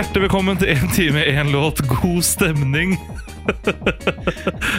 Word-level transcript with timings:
Hjertelig 0.00 0.22
velkommen 0.30 0.56
til 0.56 0.70
En 0.72 0.86
time, 0.96 1.20
én 1.28 1.50
låt, 1.52 1.82
god 1.90 2.22
stemning. 2.24 2.94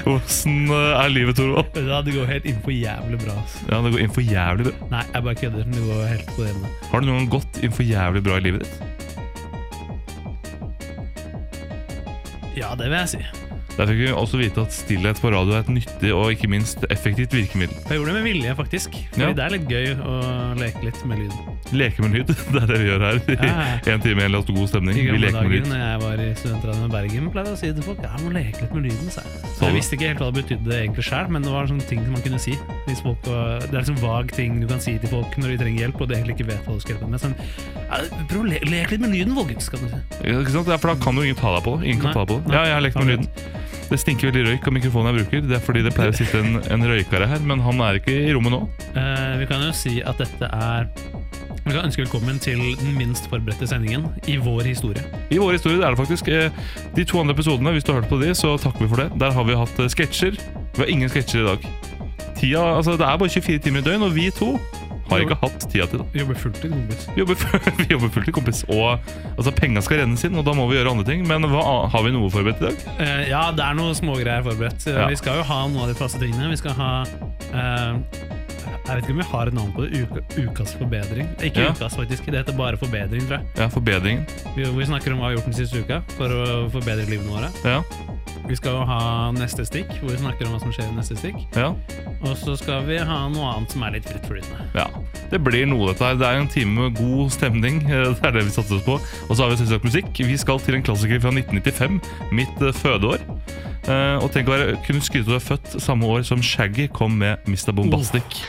Hvordan 0.02 0.56
eh, 0.74 1.04
er 1.04 1.12
livet, 1.14 1.36
Torvald? 1.38 1.78
Ja, 1.78 2.00
det 2.02 2.16
går 2.16 2.26
helt 2.26 2.48
innenfor 2.50 2.74
jævlig 2.74 3.20
bra. 3.22 3.36
Altså. 3.38 3.60
Ja, 3.70 3.82
Det 3.86 3.92
går 3.94 4.02
inn 4.02 4.16
for 4.16 4.26
jævlig 4.26 4.66
bra. 4.66 4.88
Nei, 4.96 5.04
jeg 5.14 5.26
bare 5.28 5.38
kødder. 5.44 5.68
Det 5.76 5.84
går 5.92 6.02
helt 6.10 6.34
på 6.34 6.48
det. 6.48 6.56
Har 6.90 7.06
du 7.06 7.06
noen 7.12 7.20
gang 7.22 7.30
gått 7.36 7.62
inn 7.62 7.76
for 7.78 7.86
jævlig 7.86 8.24
bra 8.26 8.40
i 8.42 8.46
livet 8.48 8.66
ditt? 8.66 8.76
Ja, 12.58 12.74
det 12.82 12.90
vil 12.90 12.98
jeg 13.04 13.14
si. 13.14 13.22
Der 13.78 13.94
fikk 13.94 14.02
vi 14.02 14.10
også 14.26 14.42
vite 14.42 14.66
at 14.66 14.74
stillhet 14.74 15.22
på 15.22 15.30
radio 15.38 15.54
er 15.60 15.62
et 15.68 15.74
nyttig 15.78 16.16
og 16.18 16.34
ikke 16.34 16.50
minst 16.50 16.82
effektivt 16.90 17.38
virkemiddel. 17.38 17.78
Jeg 17.86 18.02
gjorde 18.02 18.10
det 18.10 18.18
med 18.18 18.26
vilje, 18.32 18.58
faktisk. 18.58 18.98
Fordi 19.14 19.30
Ja. 19.30 19.34
det 19.38 19.46
er 19.46 19.54
litt 19.60 19.70
gøy 19.70 19.94
å 20.02 20.20
leke 20.58 20.82
litt 20.90 21.06
med 21.06 21.22
lyden. 21.28 21.51
Leke 21.72 22.04
med 22.04 22.12
lyd, 22.18 22.32
det 22.54 22.62
er 22.62 22.66
det 22.68 22.78
vi 22.82 22.88
gjør 22.90 23.04
her. 23.06 23.20
Ja. 23.32 23.66
I 23.88 23.92
en 23.94 24.02
time, 24.04 24.26
én 24.26 24.34
låt, 24.34 24.50
god 24.52 24.68
stemning. 24.68 24.98
I 25.00 25.06
gamle 25.08 25.30
dager 25.32 25.68
når 25.70 25.80
jeg 25.82 26.00
var 26.02 26.24
i 26.24 26.28
studentradioen 26.36 26.88
i 26.90 26.92
Bergen, 26.92 27.30
pleide 27.32 27.52
jeg 27.54 27.58
å 27.58 27.60
si 27.62 27.70
til 27.78 27.86
folk 27.86 28.02
ja, 28.04 28.10
jeg 28.18 28.26
må 28.26 28.34
leke 28.36 28.64
litt 28.66 28.74
med 28.76 28.88
lyden. 28.90 29.08
jeg. 29.08 29.14
Så 29.16 29.56
Så 29.62 29.70
jeg 29.70 29.78
visste 29.78 29.96
ikke 29.98 30.10
helt 30.12 30.24
hva 30.24 30.30
det 30.34 30.42
betydde 30.44 30.76
egentlig 30.82 31.06
sjøl, 31.08 31.32
men 31.32 31.46
det 31.48 31.54
var 31.56 31.70
sånne 31.72 31.88
ting 31.88 32.04
som 32.04 32.12
man 32.18 32.26
kunne 32.26 32.42
si. 32.44 32.58
Hvis 32.90 33.04
folk 33.06 33.30
var, 33.30 33.64
det 33.64 33.72
er 33.72 33.80
liksom 33.86 34.02
vag 34.04 34.34
ting 34.36 34.60
du 34.62 34.68
kan 34.68 34.84
si 34.84 34.98
til 35.02 35.14
folk 35.14 35.38
når 35.40 35.54
de 35.56 35.58
trenger 35.64 35.86
hjelp, 35.86 36.02
og 36.04 36.12
de 36.12 36.18
egentlig 36.20 36.36
ikke 36.40 36.50
vet 36.52 36.68
hva 36.68 36.76
du 36.76 36.84
skal 36.84 36.96
hjelpe 36.96 37.08
dem 37.08 37.16
med. 37.16 37.24
Sånn, 37.24 37.36
ja, 37.88 38.02
prøv 38.32 38.44
å 38.44 38.50
le 38.52 38.62
leke 38.68 38.96
litt 38.98 39.06
med 39.08 39.16
lyden, 39.16 39.36
folkens, 39.38 39.72
kan 39.72 39.86
du 39.86 39.90
si. 39.94 40.02
Ja, 40.28 40.38
Ikke 40.42 40.56
sant? 40.58 40.72
For 40.76 40.92
da 40.92 40.98
kan 41.08 41.16
jo 41.22 41.24
ingen 41.30 41.40
ta 41.40 41.56
deg 41.56 41.66
på 41.70 41.78
det. 41.80 41.88
Ingen 41.92 42.04
kan 42.04 42.12
Nei, 42.12 42.18
ta 42.20 42.26
deg 42.26 42.32
på 42.36 42.52
det. 42.52 42.56
Ja, 42.58 42.64
jeg 42.68 42.78
har 42.80 42.86
lekt 42.90 43.00
med 43.00 43.12
lyden. 43.16 43.30
Det 43.92 43.98
stinker 44.00 44.30
veldig 44.30 44.46
røyk 44.46 44.68
av 44.70 44.72
mikrofonen 44.72 45.10
jeg 45.12 45.26
bruker. 45.26 45.42
Det 45.50 45.56
er 45.58 45.64
fordi 45.66 45.82
det 45.84 45.92
pleier 45.92 46.14
å 46.14 46.16
sitte 46.16 46.40
en, 46.40 46.62
en 46.72 46.86
røykare 46.88 47.26
her, 47.28 47.42
men 47.44 47.60
han 47.60 47.82
er 47.84 47.98
ikke 48.00 48.14
i 48.16 48.30
rommet 48.32 48.54
nå. 48.54 48.60
Eh, 48.96 49.34
vi 49.42 49.48
kan 49.50 49.66
jo 49.66 49.74
si 49.76 49.98
at 50.00 50.22
dette 50.22 50.48
er 50.48 50.88
Vi 51.62 51.74
kan 51.76 51.84
ønske 51.84 52.06
velkommen 52.06 52.40
til 52.42 52.62
den 52.80 52.96
minst 52.96 53.28
forberedte 53.30 53.68
sendingen 53.68 54.08
i 54.32 54.38
vår 54.42 54.70
historie. 54.72 55.04
I 55.30 55.38
vår 55.38 55.60
historie 55.60 55.78
det 55.78 55.86
er 55.86 55.94
det 55.94 56.00
faktisk 56.00 56.32
eh, 56.32 56.64
de 56.96 57.06
to 57.06 57.20
andre 57.20 57.36
episodene. 57.36 57.76
Hvis 57.76 57.84
du 57.84 57.92
har 57.92 58.00
hørt 58.00 58.10
på 58.10 58.22
de, 58.24 58.32
så 58.32 58.56
takker 58.64 58.86
vi 58.86 58.90
for 58.94 59.04
det. 59.04 59.10
Der 59.20 59.36
har 59.36 59.46
vi 59.46 59.60
hatt 59.60 59.84
eh, 59.84 59.92
sketsjer. 59.92 60.40
Vi 60.40 60.86
har 60.86 60.94
ingen 60.96 61.12
sketsjer 61.12 61.44
i 61.44 61.50
dag. 61.52 61.68
Tida, 62.40 62.64
altså 62.80 62.96
Det 62.96 63.06
er 63.06 63.20
bare 63.20 63.36
24 63.36 63.60
timer 63.68 63.84
i 63.84 63.90
døgn, 63.92 64.08
og 64.08 64.16
vi 64.16 64.32
to 64.34 64.56
har 65.12 65.24
ikke 65.26 65.38
hatt 65.42 65.66
tida 65.72 65.86
til 65.92 66.02
det. 66.02 66.08
Jobber 66.22 66.40
fulltid, 66.42 66.72
kompis. 66.74 67.06
Vi 67.16 67.22
jobber, 67.22 67.46
vi 67.82 67.88
jobber 67.94 68.14
fulltid, 68.16 68.34
kompis. 68.40 68.64
Og 68.72 68.88
altså, 69.38 69.54
penga 69.62 69.84
skal 69.86 70.02
rennes 70.04 70.24
inn, 70.28 70.36
og 70.40 70.46
da 70.48 70.56
må 70.58 70.68
vi 70.72 70.78
gjøre 70.80 70.92
andre 70.96 71.06
ting. 71.12 71.26
Men 71.30 71.46
hva, 71.52 71.64
har 71.94 72.06
vi 72.08 72.14
noe 72.16 72.32
forberedt 72.34 72.62
i 72.64 72.70
dag? 72.70 72.84
Uh, 73.00 73.24
ja, 73.30 73.44
det 73.56 73.66
er 73.68 73.78
noen 73.80 73.96
smågreier 73.98 74.44
forberedt. 74.48 74.88
Eh, 74.88 74.98
Ja. 75.02 75.08
Vi 75.12 75.18
skal 75.22 75.40
jo 75.42 75.48
ha 75.48 75.62
noen 75.68 75.84
av 75.86 75.92
de 75.94 75.98
faste 76.00 76.20
tingene. 76.22 76.50
Vi 76.52 76.60
skal 76.62 76.76
ha 76.78 76.92
uh, 77.06 77.98
Jeg 78.82 78.98
vet 78.98 79.04
ikke 79.06 79.14
om 79.14 79.20
vi 79.22 79.28
har 79.32 79.48
et 79.52 79.56
navn 79.56 79.72
på 79.76 79.86
det. 79.86 80.02
Uka, 80.04 80.22
ukas 80.42 80.74
forbedring. 80.80 81.28
Ikke 81.46 81.64
Ja. 81.68 81.72
ukas, 81.76 81.96
faktisk. 82.00 82.26
Det 82.26 82.42
heter 82.42 82.58
bare 82.58 82.78
forbedring, 82.82 83.22
tror 83.28 83.38
jeg. 83.40 83.48
Ja, 83.60 83.68
forbedring. 83.72 84.24
Vi, 84.56 84.66
vi 84.66 84.86
snakker 84.90 85.14
om 85.14 85.22
hva 85.22 85.30
vi 85.30 85.36
har 85.36 85.38
gjort 85.40 85.52
den 85.52 85.58
siste 85.60 85.84
uka 85.86 86.02
for 86.18 86.34
å 86.34 86.48
forbedre 86.74 87.06
livene 87.10 87.30
våre. 87.32 87.52
Ja, 87.64 87.82
Vi 88.48 88.56
skal 88.60 88.76
jo 88.80 88.86
ha 88.90 89.00
neste 89.36 89.66
stikk, 89.68 89.92
hvor 90.02 90.12
vi 90.12 90.18
snakker 90.22 90.48
om 90.48 90.56
hva 90.56 90.60
som 90.64 90.74
skjer 90.74 90.90
i 90.90 90.96
neste 90.98 91.16
stikk. 91.20 91.38
ja, 91.56 91.70
Og 92.22 92.34
så 92.38 92.56
skal 92.60 92.84
vi 92.88 92.98
ha 92.98 93.20
noe 93.32 93.54
annet 93.56 93.72
som 93.72 93.84
er 93.88 93.96
litt 93.98 94.10
frittflytende. 94.10 94.68
ja. 94.76 94.88
Det 95.32 95.40
blir 95.40 95.64
noe, 95.70 95.94
dette 95.94 96.04
her. 96.04 96.18
Det 96.20 96.28
er 96.28 96.42
en 96.42 96.48
time 96.52 96.74
med 96.76 96.98
god 96.98 97.30
stemning. 97.32 97.78
Det 97.88 98.26
er 98.28 98.34
det 98.36 98.44
vi 98.50 98.52
satser 98.52 98.82
på. 98.84 98.98
Og 99.30 99.32
så 99.32 99.46
har 99.46 99.54
vi 99.54 99.62
selvsagt 99.62 99.86
musikk. 99.88 100.10
Vi 100.28 100.36
skal 100.38 100.60
til 100.60 100.76
en 100.76 100.84
klassiker 100.84 101.22
fra 101.24 101.32
1995, 101.32 102.02
mitt 102.36 102.62
eh, 102.62 102.74
fødeår. 102.82 103.24
Eh, 103.88 104.18
og 104.20 104.28
tenk 104.36 104.52
å 104.52 104.58
være, 104.58 104.76
kunne 104.86 105.00
skryte 105.02 105.30
av 105.30 105.38
å 105.38 105.38
være 105.38 105.48
født 105.54 105.78
samme 105.82 106.06
år 106.12 106.28
som 106.28 106.44
Shaggy 106.44 106.90
kom 106.92 107.16
med 107.24 107.40
Mr. 107.48 107.72
Bombastic. 107.72 108.42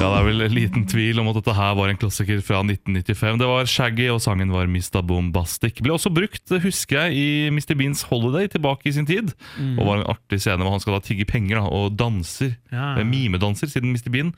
Ja, 0.00 0.08
Det 0.08 0.16
er 0.16 0.24
vel 0.30 0.44
liten 0.54 0.86
tvil 0.88 1.18
om 1.20 1.28
at 1.28 1.36
dette 1.36 1.52
her 1.52 1.74
var 1.76 1.90
en 1.92 1.98
klassiker 2.00 2.38
fra 2.44 2.62
1995. 2.64 3.36
Det 3.42 3.48
var 3.50 3.66
Shaggy, 3.68 4.06
og 4.08 4.22
sangen 4.24 4.48
var 4.54 4.68
Mista 4.72 5.02
Bombastic. 5.04 5.82
Ble 5.84 5.92
også 5.92 6.08
brukt, 6.14 6.48
husker 6.64 7.02
jeg, 7.10 7.18
i 7.20 7.50
Mr. 7.52 7.74
Beans 7.76 8.06
Holiday 8.08 8.48
tilbake 8.48 8.88
i 8.88 8.94
sin 8.96 9.04
tid. 9.08 9.34
Og 9.76 9.82
var 9.84 10.00
en 10.00 10.08
artig 10.14 10.40
scene 10.40 10.64
hvor 10.64 10.72
han 10.72 10.80
skal 10.80 10.96
da 10.96 11.02
tigge 11.04 11.26
penger 11.28 11.60
da, 11.60 11.66
og 11.68 11.98
danser. 12.00 12.54
Ja. 12.72 12.94
Eh, 12.96 13.04
Mimedanser, 13.04 13.68
siden 13.68 13.92
Mr. 13.92 14.08
Bean. 14.14 14.32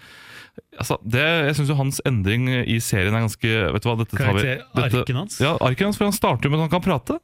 Altså, 0.82 0.98
det, 1.06 1.22
jeg 1.22 1.54
syns 1.60 1.70
hans 1.78 2.02
endring 2.10 2.50
i 2.50 2.80
serien 2.82 3.14
er 3.16 3.22
ganske 3.24 3.48
Vet 3.72 3.86
du 3.86 3.88
hva, 3.88 3.94
dette 4.02 4.18
tar 4.18 4.34
vi 4.36 4.42
dette, 4.42 4.66
arken 4.82 5.16
hans? 5.22 5.38
Ja, 5.40 5.54
arken 5.64 5.88
hans, 5.88 5.96
for 5.96 6.10
han 6.10 6.16
starter 6.18 6.50
jo 6.50 6.52
med 6.52 6.58
at 6.60 6.66
han 6.66 6.74
kan 6.74 6.84
prate. 6.90 7.20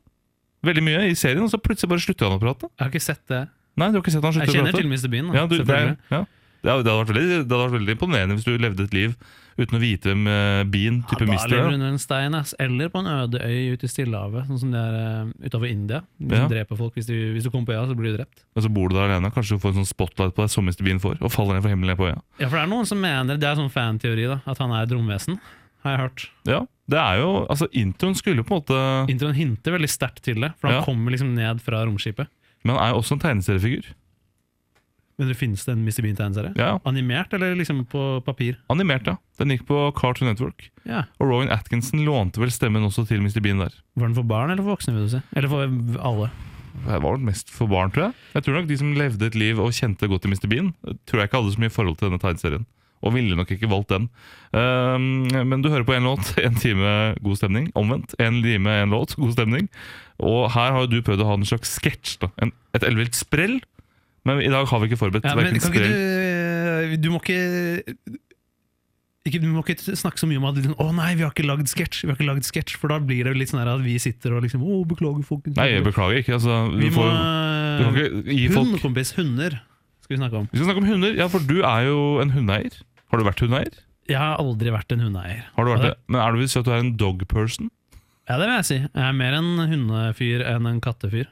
Veldig 0.64 0.86
mye 0.86 1.02
i 1.10 1.18
serien, 1.18 1.42
og 1.44 1.50
så 1.52 1.58
plutselig 1.60 1.90
bare 1.90 2.06
slutter 2.06 2.30
han 2.30 2.38
å 2.38 2.42
prate. 2.46 2.70
Jeg 2.70 2.86
har 2.86 2.94
ikke 2.94 3.04
sett 3.10 3.26
det. 3.34 3.42
Nei, 3.78 3.90
du 3.90 3.98
har 3.98 4.06
ikke 4.06 4.14
sett 4.14 4.24
han 4.30 4.38
slutter 4.38 4.46
å 4.48 4.54
prate. 4.54 4.62
Jeg 4.62 4.72
kjenner 4.72 4.80
til 4.80 4.90
Mr. 4.94 5.10
Bean. 5.12 5.28
Da, 5.28 5.36
Ja, 5.42 5.46
du, 5.50 5.58
selvfølgelig. 5.58 5.98
Det, 5.98 6.14
hadde- 6.14 6.34
det, 6.62 6.70
hadde 6.72 6.84
vært 7.04 7.12
veldig, 7.14 7.26
det 7.28 7.52
hadde 7.54 7.64
vært 7.68 7.76
veldig 7.80 7.94
imponerende 7.96 8.34
hvis 8.38 8.44
du 8.48 8.56
levde 8.58 8.84
et 8.88 8.94
liv 8.96 9.14
uten 9.58 9.74
å 9.74 9.80
vite 9.82 10.06
hvem 10.12 10.26
eh, 10.30 10.64
Bean, 10.70 10.98
Ja, 11.02 11.08
type 11.10 11.24
da 11.26 11.32
mister 11.32 11.50
lever 11.50 11.64
er. 11.64 11.70
du 11.70 11.74
under 11.78 11.88
en 11.90 11.98
stein, 11.98 12.34
ass. 12.38 12.54
eller 12.62 12.88
på 12.94 13.00
en 13.02 13.08
øde 13.10 13.40
øy 13.42 13.72
ute 13.74 13.88
i 13.88 13.90
Stillehavet, 13.90 14.46
sånn 14.46 14.60
som 14.62 14.70
det 14.70 14.78
er 14.78 14.98
uh, 15.26 15.32
utenfor 15.48 15.66
India. 15.66 16.00
De 16.18 16.28
som 16.36 16.44
Ja. 16.44 16.48
dreper 16.52 16.78
folk. 16.78 16.94
Hvis 16.94 17.06
du, 17.10 17.16
hvis 17.34 17.42
du 17.42 17.50
kommer 17.50 17.66
på 17.66 17.74
øya, 17.74 17.86
så 17.90 17.96
blir 17.98 18.12
du 18.14 18.18
drept. 18.20 18.44
Og 18.54 18.62
så 18.62 18.70
bor 18.70 18.88
du 18.88 18.94
der 18.94 19.08
alene. 19.10 19.32
Kanskje 19.34 19.58
du 19.58 19.62
får 19.64 19.74
en 19.74 19.80
sånn 19.82 19.90
spotlight 19.90 20.34
på 20.36 20.44
deg 20.46 20.50
som 20.54 20.64
Mr. 20.64 20.82
Bean 20.86 21.00
får, 21.02 21.18
og 21.20 21.32
faller 21.34 21.58
ned 21.58 21.66
fra 21.66 21.74
himmelen 21.74 21.98
på 21.98 22.06
øya. 22.06 22.20
Ja, 22.38 22.46
for 22.46 22.54
det 22.54 22.62
er 22.62 22.70
noen 22.70 22.86
som 22.86 23.00
mener, 23.02 23.34
det 23.42 23.48
er 23.50 23.58
sånn 23.58 23.70
fanteori, 23.74 24.28
da, 24.30 24.38
at 24.46 24.58
han 24.62 24.70
er 24.78 24.86
et 24.86 24.94
romvesen. 24.94 25.40
Har 25.82 25.90
jeg 25.96 26.00
hørt. 26.06 26.28
Ja, 26.46 26.60
det 26.90 26.98
er 27.02 27.18
jo, 27.18 27.28
altså 27.50 27.66
Introen 27.74 28.14
skulle 28.18 28.42
jo 28.42 28.46
på 28.46 28.54
en 28.54 28.62
måte 28.62 29.10
Introen 29.10 29.34
hinter 29.34 29.74
veldig 29.74 29.90
sterkt 29.90 30.22
til 30.26 30.38
det, 30.42 30.52
for 30.58 30.70
han 30.70 30.78
Ja. 30.80 30.84
kommer 30.86 31.10
liksom 31.14 31.34
ned 31.34 31.60
fra 31.62 31.82
romskipet. 31.86 32.26
Men 32.62 32.76
han 32.76 32.84
er 32.86 32.94
jo 32.94 33.02
også 33.02 33.12
en 33.18 33.22
tegneseriefigur. 33.26 33.90
Men 35.18 35.32
det 35.32 35.34
finnes 35.34 35.64
det 35.66 35.72
en 35.74 35.80
Mr. 35.82 35.98
Bean-tegneserie? 36.04 36.52
Ja, 36.54 36.76
Animert, 36.86 37.32
eller 37.34 37.56
liksom 37.58 37.80
på 37.90 38.02
papir? 38.22 38.58
Animert, 38.70 39.08
ja. 39.10 39.16
Den 39.40 39.50
gikk 39.50 39.64
på 39.66 39.80
Cartoon 39.98 40.30
Network. 40.30 40.68
Ja. 40.86 41.04
Og 41.18 41.32
Rowan 41.32 41.50
Atkinson 41.50 42.04
lånte 42.06 42.38
vel 42.38 42.52
stemmen 42.54 42.86
også 42.86 43.02
til 43.08 43.24
Mr. 43.24 43.40
Bean 43.42 43.58
der. 43.64 43.74
Var 43.98 44.06
den 44.06 44.14
for 44.14 44.28
barn 44.30 44.52
eller 44.54 44.62
for 44.62 44.76
voksne, 44.76 44.94
vil 44.94 45.08
du 45.08 45.16
si? 45.16 45.22
Eller 45.34 45.50
for 45.50 45.66
alle? 46.06 46.30
Det 46.84 47.00
var 47.02 47.16
vel 47.16 47.24
mest 47.26 47.50
for 47.50 47.66
barn, 47.70 47.90
tror 47.90 48.08
jeg. 48.08 48.18
Jeg 48.36 48.46
tror 48.46 48.58
nok 48.60 48.68
De 48.70 48.76
som 48.78 48.92
levde 48.94 49.26
et 49.26 49.38
liv 49.38 49.58
og 49.58 49.74
kjente 49.74 50.06
godt 50.10 50.22
til 50.22 50.30
Mr. 50.34 50.46
Bean, 50.52 50.68
tror 51.10 51.22
jeg 51.22 51.30
ikke 51.30 51.40
hadde 51.40 51.54
så 51.56 51.62
mye 51.64 51.74
forhold 51.74 51.98
til 51.98 52.08
denne 52.12 52.22
tegneserien. 52.22 52.66
Og 53.02 53.14
ville 53.14 53.34
nok 53.38 53.50
ikke 53.54 53.70
valgt 53.70 53.92
den. 53.92 54.08
Um, 54.50 55.26
men 55.50 55.62
du 55.62 55.68
hører 55.70 55.86
på 55.86 55.94
én 55.94 56.06
låt, 56.06 56.30
én 56.46 56.58
time 56.58 57.14
god 57.22 57.38
stemning. 57.38 57.68
Omvendt. 57.78 58.14
Én 58.22 58.38
time, 58.42 58.78
én 58.84 58.94
låt, 58.94 59.14
god 59.18 59.34
stemning. 59.34 59.66
Og 60.18 60.48
her 60.54 60.74
har 60.74 60.86
du 60.90 60.98
prøvd 61.02 61.22
å 61.22 61.28
ha 61.30 61.36
en 61.38 61.46
slags 61.46 61.74
sketsj. 61.78 62.16
Et 62.42 62.86
ellevilt 62.86 63.18
sprell. 63.18 63.58
Men 64.28 64.42
i 64.44 64.52
dag 64.52 64.68
har 64.70 64.82
vi 64.82 64.90
ikke 64.90 65.00
forberedt 65.00 65.28
Ja, 65.28 65.34
kan 65.34 65.58
ikke 65.58 65.84
du 65.88 66.96
Du 67.02 67.12
må 67.12 67.20
ikke 67.22 67.42
ikke, 69.28 69.40
du 69.42 69.48
må 69.52 69.62
ikke 69.64 69.96
snakke 69.98 70.20
så 70.20 70.28
mye 70.28 70.40
om 70.40 70.46
at 70.48 70.56
liksom, 70.56 70.74
'Å 70.78 70.88
nei, 70.96 71.10
vi 71.18 71.24
har 71.26 71.32
ikke 71.34 71.44
lagd 71.44 71.68
sketsj', 71.68 72.04
vi 72.04 72.08
har 72.08 72.16
ikke 72.16 72.28
lagd 72.28 72.46
sketsj, 72.48 72.76
for 72.80 72.88
da 72.92 72.98
blir 73.02 73.28
det 73.28 73.34
litt 73.36 73.50
sånn 73.52 73.60
at 73.60 73.82
vi 73.84 73.98
sitter 74.00 74.36
og 74.36 74.44
liksom 74.46 74.62
'Å, 74.64 74.86
beklager, 74.88 75.24
folkens'. 75.26 75.58
Nei, 75.58 75.68
jeg 75.74 75.84
beklager 75.84 76.22
ikke. 76.22 76.38
Altså, 76.38 76.54
vi 76.72 76.88
får 76.88 77.10
må 77.12 77.12
får, 77.12 77.82
kan 77.82 77.92
ikke 77.92 78.36
gi 78.38 78.46
folk 78.48 78.68
Hund, 78.68 78.80
kompis. 78.80 79.12
Hunder 79.18 79.58
skal 80.00 80.16
vi 80.16 80.20
snakke 80.22 80.38
om. 80.40 80.48
Vi 80.50 80.56
skal 80.58 80.70
snakke 80.70 80.80
om 80.80 80.88
hunder. 80.88 81.12
Ja, 81.18 81.28
for 81.28 81.44
du 81.44 81.60
er 81.60 81.80
jo 81.84 81.98
en 82.22 82.32
hundeeier. 82.32 82.80
Har 83.10 83.20
du 83.20 83.24
vært 83.28 83.42
hundeeier? 83.44 83.74
Jeg 84.08 84.16
har 84.16 84.38
aldri 84.40 84.72
vært 84.72 84.92
en 84.92 85.04
hundeeier. 85.04 85.44
Har 85.54 85.66
du 85.66 85.70
vært 85.74 85.84
det? 85.84 85.94
Men 86.08 86.22
er 86.24 86.32
du 86.32 86.38
vil 86.40 86.48
si 86.48 86.58
at 86.58 86.64
du 86.64 86.72
er 86.72 86.80
en 86.80 86.96
dog 86.96 87.26
person? 87.28 87.68
Ja, 88.28 88.38
det 88.40 88.46
vil 88.48 88.56
jeg 88.56 88.68
si. 88.68 88.78
Jeg 88.80 89.04
er 89.04 89.16
mer 89.16 89.36
en 89.36 89.50
hundefyr 89.68 90.44
enn 90.48 90.68
en 90.68 90.80
kattefyr. 90.80 91.28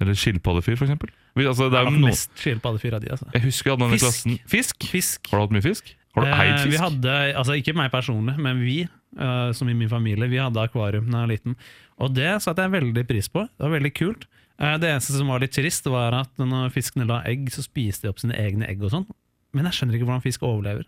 Eller 0.00 0.14
skilpaddefyr, 0.14 0.78
for 0.78 0.86
eksempel? 0.86 1.10
Vi- 1.36 1.46
Altså, 1.46 1.70
det 1.70 1.78
er 1.78 1.84
jo 1.84 1.90
noe, 1.94 2.10
mest 2.10 2.30
fire 2.34 2.58
av 2.94 3.00
de, 3.00 3.08
altså. 3.14 3.26
jeg 3.32 3.42
husker 3.42 3.64
vi 3.64 3.70
hadde 3.70 3.84
denne 3.84 3.98
Fisk. 3.98 4.04
klassen 4.04 4.38
Fisk? 4.50 4.76
Fisk. 4.90 5.30
Har 5.30 5.38
du 5.38 5.42
hatt 5.46 5.52
mye 5.54 5.62
fisk? 5.62 5.94
Har 6.14 6.24
du 6.24 6.28
Eh, 6.30 6.40
eid 6.40 6.68
Vi 6.70 6.76
hadde, 6.76 7.34
altså 7.36 7.54
Ikke 7.56 7.74
meg 7.74 7.90
personlig, 7.92 8.36
men 8.38 8.60
vi, 8.60 8.88
uh, 9.18 9.52
som 9.52 9.68
i 9.68 9.74
min 9.74 9.88
familie, 9.88 10.28
vi 10.28 10.36
hadde 10.42 10.56
akvarium 10.58 11.10
da 11.10 11.20
jeg 11.22 11.28
var 11.28 11.32
liten. 11.36 11.56
Og 12.00 12.14
det 12.14 12.42
satte 12.42 12.56
jeg 12.64 12.70
veldig 12.72 13.06
pris 13.06 13.28
på. 13.28 13.46
Det 13.46 13.60
var 13.62 13.70
veldig 13.78 13.94
kult. 13.94 14.26
Uh, 14.60 14.76
Det 14.76 14.88
eneste 14.90 15.12
som 15.16 15.28
var 15.28 15.38
litt 15.40 15.52
trist, 15.52 15.84
var 15.86 16.12
at 16.14 16.30
når 16.36 16.70
fiskene 16.74 17.06
la 17.06 17.22
egg, 17.24 17.46
så 17.50 17.62
spiste 17.62 18.02
de 18.02 18.08
opp 18.08 18.18
sine 18.18 18.34
egne 18.34 18.66
egg 18.68 18.82
og 18.82 18.90
sånn. 18.90 19.06
Men 19.54 19.64
jeg 19.66 19.72
skjønner 19.72 19.94
ikke 19.98 20.06
hvordan 20.06 20.22
fisk 20.22 20.42
overlever 20.42 20.84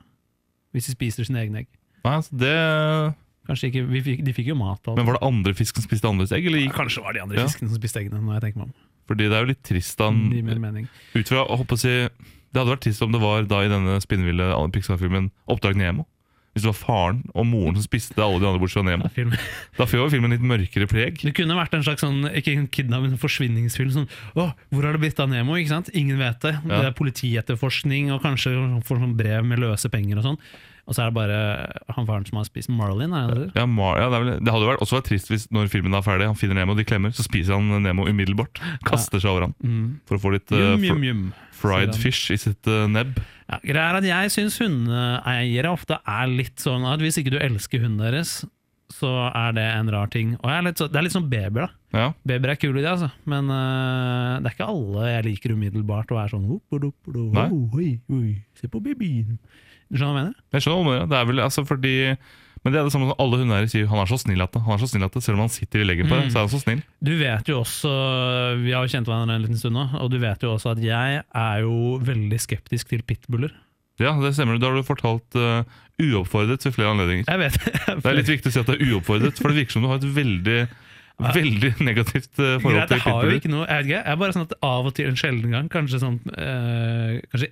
hvis 0.74 0.86
de 0.86 0.92
spiser 0.96 1.24
sine 1.24 1.38
egne 1.44 1.58
egg. 1.62 1.68
Nei, 2.04 2.14
altså, 2.18 2.36
det... 2.36 3.14
Kanskje 3.46 3.68
ikke, 3.72 3.86
vi 3.90 4.00
fikk, 4.02 4.24
De 4.24 4.32
fikk 4.32 4.46
jo 4.46 4.54
mat. 4.54 4.78
alt. 4.86 4.96
Men 4.96 5.04
var 5.06 5.14
det 5.18 5.22
andre 5.26 5.52
fisk 5.54 5.74
som 5.76 5.82
spiste 5.84 6.06
andres 6.08 6.30
egg? 6.32 6.46
Eller 6.46 6.58
Ja. 6.62 6.70
Kanskje 6.70 7.02
var 7.02 7.12
det 7.12 7.18
de 7.18 7.22
andre 7.26 7.38
Ja. 7.38 7.46
fiskene 7.46 7.68
som 7.70 7.78
spiste 7.78 7.98
eggene. 8.02 8.20
når 8.22 8.40
jeg 8.40 8.42
tenker 8.54 8.58
meg 8.58 8.66
om. 8.68 8.74
Fordi 9.10 9.28
det 9.28 9.36
er 9.36 9.44
jo 9.44 9.50
litt 9.50 9.64
trist 9.66 9.98
da 9.98 10.10
han. 10.10 10.86
Ut 11.16 11.28
fra 11.28 11.42
å 11.44 11.58
håpe 11.60 11.76
å 11.76 11.80
si 11.80 11.90
Det 11.92 12.60
hadde 12.60 12.74
vært 12.74 12.84
trist 12.86 13.02
om 13.04 13.12
det 13.14 13.20
var 13.22 13.46
da 13.48 13.62
i 13.64 13.70
denne 13.72 13.98
spinnville 14.04 14.50
Pixar-filmen 14.74 15.30
Oppdrag 15.50 15.78
Nemo. 15.80 16.06
Hvis 16.52 16.66
det 16.66 16.68
var 16.68 16.76
faren 16.76 17.20
og 17.32 17.46
moren 17.48 17.78
som 17.78 17.86
spiste 17.86 18.20
alle 18.20 18.36
de 18.42 18.44
andre 18.44 18.60
bortsett 18.60 18.82
fra 18.82 18.90
Nemo. 18.90 19.06
Ja, 19.08 19.14
film. 19.14 19.32
Da 19.78 19.86
får 19.88 20.10
filmen 20.12 20.34
litt 20.34 20.44
mørkere 20.44 20.88
preg. 20.90 21.22
Det 21.24 21.32
kunne 21.38 21.56
vært 21.56 21.78
en 21.78 21.84
slags 21.86 22.04
sånn, 22.04 22.26
ikke 22.28 22.52
en 22.52 22.66
kidnap, 22.68 23.06
men 23.06 23.14
en 23.14 23.22
forsvinningsfilm. 23.22 23.94
Sånn, 23.94 24.10
å, 24.36 24.50
hvor 24.68 24.84
har 24.84 24.92
det 24.98 25.00
blitt 25.06 25.22
av 25.24 25.30
Nemo? 25.32 25.56
ikke 25.56 25.72
sant? 25.72 25.88
Ingen 25.96 26.20
vet 26.20 26.44
det. 26.44 26.52
Det 26.68 26.82
er 26.90 26.98
politietterforskning, 26.98 28.12
og 28.12 28.20
kanskje 28.26 28.52
får 28.84 29.00
sånn 29.00 29.16
brev 29.16 29.48
med 29.48 29.64
løse 29.64 29.88
penger 29.92 30.20
og 30.20 30.28
sånn. 30.28 30.38
Og 30.82 30.96
så 30.96 31.04
er 31.04 31.12
det 31.12 31.14
bare 31.14 31.36
han 31.94 32.06
faren 32.08 32.24
som 32.26 32.40
har 32.40 32.46
spist 32.48 32.70
Marlin. 32.74 33.12
Er 33.14 33.30
det? 33.38 33.44
Ja, 33.54 33.66
Mar 33.70 34.00
ja, 34.00 34.08
det, 34.10 34.18
vel, 34.24 34.30
det 34.42 34.50
hadde 34.54 34.66
vært, 34.66 34.80
også 34.82 34.96
vært 34.98 35.06
trist 35.12 35.28
hvis 35.30 35.44
når 35.54 35.68
filmen 35.70 35.94
er 35.94 36.02
ferdig, 36.02 36.26
han 36.26 36.38
finner 36.38 36.58
Nemo, 36.58 36.74
de 36.74 36.84
klemmer, 36.88 37.14
så 37.14 37.22
spiser 37.26 37.54
han 37.54 37.70
Nemo 37.84 38.08
umiddelbart. 38.10 38.58
Kaster 38.88 39.22
seg 39.22 39.30
over 39.30 39.46
han 39.46 39.54
Mm. 39.62 40.00
for 40.08 40.18
å 40.18 40.22
få 40.24 40.32
litt 40.34 40.50
uh, 40.50 40.72
yum, 40.74 40.82
yum, 40.88 41.04
jum. 41.06 41.20
fried 41.54 41.94
fish 42.02 42.32
i 42.34 42.38
sitt 42.40 42.66
uh, 42.66 42.88
nebb. 42.90 43.20
Ja, 43.46 43.60
greia 43.62 43.84
er 43.92 44.00
at 44.00 44.08
jeg 44.08 44.32
syns 44.34 44.58
hundeeiere 44.62 45.70
ofte 45.70 46.00
er 46.08 46.26
litt 46.32 46.58
sånn 46.62 46.84
at 46.88 47.02
hvis 47.04 47.20
ikke 47.20 47.34
du 47.36 47.38
elsker 47.38 47.84
hunden 47.84 48.02
deres, 48.02 48.40
så 48.92 49.08
er 49.30 49.54
det 49.56 49.64
en 49.76 49.88
rar 49.92 50.10
ting. 50.12 50.34
Og 50.42 50.50
jeg 50.50 50.66
er 50.66 50.74
så, 50.76 50.88
det 50.90 50.98
er 51.00 51.06
litt 51.06 51.14
sånn 51.14 51.30
babyer, 51.30 51.68
da. 51.68 51.70
Ja, 51.92 52.06
Babyer 52.26 52.52
er 52.54 52.58
kule, 52.60 52.80
de, 52.82 52.88
altså. 52.88 53.08
Men 53.28 53.48
uh, 53.52 54.40
det 54.42 54.50
er 54.50 54.54
ikke 54.56 54.68
alle 54.72 55.08
jeg 55.14 55.26
liker 55.30 55.54
umiddelbart 55.54 56.10
og 56.12 56.20
er 56.24 56.32
sånn 56.32 56.46
«Opp, 56.56 56.64
opp, 56.76 56.88
opp, 56.90 57.12
opp, 57.12 57.36
Nei. 57.38 57.48
oi, 57.78 57.90
oi, 58.18 58.32
Se 58.58 58.68
på 58.72 58.80
babyen. 58.84 59.38
Du 59.92 59.98
skjønner 60.00 60.14
hva 60.16 60.22
jeg 60.22 60.24
mener? 60.24 60.38
jeg 60.56 60.64
skjønner 60.64 60.78
hva 60.78 60.84
du 60.84 60.90
mener. 60.94 61.10
Det 61.12 61.18
er 61.20 61.26
vel 61.28 61.42
altså 61.44 61.64
fordi 61.68 61.92
Men 62.62 62.72
det 62.72 62.78
er 62.78 62.84
det 62.86 62.92
samme 62.94 63.08
som 63.10 63.18
alle 63.20 63.38
hundeeiere 63.42 63.68
sier. 63.68 63.86
Han 63.90 63.98
er 63.98 64.06
så 64.08 64.16
snill 64.22 64.40
at 64.44 64.52
det. 64.54 64.60
Han 64.62 64.76
er 64.76 64.80
så 64.80 64.86
snill 64.88 65.02
at 65.04 65.16
det 65.18 65.22
Selv 65.24 65.34
om 65.36 65.42
han 65.44 65.50
sitter 65.52 65.82
i 65.82 65.86
leggen 65.88 66.06
på 66.08 66.14
det, 66.14 66.28
Mm. 66.28 66.30
så 66.30 66.38
er 66.38 66.44
han 66.46 66.52
så 66.52 66.60
snill. 66.62 66.82
Du 67.02 67.10
vet 67.18 67.48
jo 67.50 67.56
også, 67.60 67.90
Vi 68.62 68.70
har 68.72 68.86
jo 68.86 68.92
kjent 68.92 69.06
hverandre 69.10 69.34
en 69.36 69.42
liten 69.42 69.58
stund 69.58 69.74
nå, 69.74 69.84
og 69.98 70.10
du 70.10 70.18
vet 70.22 70.42
jo 70.46 70.52
også 70.54 70.70
at 70.76 70.82
jeg 70.84 71.22
er 71.26 71.56
jo 71.66 71.98
veldig 72.06 72.38
skeptisk 72.40 72.88
til 72.88 73.02
pitbuller. 73.02 73.50
Ja, 74.00 74.14
det 74.22 74.32
stemmer. 74.34 74.56
Det 74.62 74.66
har 74.70 74.74
du 74.78 74.82
fortalt 74.86 75.36
uh, 75.36 75.62
uoppfordret 76.00 76.64
ved 76.64 76.72
flere 76.74 76.94
anledninger. 76.94 77.26
Jeg 77.28 77.38
vet 77.42 77.58
Det 78.02 78.06
er 78.08 78.16
litt 78.16 78.30
viktig 78.30 78.48
å 78.48 78.54
si 78.54 78.60
at 78.62 78.70
det 78.70 78.78
er 78.80 78.94
uoppfordret, 78.94 79.36
for 79.42 79.50
det 79.52 79.58
virker 79.60 79.72
som 79.76 79.82
du 79.84 79.88
har 79.90 79.98
et 80.00 80.08
veldig 80.16 80.60
Veldig 81.22 81.74
negativt 81.84 82.38
eh, 82.40 82.56
forhold 82.58 82.78
Greit, 82.80 82.88
til 82.88 82.96
jeg 82.98 83.04
har 83.14 83.26
jo 83.28 83.34
ikke 83.36 83.50
noe 83.52 83.66
Jeg 83.68 83.76
vet 83.76 83.84
ikke, 83.90 83.98
jeg 84.00 84.12
er 84.14 84.16
bare 84.22 84.32
sånn 84.34 84.46
at 84.48 84.54
av 84.64 84.86
og 84.88 84.94
til 84.96 85.10
en 85.10 85.18
sjelden 85.20 85.52
gang, 85.54 85.68
kanskje 85.70 86.00
sånn 86.02 86.16
eh, 86.34 87.20
Kanskje 87.30 87.50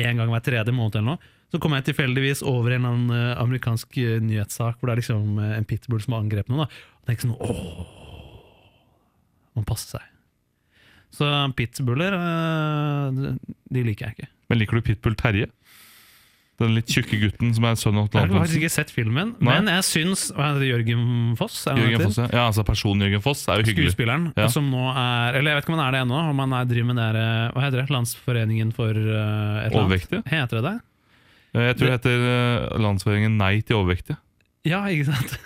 én 0.00 0.16
gang 0.22 0.30
hver 0.30 0.44
tredje 0.46 0.72
måned 0.72 0.96
eller 1.00 1.08
noe, 1.16 1.18
så 1.50 1.58
kommer 1.58 1.80
jeg 1.80 1.90
tilfeldigvis 1.90 2.44
over 2.46 2.76
en 2.76 2.86
annen 2.86 3.10
eh, 3.16 3.32
amerikansk 3.42 3.98
eh, 3.98 4.18
nyhetssak 4.22 4.78
hvor 4.78 4.90
det 4.90 4.96
er 4.96 5.02
liksom 5.02 5.38
eh, 5.42 5.56
en 5.58 5.66
pitbull 5.68 6.02
som 6.04 6.14
har 6.14 6.22
angrepet 6.24 6.52
noen, 6.52 6.66
da. 6.66 6.84
og 7.00 7.10
tenker 7.10 7.26
sånn 7.26 7.36
åh, 7.42 7.84
man 9.58 9.66
passer 9.66 9.98
seg. 9.98 10.06
Så 11.10 11.26
pitbuller, 11.58 12.14
de 13.10 13.82
liker 13.82 14.06
jeg 14.06 14.14
ikke. 14.14 14.28
Men 14.50 14.60
liker 14.60 14.78
du 14.78 14.84
Pitbull 14.86 15.16
Terje? 15.18 15.48
Den 16.60 16.74
litt 16.76 16.92
tjukke 16.92 17.16
gutten 17.22 17.54
som 17.56 17.64
er 17.64 17.78
sønn 17.80 17.96
av 17.96 18.10
Jeg 18.12 18.28
har 18.28 18.34
faktisk 18.34 18.60
ikke 18.60 18.72
sett 18.74 18.90
filmen, 18.92 19.30
Nei. 19.40 19.54
men 19.56 19.70
jeg 19.72 19.84
syns 19.88 20.26
hva 20.36 20.50
heter 20.50 20.60
det, 20.60 20.68
Jørgen 20.68 21.06
Foss? 21.38 21.56
Jørgen? 21.66 22.02
Foss, 22.04 22.18
ja. 22.20 22.26
ja, 22.36 22.42
altså 22.50 22.64
Personen 22.68 23.06
Jørgen 23.06 23.22
Foss 23.24 23.46
er 23.48 23.62
jo 23.62 23.70
hyggelig. 23.70 23.94
Skuespilleren 23.94 24.26
Ja. 24.36 24.48
som 24.52 24.68
nå 24.68 24.82
er 24.92 25.38
Eller 25.40 25.54
jeg 25.54 25.60
vet 25.60 25.64
ikke 25.64 25.72
om 25.72 25.78
han 25.80 25.86
er 25.86 25.96
det 25.96 26.02
ennå, 26.04 26.20
om 26.34 26.42
han 26.44 26.54
er, 26.58 26.68
driver 26.68 26.90
med 26.92 27.00
det 27.00 27.24
Hva 27.56 27.64
heter 27.64 27.80
det? 27.80 27.86
Landsforeningen 27.96 28.74
for 28.76 28.92
eh, 28.92 29.00
et 29.00 29.08
eller 29.08 29.64
annet? 29.64 29.78
Overvektige? 29.80 30.22
Heter 30.28 30.60
det 30.60 30.64
det? 30.68 30.76
Eh, 31.54 31.68
Jeg 31.70 31.76
tror 31.78 31.86
det 31.90 31.96
heter 31.98 32.18
landsføringen 32.20 32.82
Landsforeningen 32.84 33.38
Nei 33.40 33.54
til 33.62 33.80
overvektige. 33.80 34.18
Ja, 34.68 34.82
ikke 34.92 35.08
sant? 35.12 35.38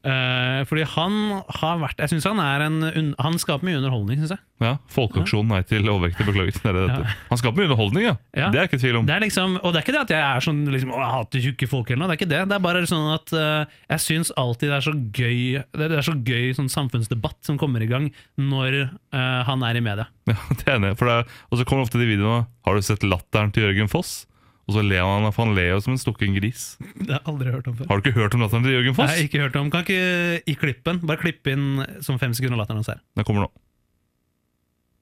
Eh, 0.00 0.62
fordi 0.64 0.86
han 0.94 1.16
har 1.60 1.74
vært 1.82 1.98
Jeg 2.00 2.08
synes 2.08 2.24
han 2.24 2.38
er 2.40 2.62
en 2.64 3.10
Han 3.20 3.34
skaper 3.36 3.66
mye 3.68 3.76
underholdning, 3.82 4.16
syns 4.22 4.30
jeg. 4.32 4.40
Ja, 4.64 4.70
Folkeaksjonen 4.88 5.50
Nei 5.52 5.58
til 5.68 5.84
overvektige, 5.92 6.24
beklager. 6.30 6.56
Det 6.56 6.72
det 6.72 6.84
det. 6.88 7.10
Han 7.28 7.40
skaper 7.42 7.60
mye 7.60 7.68
underholdning, 7.68 8.06
ja. 8.06 8.14
Ja. 8.32 8.46
Det 8.48 8.62
er 8.62 8.70
ikke 8.70 8.80
tvil 8.80 8.96
om. 9.02 9.04
Det 9.10 9.18
er 9.18 9.20
liksom, 9.26 9.58
og 9.60 9.74
det 9.74 9.82
er 9.82 9.84
ikke 9.84 9.94
det 9.98 10.00
at 10.06 10.14
jeg 10.14 10.24
er 10.24 10.46
sånn 10.46 10.62
liksom, 10.72 10.94
«Å, 10.96 11.02
jeg 11.04 11.12
hater 11.18 11.44
tjukke 11.44 11.68
folk 11.68 11.92
eller 11.92 12.00
noe. 12.00 12.08
Det 12.08 12.16
er 12.16 12.20
ikke 12.22 12.30
det. 12.32 12.40
Det 12.48 12.56
er 12.56 12.64
bare 12.64 12.82
sånn 12.88 13.10
at 13.12 13.34
eh, 13.42 13.76
jeg 13.92 14.04
syns 14.06 14.32
alltid 14.40 14.72
det 14.72 14.78
er 14.78 14.88
så 14.88 14.96
gøy 14.96 15.44
Det 15.84 15.90
er 16.00 16.08
så 16.08 16.16
gøy 16.32 16.48
sånn 16.56 16.72
samfunnsdebatt 16.72 17.38
som 17.50 17.60
kommer 17.60 17.84
i 17.84 17.90
gang 17.92 18.08
når 18.40 18.78
eh, 18.80 19.40
han 19.50 19.68
er 19.68 19.82
i 19.82 19.84
media. 19.84 20.08
Ja, 20.32 20.38
det 20.56 20.64
er 20.64 20.80
enig. 20.80 20.94
For 20.96 21.12
det 21.12 21.18
er, 21.20 21.38
og 21.52 21.60
så 21.60 21.68
kommer 21.68 21.84
ofte 21.84 22.00
de 22.00 22.08
videoene 22.08 22.48
Har 22.64 22.80
du 22.80 22.88
sett 22.88 23.04
latteren 23.04 23.52
til 23.52 23.68
Jørgen 23.68 23.92
Foss? 23.92 24.22
Og 24.70 24.76
så 24.76 24.84
ler 24.86 25.02
han, 25.02 25.26
for 25.34 25.48
han 25.48 25.56
ler 25.58 25.72
jo 25.72 25.80
som 25.82 25.96
en 25.96 26.00
stukken 26.00 26.36
gris. 26.38 26.76
Det 27.02 27.10
har 27.10 27.18
jeg 27.18 27.26
aldri 27.32 27.54
hørt 27.56 27.66
om 27.66 27.74
før. 27.80 27.88
Har 27.90 27.98
du 27.98 28.06
ikke 28.06 28.20
hørt 28.20 28.36
om 28.36 28.44
latteren 28.44 28.66
til 28.68 28.76
Jørgen 28.76 28.94
Foss? 28.94 29.10
Har 29.10 29.24
ikke 29.24 29.42
hørt 29.42 29.58
om 29.58 29.72
Kan 29.72 29.82
ikke 29.82 30.04
i 30.46 30.54
klippen 30.60 31.02
Bare 31.02 31.18
klippe 31.18 31.50
inn 31.56 31.66
som 32.06 32.20
fem 32.22 32.36
sekunder 32.36 32.60
latteren 32.60 32.78
hans 32.84 32.92
her. 32.92 33.02
Den 33.18 33.26
kommer 33.26 33.48
nå. 33.48 33.50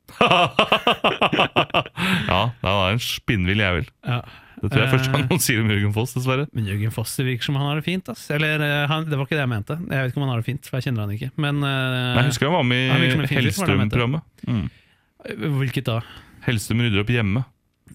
ja, 2.32 2.38
det 2.62 2.70
er 2.72 2.94
en 2.94 3.02
spinnvill 3.04 3.60
jævel. 3.60 3.90
Ja. 4.08 4.22
Det 4.58 4.72
tror 4.72 4.80
jeg 4.80 4.90
først 4.90 5.04
første 5.04 5.12
gang 5.14 5.26
noen 5.28 5.42
sier 5.44 5.60
om 5.62 5.68
Jørgen 5.70 5.92
Foss, 5.94 6.14
dessverre. 6.16 6.46
Men 6.56 6.66
Jørgen 6.66 6.94
Foss 6.94 7.12
det 7.20 7.26
virker 7.28 7.46
som 7.46 7.58
han 7.60 7.68
har 7.68 7.76
det 7.78 7.84
fint. 7.86 8.08
Ass. 8.10 8.24
Eller 8.34 8.64
eh, 8.64 8.86
han, 8.90 9.04
Det 9.06 9.18
var 9.18 9.28
ikke 9.28 9.36
det 9.36 9.44
jeg 9.44 9.52
mente. 9.52 9.76
Jeg 9.84 10.00
vet 10.00 10.10
ikke 10.10 10.18
om 10.18 10.24
han 10.24 10.32
har 10.32 10.40
det 10.40 10.48
fint, 10.48 10.70
for 10.70 10.80
jeg 10.80 10.88
kjenner 10.88 11.04
han 11.04 11.12
ikke. 11.14 11.28
Men 11.36 11.60
uh, 11.60 11.68
Men 11.68 12.22
jeg 12.24 12.32
husker 12.32 12.48
han 12.48 12.56
var 12.56 12.66
med 12.72 12.82
han 12.90 13.04
i. 13.04 13.30
Hellstrøm-programmet. 13.36 14.22
Mm. 14.48 14.66
hvilket 15.60 15.86
da? 15.92 16.00
Hellstrøm 16.48 16.82
rydder 16.86 17.04
opp 17.04 17.12
hjemme. 17.12 17.44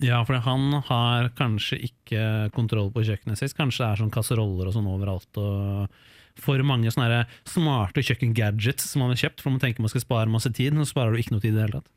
Ja, 0.01 0.24
for 0.25 0.40
han 0.45 0.80
har 0.88 1.30
kanskje 1.38 1.78
ikke 1.90 2.24
kontroll 2.56 2.90
på 2.94 3.04
kjøkkenet 3.06 3.40
sitt. 3.40 3.56
Kanskje 3.57 3.84
det 3.84 3.90
er 3.92 4.01
sånn 4.01 4.13
kasseroller 4.13 4.69
og 4.69 4.75
sånn 4.75 4.90
overalt. 4.90 5.30
og 5.38 6.42
For 6.42 6.63
mange 6.66 6.94
sånne 6.94 7.25
smarte 7.45 8.01
kjøkkengadgets 8.06 8.90
som 8.90 9.04
man 9.04 9.13
har 9.13 9.22
kjøpt, 9.25 9.44
for 9.44 9.54
man 9.54 9.62
tenker 9.62 9.86
man 9.86 9.94
skal 9.94 10.06
spare 10.06 10.31
masse 10.31 10.50
tid, 10.56 10.74
så 10.80 10.90
sparer 10.90 11.13
du 11.13 11.22
ikke 11.22 11.36
noe 11.36 11.44
tid 11.44 11.54
i 11.54 11.57
det 11.60 11.68
hele 11.68 11.81
tatt. 11.81 11.92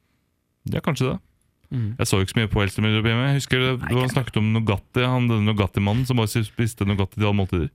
Ja, 0.75 0.82
kanskje 0.84 1.14
det. 1.14 1.19
Mm. 1.75 1.96
Jeg 1.98 2.06
så 2.06 2.20
ikke 2.22 2.34
så 2.34 2.38
mye 2.38 2.50
på 2.50 2.62
Hellstrøm 2.62 2.87
rydder. 2.87 3.08
Jeg 3.10 3.38
husker 3.40 3.62
det, 3.62 3.70
Nei, 3.90 4.08
snakket 4.12 4.38
om 4.38 4.52
Nugatti, 4.54 5.02
han 5.02 5.26
denne 5.31 5.49
Nugatti-mannen 5.49 6.06
som 6.06 6.20
bare 6.20 6.44
spiste 6.46 6.87
Nugatti 6.87 7.19
til 7.19 7.26
alle 7.26 7.40
måltider. 7.40 7.70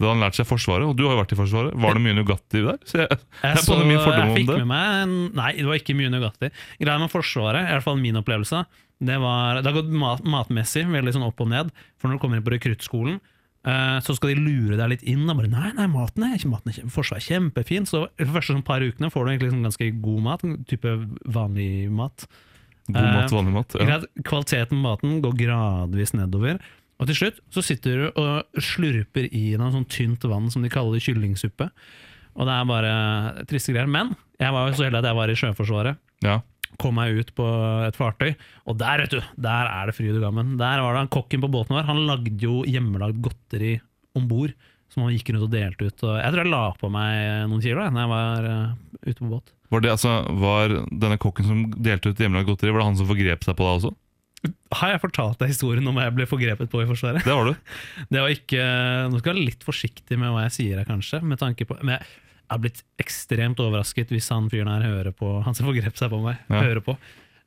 Da 0.00 0.08
hadde 0.08 0.16
han 0.16 0.24
lært 0.24 0.38
seg 0.38 0.48
Forsvaret, 0.48 0.88
og 0.88 0.96
du 0.98 1.04
har 1.06 1.14
jo 1.14 1.20
vært 1.20 1.34
i 1.34 1.38
Forsvaret. 1.38 1.74
Var 1.78 1.94
det 1.94 2.02
mye 2.02 2.16
Nugatti 2.16 2.62
der? 2.64 2.78
Så 2.88 3.02
jeg, 3.02 3.08
Jeg, 3.12 3.50
er 3.52 3.60
så, 3.62 3.76
jeg 3.78 4.38
fikk 4.40 4.50
med 4.50 4.70
meg 4.72 4.94
en, 5.04 5.12
Nei, 5.38 5.50
det 5.60 5.66
var 5.68 5.78
ikke 5.78 5.94
mye 5.98 6.10
Nugatti. 6.10 6.50
Greia 6.80 6.98
med 7.02 7.12
Forsvaret, 7.12 7.68
i 7.68 7.76
hvert 7.76 7.86
fall 7.86 8.00
min 8.00 8.18
opplevelse, 8.18 8.64
det, 9.02 9.18
var, 9.18 9.58
det 9.60 9.66
har 9.66 9.78
gått 9.80 9.92
mat, 9.98 10.22
matmessig 10.22 10.84
veldig 10.90 11.14
sånn 11.16 11.26
opp 11.26 11.40
og 11.42 11.50
ned. 11.50 11.72
For 11.98 12.08
når 12.08 12.18
du 12.18 12.22
kommer 12.22 12.38
inn 12.38 12.46
på 12.46 12.54
rekruttskolen, 12.54 13.18
uh, 13.66 13.98
så 14.04 14.14
skal 14.16 14.32
de 14.32 14.44
lure 14.44 14.78
deg 14.78 14.92
litt 14.94 15.02
inn. 15.08 15.24
Og 15.26 15.40
bare, 15.40 15.50
nei, 15.50 15.72
nei, 15.78 15.88
maten 15.90 16.26
er 16.28 16.36
ikke 16.38 16.52
maten 16.52 16.72
er 16.72 16.92
Forsvaret 16.92 17.22
er 17.22 17.26
kjempefin. 17.26 17.88
Så 17.88 18.04
de 18.20 18.28
første 18.30 18.54
sånn 18.54 18.66
par 18.66 18.84
ukene 18.84 19.10
får 19.12 19.26
du 19.26 19.32
egentlig 19.32 19.50
sånn 19.54 19.66
ganske 19.66 19.90
god 20.04 20.22
mat. 20.28 20.46
Type 20.70 20.94
vanlig 21.38 21.72
mat. 21.90 22.28
god 22.86 23.00
mat, 23.00 23.26
Eh, 23.26 23.34
vanlig 23.38 23.56
mat. 23.56 23.76
Ja. 23.80 23.98
Uh, 23.98 24.22
Kvaliteten 24.28 24.76
på 24.76 24.84
maten 24.84 25.18
går 25.24 25.36
gradvis 25.40 26.14
nedover. 26.18 26.62
Og 27.02 27.08
til 27.10 27.18
slutt 27.18 27.42
så 27.50 27.64
sitter 27.66 27.98
du 27.98 28.22
og 28.22 28.62
slurper 28.62 29.26
i 29.34 29.56
noe 29.58 29.72
sånn 29.74 29.88
tynt 29.90 30.22
vann 30.30 30.46
som 30.54 30.62
de 30.62 30.70
kaller 30.70 31.02
kyllingsuppe. 31.02 31.66
Og 32.38 32.46
det 32.46 32.54
er 32.54 32.68
bare 32.70 32.92
triste 33.50 33.74
greier. 33.74 33.90
Men 33.90 34.14
jeg 34.38 34.54
var 34.54 34.68
jo 34.68 34.78
så 34.78 34.86
heldig 34.86 35.02
at 35.02 35.08
jeg 35.10 35.18
var 35.18 35.32
i 35.32 35.38
Sjøforsvaret. 35.40 35.98
Ja. 36.22 36.38
Kom 36.80 36.96
meg 36.96 37.18
ut 37.20 37.32
på 37.36 37.46
et 37.86 37.96
fartøy, 37.98 38.32
og 38.68 38.76
der 38.80 39.04
vet 39.04 39.14
du, 39.14 39.20
der 39.44 39.70
er 39.70 39.88
det 39.88 39.96
fryd 39.96 40.16
og 40.16 40.24
gammen. 40.24 40.54
Der 40.60 40.82
var 40.82 40.94
det 40.94 41.02
han 41.04 41.10
Kokken 41.12 41.42
på 41.42 41.50
båten 41.52 41.76
vår 41.76 41.88
Han 41.90 42.04
lagde 42.08 42.36
jo 42.40 42.62
hjemmelagd 42.68 43.20
godteri 43.24 43.76
om 44.18 44.28
bord. 44.30 44.54
Som 44.92 45.06
han 45.06 45.14
gikk 45.14 45.30
rundt 45.32 45.46
og 45.46 45.52
delte 45.54 45.88
ut. 45.88 46.02
Og 46.04 46.16
jeg 46.20 46.32
tror 46.32 46.42
jeg 46.42 46.52
la 46.52 46.64
på 46.76 46.88
meg 46.92 47.48
noen 47.48 47.62
kilo 47.64 47.80
da 47.80 47.88
når 47.88 48.02
jeg 48.02 48.10
var 48.10 48.48
uh, 48.50 48.72
ute 49.06 49.18
på 49.22 49.30
båt. 49.30 49.52
Var, 49.72 49.80
det, 49.80 49.92
altså, 49.94 50.10
var 50.36 50.74
denne 50.90 51.16
kokken 51.20 51.48
som 51.48 51.62
delte 51.72 52.12
ut 52.12 52.20
hjemmelagd 52.20 52.50
godteri, 52.50 52.74
var 52.74 52.82
det 52.82 52.88
han 52.90 52.98
som 53.00 53.08
forgrep 53.08 53.46
seg 53.46 53.56
på 53.56 53.64
deg 53.64 53.78
også? 53.78 53.92
Har 54.74 54.90
jeg 54.90 55.02
fortalt 55.04 55.38
deg 55.38 55.52
historien 55.52 55.86
om 55.86 55.96
hva 55.96 56.08
jeg 56.08 56.16
ble 56.16 56.26
forgrepet 56.26 56.70
på 56.72 56.82
i 56.82 56.88
Forsvaret? 56.88 57.22
Det 57.24 57.32
har 57.32 57.46
du. 57.46 57.54
Det 58.12 58.20
var 58.24 58.34
ikke, 58.34 58.66
Nå 59.08 59.20
skal 59.20 59.30
jeg 59.30 59.38
være 59.38 59.48
litt 59.48 59.64
forsiktig 59.66 60.18
med 60.18 60.34
hva 60.34 60.44
jeg 60.48 60.54
sier 60.58 60.80
her, 60.80 60.88
kanskje. 60.88 61.22
Med 61.24 61.40
tanke 61.40 61.66
på, 61.68 61.78
men 61.80 61.96
jeg 61.96 62.10
har 62.52 62.60
blitt 62.62 62.82
ekstremt 63.02 63.60
overrasket 63.62 64.12
hvis 64.14 64.28
han 64.32 64.48
fyren 64.52 64.70
her 64.72 64.84
hører 64.86 65.12
på 65.16 65.32
Han 65.46 65.54
som 65.58 65.66
forgrep 65.68 65.96
seg 65.98 66.12
på 66.12 66.20
meg, 66.24 66.38
Ja. 66.52 66.60
hører 66.62 66.80
på. 66.84 66.96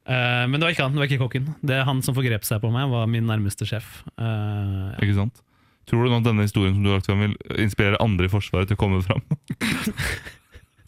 Uh, 0.05 0.45
men 0.51 0.59
det 0.59 0.67
var 0.67 0.74
ikke 0.75 0.85
han, 0.85 0.93
det 0.93 1.01
var 1.01 1.09
ikke 1.09 1.21
kokken. 1.24 1.47
Det 1.65 1.79
Han 1.88 2.01
som 2.05 2.13
forgrep 2.17 2.43
seg 2.45 2.59
på 2.62 2.69
meg, 2.74 2.89
var 2.91 3.07
min 3.09 3.25
nærmeste 3.25 3.65
sjef. 3.69 4.03
Uh, 4.19 4.91
ja. 4.93 5.00
Ikke 5.01 5.15
sant? 5.17 5.41
Tror 5.89 6.03
du 6.05 6.09
nå 6.13 6.17
at 6.21 6.25
denne 6.27 6.45
historien 6.45 6.74
som 6.74 6.83
du 6.85 6.89
har 6.89 6.97
lagt 7.00 7.09
frem 7.09 7.19
vil 7.21 7.33
inspirere 7.62 8.00
andre 8.01 8.25
i 8.25 8.31
Forsvaret 8.33 8.69
til 8.69 8.77
å 8.77 8.81
komme 8.81 9.01
fram? 9.05 9.21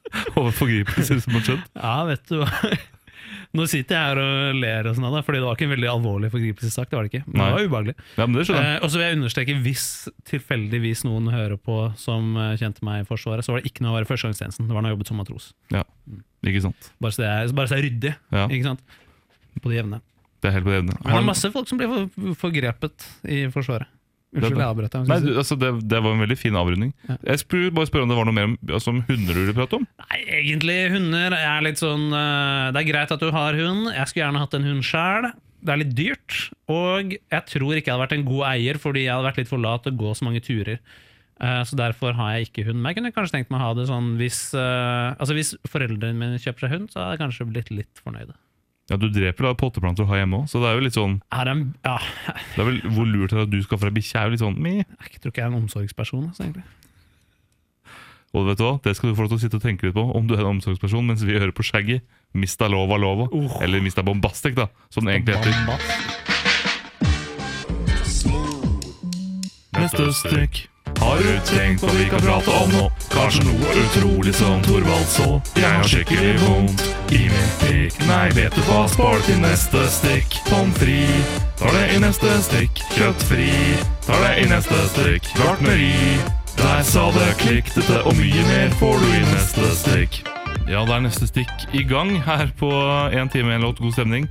Over 0.39 0.53
forgripelser 0.55 1.19
som 1.21 1.35
har 1.37 1.43
skjedd? 1.45 1.65
ja, 1.75 1.95
vet 2.07 2.29
du 2.31 2.37
hva. 2.41 2.49
Nå 3.57 3.65
sitter 3.69 3.97
jeg 3.97 4.09
her 4.11 4.19
og 4.21 4.59
ler, 4.61 4.87
og 4.91 4.97
sånn, 4.97 5.07
da, 5.13 5.21
Fordi 5.25 5.39
det 5.41 5.47
var 5.47 5.57
ikke 5.57 5.65
en 5.67 5.73
veldig 5.73 5.89
alvorlig 5.91 6.29
forgripelsessak. 6.33 6.89
Det 6.91 6.97
var 6.99 7.07
det 7.07 7.11
ikke, 7.13 7.23
men 7.27 7.39
Nei. 7.41 7.47
det 7.47 7.55
var 7.57 7.67
ubehagelig. 7.71 7.95
Ja, 8.19 8.25
men 8.27 8.37
det 8.37 8.45
skjønner 8.47 8.67
jeg. 8.67 8.75
Eh, 8.77 8.83
og 8.85 8.91
så 8.93 8.99
vil 9.01 9.05
jeg 9.07 9.17
understreke, 9.17 9.55
hvis 9.65 9.85
tilfeldigvis 10.31 11.01
noen 11.07 11.31
hører 11.33 11.57
på 11.57 11.77
som 11.99 12.29
eh, 12.37 12.53
kjente 12.61 12.85
meg 12.85 13.01
i 13.03 13.07
Forsvaret, 13.09 13.47
så 13.47 13.55
var 13.55 13.63
det 13.63 13.71
ikke 13.71 13.85
noe 13.85 13.95
å 13.95 13.97
være 13.97 14.09
førstegangstjenesten. 14.11 14.69
Det 14.69 14.77
var 14.77 14.85
noe 14.85 14.93
å 14.93 14.97
jobbet 14.97 15.11
som 15.11 15.19
matros. 15.23 15.49
Ja, 15.73 15.83
Ikke 16.47 16.61
sant? 16.69 16.91
Bare 17.01 17.17
så 17.17 17.23
det 17.25 17.31
er, 17.33 17.51
bare 17.57 17.67
så 17.71 17.75
det 17.75 17.81
er 17.81 17.87
ryddig. 17.89 18.13
Ja, 18.37 18.45
Ikke 18.47 18.69
sant? 18.69 18.85
På 19.63 19.71
det 19.73 19.79
jevne. 19.81 20.01
det 20.43 20.51
er 20.51 20.57
helt 20.59 20.67
på 20.67 20.71
det 20.75 20.79
jevne. 20.83 20.97
Men 21.01 21.15
det 21.17 21.21
er 21.23 21.29
masse 21.33 21.49
folk 21.57 21.67
som 21.71 21.79
blir 21.81 22.35
forgrepet 22.37 23.07
i 23.25 23.39
Forsvaret. 23.51 23.89
Unnskyld, 24.35 24.57
Det- 24.57 24.59
jeg 24.59 24.67
avbrøt 24.67 24.91
deg. 24.91 25.07
Nei, 25.07 25.19
du, 25.23 25.29
altså 25.39 25.55
det, 25.57 25.69
det 25.87 25.99
var 26.03 26.13
en 26.13 26.19
veldig 26.25 26.37
fin 26.37 26.57
avrunding. 26.59 26.93
Ja. 27.07 27.15
Jeg 27.31 27.39
skulle 27.45 27.71
bare 27.71 27.87
spørre 27.87 28.03
om 28.03 28.09
det 28.11 28.17
var 28.19 28.27
noe 28.27 28.35
mer 28.35 28.49
om, 28.49 28.57
altså, 28.67 28.91
om 28.91 29.01
hunder 29.07 29.33
du 29.33 29.39
ville 29.39 29.55
prate 29.55 29.79
om. 29.79 29.87
Nei, 30.03 30.19
egentlig 30.41 30.77
hunder 30.91 31.35
er 31.37 31.63
litt 31.63 31.79
sånn 31.79 32.09
uh, 32.11 32.67
Det 32.75 32.81
er 32.83 32.89
greit 32.91 33.13
at 33.15 33.23
du 33.23 33.31
har 33.31 33.55
hund. 33.55 33.87
Jeg 33.95 34.07
skulle 34.11 34.25
gjerne 34.25 34.43
hatt 34.43 34.57
en 34.59 34.67
hund 34.67 34.83
sjæl. 34.83 35.31
Det 35.63 35.73
er 35.73 35.79
litt 35.81 35.95
dyrt, 35.97 36.35
og 36.69 37.15
jeg 37.17 37.43
tror 37.49 37.73
ikke 37.79 37.89
jeg 37.89 37.95
hadde 37.95 38.03
vært 38.03 38.15
en 38.19 38.27
god 38.27 38.43
eier 38.51 38.77
fordi 38.77 39.07
jeg 39.07 39.15
hadde 39.15 39.25
vært 39.25 39.39
litt 39.41 39.49
for 39.49 39.63
lat 39.63 39.83
til 39.83 39.95
å 39.95 39.99
gå 40.03 40.11
så 40.15 40.27
mange 40.27 40.43
turer. 40.45 40.77
Eh, 41.41 41.63
så 41.69 41.77
derfor 41.77 42.13
har 42.17 42.35
jeg 42.37 42.49
ikke 42.49 42.65
hund. 42.67 42.81
Men 42.81 42.91
jeg 42.91 42.99
kunne 42.99 43.13
kanskje 43.15 43.37
tenkt 43.37 43.51
meg 43.53 43.61
å 43.61 43.65
ha 43.65 43.73
det 43.77 43.87
sånn 43.89 44.15
hvis, 44.21 44.39
uh, 44.57 45.15
altså 45.17 45.35
hvis 45.37 45.55
foreldrene 45.69 46.17
mine 46.17 46.39
kjøper 46.41 46.65
seg 46.65 46.75
hund, 46.75 46.91
så 46.93 47.01
hadde 47.01 47.15
jeg 47.17 47.23
kanskje 47.25 47.49
blitt 47.49 47.73
litt 47.73 48.03
fornøyde. 48.05 48.37
Ja, 48.87 48.95
Du 48.95 49.09
dreper 49.11 49.49
da 49.49 49.53
potteplanter 49.59 50.05
du 50.05 50.09
har 50.09 50.21
hjemme 50.21 50.43
òg, 50.43 50.47
så 50.47 50.61
det 50.63 50.69
er 50.69 50.77
jo 50.77 50.83
litt 50.85 50.95
sånn 50.95 51.17
Er 51.35 51.49
en, 51.51 51.63
ja, 51.83 51.97
Det 52.55 52.61
er 52.63 52.69
vel 52.69 52.77
Hvor 52.95 53.09
lurt 53.09 53.33
er 53.33 53.41
det 53.41 53.47
at 53.49 53.51
du 53.51 53.59
skaffer 53.65 53.89
deg 53.89 53.97
bikkje, 53.99 54.15
er 54.19 54.29
jo 54.29 54.35
litt 54.35 54.43
sånn 54.45 54.59
meh. 54.63 54.83
jeg 55.11 55.19
tror 55.19 55.33
ikke 55.33 55.41
jeg 55.41 55.47
er 55.47 55.51
en 55.51 55.61
omsorgsperson. 55.61 56.27
Altså, 56.29 56.45
egentlig. 56.47 56.63
Og 58.35 58.45
vet 58.47 58.59
du 58.59 58.63
hva, 58.63 58.75
det 58.83 58.93
skal 58.95 59.09
du 59.09 59.17
få 59.17 59.25
lov 59.25 59.31
til 59.33 59.39
å 59.39 59.43
sitte 59.43 59.59
og 59.59 59.63
tenke 59.65 59.87
litt 59.87 59.95
på 59.95 60.03
om 60.03 60.27
du 60.27 60.35
er 60.35 60.43
en 60.43 60.53
omsorgsperson 60.55 61.05
mens 61.07 61.23
vi 61.25 61.35
hører 61.35 61.55
på 61.55 61.65
Shaggy. 61.67 61.99
Mista 62.37 62.67
lova 62.71 62.99
lova. 62.99 63.27
Oh. 63.31 63.59
Eller 63.63 63.83
Mista 63.83 64.03
Bombastic, 64.05 64.55
da, 64.55 64.67
som 64.93 65.07
den 65.07 65.15
egentlig 65.15 65.35
heter. 65.39 65.51
Neste 69.77 70.11
stikk. 70.15 70.67
Har 70.99 71.17
du 71.17 71.39
tenkt 71.45 71.81
på 71.81 71.87
vi 71.93 72.05
kan 72.09 72.21
prate 72.21 72.51
om 72.51 72.71
nå? 72.71 72.91
Kanskje 73.13 73.43
noe 73.47 73.73
utrolig 73.83 74.35
som 74.35 74.61
Thorvald 74.65 75.09
så? 75.09 75.41
Jeg 75.55 75.69
har 75.69 75.87
skikkelig 75.87 76.33
vondt 76.41 76.83
i 77.13 77.23
min 77.31 77.51
pikk. 77.61 77.99
Nei, 78.09 78.29
vet 78.37 78.55
du 78.55 78.63
hva, 78.69 78.85
spar 78.91 79.21
til 79.27 79.39
neste 79.43 79.85
stikk. 79.93 80.39
Pommes 80.49 80.77
frites, 80.81 81.37
tar 81.59 81.77
det 81.77 81.85
i 81.95 82.01
neste 82.03 82.39
stikk. 82.47 82.81
Kjøttfri, 82.95 83.51
tar 84.07 84.25
det 84.25 84.33
i 84.43 84.49
neste 84.51 84.81
stikk. 84.93 85.29
Gartneri, 85.37 85.93
der 86.57 86.81
sa 86.87 87.09
det 87.17 87.29
klikk. 87.43 87.71
Dette 87.77 88.01
og 88.03 88.17
mye 88.17 88.49
mer 88.49 88.73
får 88.81 88.99
du 89.03 89.13
i 89.13 89.23
neste 89.33 89.71
stikk. 89.83 90.23
Ja, 90.67 90.81
det 90.83 90.91
er 90.97 90.99
neste 91.05 91.23
stikk 91.29 91.61
i 91.79 91.79
gang 91.87 92.09
her 92.25 92.49
på 92.59 92.67
én 93.15 93.29
time, 93.31 93.53
én 93.55 93.63
låt, 93.63 93.77
god 93.79 93.93
stemning. 93.95 94.25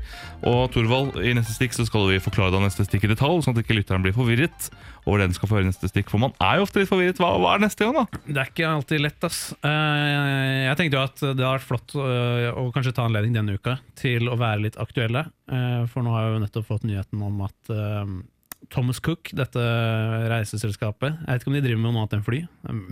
Og 0.45 0.67
Torvald, 0.75 1.15
i 1.25 1.31
neste 1.33 1.55
stikk 1.55 1.73
så 1.73 1.87
skal 1.89 2.05
vi 2.11 2.19
forklare 2.21 2.53
deg 2.53 2.61
neste 2.67 2.85
stikk 2.85 3.07
i 3.07 3.11
detalj, 3.15 3.41
sånn 3.47 3.57
at 3.57 3.63
ikke 3.63 3.79
lytteren 3.79 4.05
blir 4.05 4.13
forvirret 4.13 4.69
over 5.09 5.23
den 5.23 5.33
skal 5.33 5.49
få 5.49 5.57
høre 5.57 5.71
neste 5.71 5.89
stikk. 5.89 6.13
For 6.13 6.21
man 6.21 6.35
er 6.45 6.59
jo 6.61 6.67
ofte 6.67 6.83
litt 6.83 6.91
forvirret. 6.93 7.23
Hva, 7.23 7.31
hva 7.41 7.55
er 7.57 7.65
neste 7.65 7.89
gang, 7.89 7.97
da? 8.03 8.21
Det 8.29 8.37
er 8.43 8.53
ikke 8.53 8.69
alltid 8.69 9.03
lett, 9.07 9.27
ass. 9.31 9.41
Eh, 9.65 10.61
Jeg 10.67 10.79
tenkte 10.83 11.01
jo 11.01 11.05
at 11.09 11.17
det 11.25 11.33
hadde 11.33 11.51
vært 11.57 11.69
flott 11.71 11.97
eh, 12.05 12.49
å 12.53 12.67
kanskje 12.77 12.95
ta 12.99 13.09
anledning 13.09 13.39
denne 13.41 13.57
uka 13.57 13.79
til 13.97 14.29
å 14.29 14.37
være 14.37 14.67
litt 14.69 14.77
aktuelle. 14.83 15.25
Eh, 15.49 15.83
For 15.89 16.05
nå 16.05 16.13
har 16.13 16.27
jeg 16.29 16.37
jo 16.37 16.45
nettopp 16.45 16.69
fått 16.69 16.85
nyheten 16.91 17.25
om 17.31 17.47
at 17.49 17.77
Thomas 18.73 18.99
Cook, 19.01 19.31
dette 19.37 19.63
reiseselskapet 20.31 21.13
Jeg 21.15 21.27
vet 21.29 21.43
ikke 21.43 21.51
om 21.53 21.57
de 21.57 21.63
driver 21.65 21.81
med 21.83 21.93
noe 21.95 22.03
annet 22.05 22.17
enn 22.19 22.25
fly. 22.27 22.41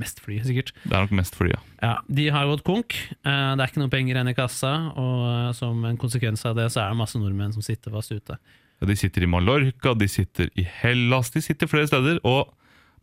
Mest 0.00 0.20
fly, 0.24 0.38
sikkert. 0.46 0.72
Det 0.84 0.92
er 0.92 1.06
nok 1.06 1.14
mest 1.18 1.36
fly, 1.38 1.50
ja. 1.52 1.60
Ja, 1.82 1.94
De 2.20 2.26
har 2.34 2.46
gått 2.50 2.64
konk. 2.66 2.96
Eh, 3.24 3.52
Det 3.54 3.62
er 3.64 3.70
ikke 3.72 3.82
noe 3.82 3.92
penger 3.92 4.16
igjen 4.16 4.32
i 4.32 4.36
kassa, 4.38 4.72
og 4.94 5.22
eh, 5.30 5.52
som 5.58 5.84
en 5.88 5.98
konsekvens 6.00 6.44
av 6.48 6.56
det 6.58 6.70
så 6.72 6.84
er 6.84 6.92
det 6.94 7.00
masse 7.00 7.18
nordmenn 7.20 7.54
som 7.56 7.64
sitter 7.64 7.94
fast 7.94 8.12
ute. 8.14 8.38
Ja, 8.80 8.86
De 8.90 8.96
sitter 8.98 9.24
i 9.26 9.30
Mallorca, 9.30 9.94
de 9.94 10.08
sitter 10.08 10.50
i 10.58 10.66
Hellas, 10.80 11.30
de 11.34 11.42
sitter 11.44 11.70
flere 11.70 11.90
steder. 11.90 12.20
Og 12.24 12.52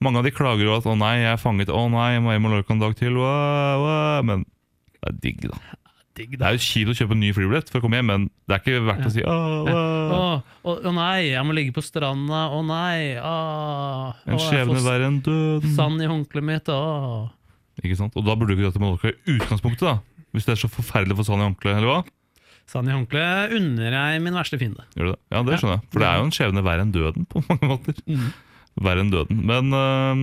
mange 0.01 0.17
av 0.19 0.25
de 0.25 0.31
klager 0.31 0.65
jo 0.65 0.75
at 0.77 0.85
'å 0.85 0.97
nei, 0.97 1.17
jeg 1.21 1.33
er 1.33 1.41
fanget', 1.41 1.69
'å 1.69 1.89
nei, 1.91 2.13
jeg 2.13 2.23
må 2.23 2.33
i 2.35 2.39
Mallorca 2.39 2.73
en 2.73 2.79
dag 2.79 2.95
til', 2.95 3.15
wow, 3.15 3.81
wow. 3.85 4.23
men 4.23 4.45
det 5.01 5.07
er 5.09 5.19
digg, 5.21 5.41
da. 5.49 5.57
Digg, 6.21 6.37
Det 6.37 6.45
er 6.47 6.55
jo 6.55 6.61
kjipt 6.61 6.91
å 6.93 6.95
kjøpe 6.99 7.15
en 7.17 7.21
ny 7.23 7.31
flybillett 7.33 7.71
for 7.73 7.81
å 7.81 7.85
komme 7.85 7.97
hjem, 7.99 8.09
men 8.11 8.29
det 8.45 8.55
er 8.55 8.61
ikke 8.61 8.85
verdt 8.85 9.07
å 9.09 9.11
si 9.13 9.23
'å, 9.25 9.35
åh. 9.65 10.37
Å, 10.61 10.75
å, 10.77 10.93
nei, 10.93 11.31
jeg 11.33 11.43
må 11.47 11.55
ligge 11.57 11.73
på 11.73 11.81
stranda. 11.81 12.43
Å 12.53 12.61
nei. 12.65 13.17
Å, 13.17 13.35
En 14.27 14.37
åh, 14.37 14.37
jeg 14.37 14.47
skjebne 14.47 14.77
får 14.77 14.85
verre 14.85 15.09
enn 15.09 15.19
døden. 15.25 15.75
Sand 15.75 16.01
i 16.01 16.09
håndkleet 16.11 16.45
mitt. 16.45 16.69
Å. 16.69 17.31
Ikke 17.81 17.97
sant? 17.97 18.13
Og 18.15 18.25
da 18.27 18.35
burde 18.37 18.53
du 18.53 18.59
ikke 18.59 18.69
dra 18.69 18.75
til 18.75 18.83
Mallorca 18.83 19.09
i 19.09 19.37
utgangspunktet, 19.37 19.87
da. 19.87 19.97
Hvis 20.35 20.45
det 20.47 20.53
er 20.53 20.61
så 20.61 20.69
forferdelig 20.71 21.17
for 21.17 21.27
sand 21.27 21.41
i 21.41 21.47
håndkleet, 21.49 21.81
eller 21.81 21.89
hva? 21.89 22.01
Sand 22.69 22.87
i 22.87 22.93
håndkleet 22.93 23.55
unner 23.57 23.97
jeg 23.97 24.21
min 24.23 24.37
verste 24.37 24.59
fiende. 24.61 24.85
Gjør 24.95 25.09
du 25.09 25.11
det? 25.15 25.19
Ja, 25.33 25.41
det 25.47 25.57
skjønner 25.59 25.79
jeg. 25.79 25.87
For 25.91 26.03
det 26.03 26.07
er 26.07 26.19
jo 26.21 26.27
en 26.29 26.35
skjebne 26.37 26.63
verre 26.63 26.85
enn 26.85 26.93
døden, 26.95 27.25
på 27.27 27.41
mange 27.49 27.67
måter. 27.73 27.97
Verre 28.79 29.03
enn 29.03 29.11
døden. 29.11 29.41
Men 29.49 29.73
øhm, 29.75 30.21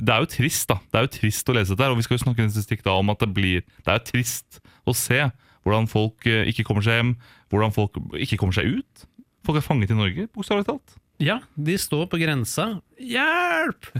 det 0.00 0.10
er 0.16 0.24
jo 0.24 0.30
trist, 0.32 0.66
da. 0.72 0.80
Det 0.90 0.98
er 0.98 1.06
jo 1.06 1.12
trist 1.14 1.52
å 1.52 1.54
lese 1.54 1.76
dette 1.76 1.84
her. 1.86 1.92
Og 1.94 2.00
vi 2.00 2.06
skal 2.08 2.16
jo 2.18 2.24
snakke 2.24 2.42
i 2.42 2.48
neste 2.48 2.64
stikk 2.64 2.82
da 2.88 2.96
om 2.98 3.12
at 3.12 3.20
det 3.22 3.30
blir 3.36 3.62
Det 3.62 3.92
er 3.92 4.00
jo 4.00 4.06
trist 4.08 4.58
å 4.84 4.94
se 4.96 5.20
hvordan 5.64 5.88
folk 5.88 6.26
eh, 6.28 6.44
ikke 6.50 6.64
kommer 6.68 6.84
seg 6.84 7.00
hjem, 7.00 7.14
hvordan 7.52 7.72
folk 7.74 7.96
ikke 8.20 8.38
kommer 8.40 8.56
seg 8.56 8.80
ut. 8.80 9.06
Folk 9.44 9.60
er 9.60 9.64
fanget 9.64 9.92
i 9.92 9.98
Norge, 9.98 10.26
bokstavelig 10.34 10.68
talt. 10.68 10.96
Ja, 11.22 11.38
de 11.54 11.76
står 11.78 12.06
på 12.10 12.18
grensa. 12.20 12.80
Hjelp! 12.98 13.90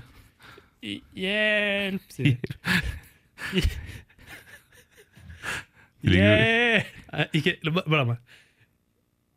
Hjelp, 0.84 2.08
sier 2.12 2.36
de. 2.36 2.46
Hjelp! 6.04 6.90
Nei, 7.14 7.26
Ikke 7.38 7.54
Bare 7.70 8.00
la 8.00 8.04
meg. 8.08 8.18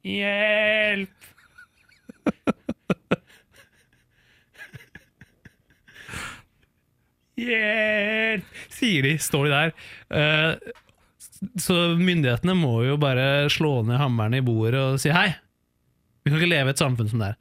Hjelp! 0.08 1.30
Hjelp! 7.38 8.52
Sier 8.74 9.06
de, 9.06 9.14
står 9.22 9.48
de 9.48 9.54
der. 9.54 9.74
Eh, 10.18 10.52
så 11.62 11.76
myndighetene 12.00 12.56
må 12.58 12.82
jo 12.88 12.98
bare 13.02 13.48
slå 13.54 13.82
ned 13.88 14.00
hammeren 14.02 14.38
i 14.38 14.44
bordet 14.46 14.80
og 14.82 15.00
si 15.02 15.12
hei. 15.14 15.30
Vi 16.24 16.32
kan 16.32 16.42
ikke 16.42 16.52
leve 16.52 16.72
i 16.72 16.76
et 16.76 16.82
samfunn 16.82 17.10
som 17.12 17.24
det 17.24 17.32
er. 17.34 17.40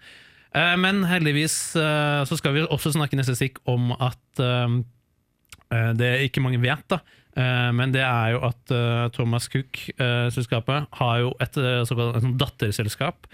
Eh, 0.56 0.74
Men 0.80 1.04
heldigvis 1.08 1.56
eh, 1.80 2.22
så 2.28 2.38
skal 2.38 2.56
vi 2.56 2.64
også 2.64 2.94
snakke 2.94 3.18
neste 3.18 3.36
stikk 3.38 3.60
om 3.68 3.92
at 3.96 4.42
eh, 4.42 4.76
det 5.98 6.12
ikke 6.28 6.44
mange 6.44 6.62
vet, 6.62 6.84
da. 6.92 7.02
Men 7.36 7.90
det 7.92 8.00
er 8.00 8.30
jo 8.32 8.38
at 8.46 8.70
Thomas 9.12 9.44
Cook-selskapet 9.52 10.86
har 10.96 11.16
jo 11.20 11.34
et 11.44 11.58
såkalt 11.84 12.16
et 12.16 12.30
datterselskap. 12.40 13.26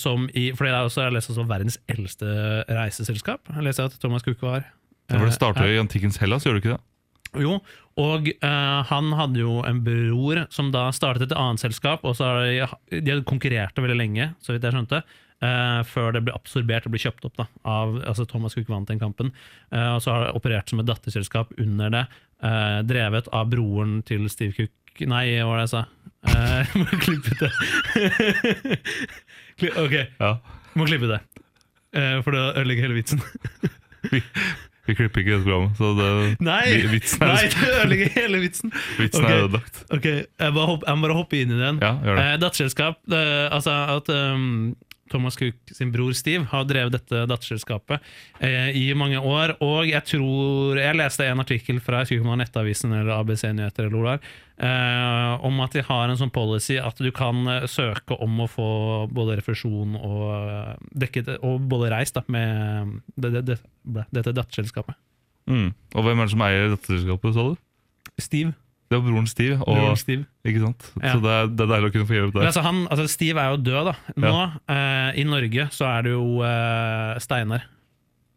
Som 0.00 0.30
i, 0.32 0.46
for 0.56 0.64
det 0.64 0.70
er 0.70 0.86
også, 0.86 1.02
jeg 1.02 1.12
leste 1.18 1.34
også 1.34 1.44
verdens 1.50 1.76
eldste 1.92 2.30
reiseselskap. 2.70 3.50
Jeg 3.52 3.66
leste 3.66 3.84
at 3.84 3.98
Thomas 4.00 4.24
Cook 4.24 4.40
var 4.40 4.62
Ja, 4.62 5.18
for 5.18 5.26
det 5.26 5.34
starta 5.36 5.66
i 5.68 5.76
antikkens 5.82 6.16
Hellas, 6.22 6.46
gjør 6.46 6.56
det 6.56 6.62
ikke 6.62 6.78
det? 6.78 6.80
Jo, 7.40 7.58
og 7.96 8.26
eh, 8.28 8.80
han 8.90 9.12
hadde 9.16 9.40
jo 9.40 9.60
en 9.64 9.78
bror 9.84 10.42
som 10.52 10.68
da 10.74 10.86
startet 10.92 11.30
et 11.30 11.36
annet 11.38 11.62
selskap, 11.62 12.02
og 12.04 12.16
så 12.18 12.26
har 12.28 12.42
de, 12.92 13.00
de 13.06 13.18
konkurrert 13.28 13.76
veldig 13.80 13.96
lenge, 13.96 14.26
så 14.44 14.52
vidt 14.52 14.66
jeg 14.68 14.74
skjønte, 14.76 15.00
eh, 15.44 15.80
før 15.88 16.12
det 16.16 16.22
ble 16.26 16.34
absorbert 16.36 16.84
og 16.88 16.92
ble 16.92 17.00
kjøpt 17.06 17.24
opp 17.30 17.40
da, 17.40 17.46
av 17.64 17.96
altså 18.02 18.26
Thomas 18.28 18.56
Cook 18.58 18.68
vant 18.72 18.88
den 18.92 19.00
kampen. 19.00 19.32
Eh, 19.72 19.88
og 19.94 20.02
så 20.04 20.12
har 20.12 20.26
det 20.26 20.34
operert 20.36 20.68
som 20.72 20.80
et 20.84 20.88
datterselskap 20.90 21.54
under 21.62 21.92
det, 21.96 22.04
eh, 22.44 22.78
drevet 22.88 23.32
av 23.32 23.48
broren 23.52 24.02
til 24.08 24.28
Steve 24.32 24.52
Cook 24.60 24.70
Nei, 25.08 25.38
hva 25.40 25.46
var 25.48 25.56
det 25.56 25.62
jeg 25.64 25.72
sa? 25.72 25.80
Eh, 26.28 26.58
jeg 26.68 26.82
må 26.82 26.98
klippe 27.00 27.32
det. 27.40 27.52
Ok, 29.86 29.94
Ja. 30.20 30.34
må 30.76 30.84
klippe 30.88 31.08
det. 31.08 31.20
Eh, 31.96 32.18
for 32.24 32.36
det 32.36 32.42
ødelegger 32.60 32.88
hele 32.90 32.98
vitsen. 33.00 33.24
Vi, 34.86 34.96
klipper 34.98 35.22
ikke 35.22 35.36
dette 35.36 35.46
programmet, 35.46 35.76
så 35.78 35.92
det, 35.94 36.06
Nei, 36.42 36.62
vitsen 36.90 37.22
er, 37.22 37.36
nei 37.36 37.50
det 37.52 37.68
ødelegger 37.70 38.08
hele 38.16 38.40
vitsen. 38.42 38.72
vitsen 38.98 39.22
okay. 39.22 39.36
er 39.36 39.44
ødelagt. 39.44 39.82
Ok, 39.94 40.08
jeg, 40.10 40.54
bare 40.56 40.70
hopp, 40.72 40.86
jeg 40.88 40.98
må 40.98 41.06
bare 41.06 41.18
hoppe 41.20 41.38
inn 41.38 41.52
i 41.54 41.60
den. 41.60 41.78
Ja, 41.84 41.92
gjør 42.02 42.18
det. 42.18 42.24
Eh, 42.24 42.38
datterselskap, 42.42 42.98
altså 43.14 43.76
at 43.94 44.10
um, 44.10 44.48
Thomas 45.12 45.36
Cook 45.38 45.74
sin 45.74 45.92
bror 45.94 46.14
Steve 46.16 46.46
har 46.50 46.64
drevet 46.68 46.96
dette 46.96 47.24
datterselskapet 47.30 48.00
eh, 48.40 48.72
i 48.78 48.86
mange 48.98 49.20
år, 49.20 49.56
og 49.64 49.86
jeg 49.88 50.02
tror 50.08 50.80
Jeg 50.80 50.98
leste 50.98 51.26
en 51.28 51.42
artikkel 51.42 51.80
fra 51.84 52.02
jeg 52.02 52.18
ikke 52.18 52.38
Nettavisen 52.40 52.94
eller 52.96 53.14
ABC 53.18 53.46
Nyheter 53.52 53.86
eller 53.86 53.98
hvor 53.98 54.10
eh, 54.16 55.44
om 55.46 55.60
at 55.64 55.76
de 55.76 55.84
har 55.86 56.08
en 56.08 56.18
sånn 56.18 56.32
policy 56.34 56.78
at 56.80 56.98
du 57.02 57.10
kan 57.14 57.44
eh, 57.50 57.68
søke 57.70 58.16
om 58.22 58.44
å 58.44 58.48
få 58.50 58.70
både 59.12 59.38
refusjon 59.40 59.96
og 59.98 60.24
eh, 60.38 60.72
dekket 61.04 61.34
Og 61.42 61.60
både 61.70 61.92
reist 61.92 62.16
da, 62.18 62.24
med 62.32 62.98
det, 63.16 63.32
det, 63.34 63.42
det, 63.82 64.06
dette 64.14 64.34
datterselskapet. 64.36 64.98
Mm. 65.50 65.70
Og 65.96 66.06
hvem 66.06 66.20
er 66.20 66.28
det 66.28 66.34
som 66.34 66.44
eier 66.46 66.74
datterselskapet, 66.74 67.36
sa 67.36 67.46
du? 67.50 67.56
Steve. 68.20 68.54
Det 68.92 68.98
var 69.00 69.08
broren 69.08 69.28
Steve. 69.30 69.56
Og, 69.64 69.72
Broren 69.72 69.96
Steve. 70.00 70.26
Ikke 70.44 70.60
sant? 70.60 70.86
Ja. 71.00 71.14
Så 71.14 71.22
det 71.24 71.32
er, 71.32 71.46
det 71.48 71.64
er 71.64 71.70
deilig 71.70 71.88
å 71.88 71.94
kunne 71.94 72.08
få 72.10 72.16
hjelp 72.18 72.34
der. 72.36 72.48
altså, 72.50 72.64
han, 72.66 72.82
altså 72.92 73.06
Steve 73.08 73.40
er 73.40 73.54
jo 73.54 73.60
død, 73.64 73.88
da. 73.88 73.94
Nå, 74.20 74.32
eh, 74.76 75.10
i 75.22 75.24
Norge, 75.28 75.68
så 75.72 75.88
er 75.88 76.04
det 76.06 76.12
jo 76.12 76.24
eh, 76.44 77.12
Steinar. 77.24 77.64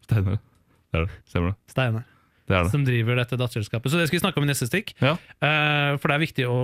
Steinar. 0.06 0.38
Det 0.40 1.00
er 1.02 1.08
det. 1.08 1.18
Stemmer 1.28 1.52
det. 1.52 1.58
Steinar. 1.74 2.06
Det 2.46 2.54
det. 2.62 2.70
Som 2.70 2.84
driver 2.86 3.18
dette 3.18 3.36
datterselskapet. 3.40 3.90
Så 3.90 3.98
det 3.98 4.06
skal 4.08 4.20
vi 4.20 4.22
snakke 4.22 4.38
om 4.40 4.46
i 4.46 4.50
neste 4.52 4.68
stikk. 4.70 4.94
Ja. 5.02 5.16
Eh, 5.42 5.96
for 5.98 6.08
det 6.08 6.16
er 6.16 6.22
viktig 6.22 6.46
å 6.46 6.58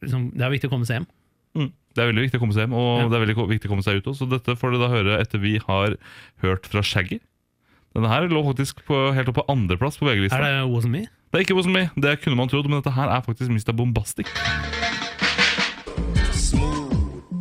liksom, 0.00 0.30
Det 0.32 0.46
er 0.46 0.54
viktig 0.54 0.70
å 0.70 0.72
komme 0.72 0.88
seg 0.88 1.02
hjem. 1.02 1.08
Mm. 1.58 1.68
Det 1.92 2.02
er 2.02 2.08
veldig 2.10 2.24
viktig 2.24 2.38
å 2.38 2.42
komme 2.42 2.56
seg 2.56 2.64
hjem, 2.66 2.76
og 2.78 2.88
Ja. 3.02 3.08
det 3.10 3.18
er 3.18 3.24
veldig 3.26 3.36
viktig 3.52 3.68
å 3.68 3.72
komme 3.74 3.84
seg 3.84 4.00
ut 4.00 4.08
også. 4.08 4.24
Så 4.24 4.30
dette 4.32 4.56
får 4.56 4.72
du 4.72 4.78
da 4.80 4.88
høre 4.92 5.20
etter 5.20 5.42
vi 5.42 5.58
har 5.60 5.96
hørt 6.44 6.66
fra 6.70 6.80
Shaggy. 6.80 7.20
Denne 7.96 8.08
her 8.08 8.28
lå 8.30 8.42
faktisk 8.46 8.80
på, 8.86 8.96
helt 9.16 9.28
opp 9.28 9.40
på 9.40 9.46
andreplass 9.52 9.98
på 9.98 10.06
VG-lista. 10.08 10.38
Er 10.38 10.60
det 10.62 10.72
Wasn't 10.72 10.92
Me? 10.92 11.06
Det 11.28 11.36
er 11.36 11.44
ikke 11.44 11.58
Me, 11.68 11.90
det 12.00 12.08
kunne 12.24 12.36
man 12.36 12.48
trodd, 12.48 12.70
men 12.70 12.80
dette 12.80 12.94
her 12.96 13.10
er 13.12 13.20
faktisk 13.26 13.50
Mr. 13.52 13.76
Bombastic. 13.76 14.30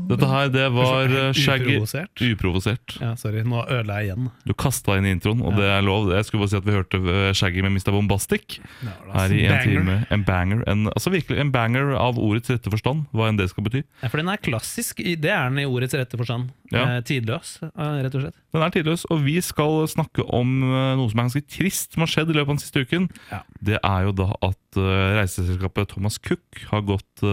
Dette 0.08 0.28
her, 0.30 0.50
det 0.52 0.66
var 0.72 1.12
eh, 1.12 1.36
Shaggy 1.36 1.76
Uprovosert. 1.76 2.22
Uprovosert. 2.24 2.96
Ja, 3.02 3.12
sorry, 3.20 3.42
nå 3.48 3.64
ødela 3.66 4.00
jeg 4.00 4.10
igjen. 4.10 4.30
Du 4.48 4.54
kasta 4.58 4.96
inn 5.00 5.08
introen, 5.10 5.42
og 5.44 5.58
det 5.60 5.68
er 5.68 5.84
lov. 5.84 6.08
Jeg 6.16 6.28
skulle 6.28 6.46
bare 6.46 6.52
si 6.54 6.60
at 6.60 6.68
vi 6.68 6.76
hørte 6.76 7.00
eh, 7.02 7.32
Shaggy 7.36 7.64
med 7.66 7.76
Mr. 7.76 7.92
Bombastic 7.96 8.60
her 8.84 9.34
i 9.36 9.44
en 9.48 9.66
time. 9.66 9.98
En 10.14 10.24
banger. 10.28 10.64
En, 10.72 10.86
altså 10.94 11.12
virkelig 11.14 11.42
en 11.44 11.52
banger 11.54 11.92
av 12.00 12.20
ordets 12.22 12.54
rette 12.54 12.72
forstand, 12.72 13.04
hva 13.12 13.28
enn 13.32 13.40
det 13.40 13.50
skal 13.52 13.68
bety. 13.68 13.84
Ja, 14.04 14.12
for 14.12 14.22
den 14.22 14.32
er 14.32 14.42
klassisk, 14.48 15.02
det 15.04 15.34
er 15.34 15.50
den 15.52 15.64
i 15.64 15.68
ordets 15.68 15.98
rette 15.98 16.20
forstand. 16.20 16.54
Ja. 16.72 16.86
Eh, 16.98 17.02
tidløs, 17.08 17.58
rett 17.76 18.16
og 18.16 18.28
slett. 18.28 18.38
Den 18.56 18.64
er 18.64 18.74
tidløs, 18.74 19.04
og 19.12 19.24
vi 19.26 19.38
skal 19.44 19.84
snakke 19.92 20.24
om 20.34 20.54
noe 20.64 21.10
som 21.12 21.20
er 21.20 21.28
ganske 21.28 21.44
trist 21.52 21.96
som 21.96 22.06
har 22.06 22.12
skjedd 22.12 22.32
i 22.32 22.38
løpet 22.38 22.54
av 22.54 22.56
den 22.56 22.64
siste 22.64 22.86
uken. 22.86 23.10
Ja. 23.34 23.42
Det 23.60 23.82
er 23.82 24.08
jo 24.08 24.16
da 24.16 24.30
at 24.48 24.80
reiseselskapet 25.20 25.92
Thomas 25.92 26.18
Cook 26.24 26.64
har 26.72 26.86
gått 26.88 27.28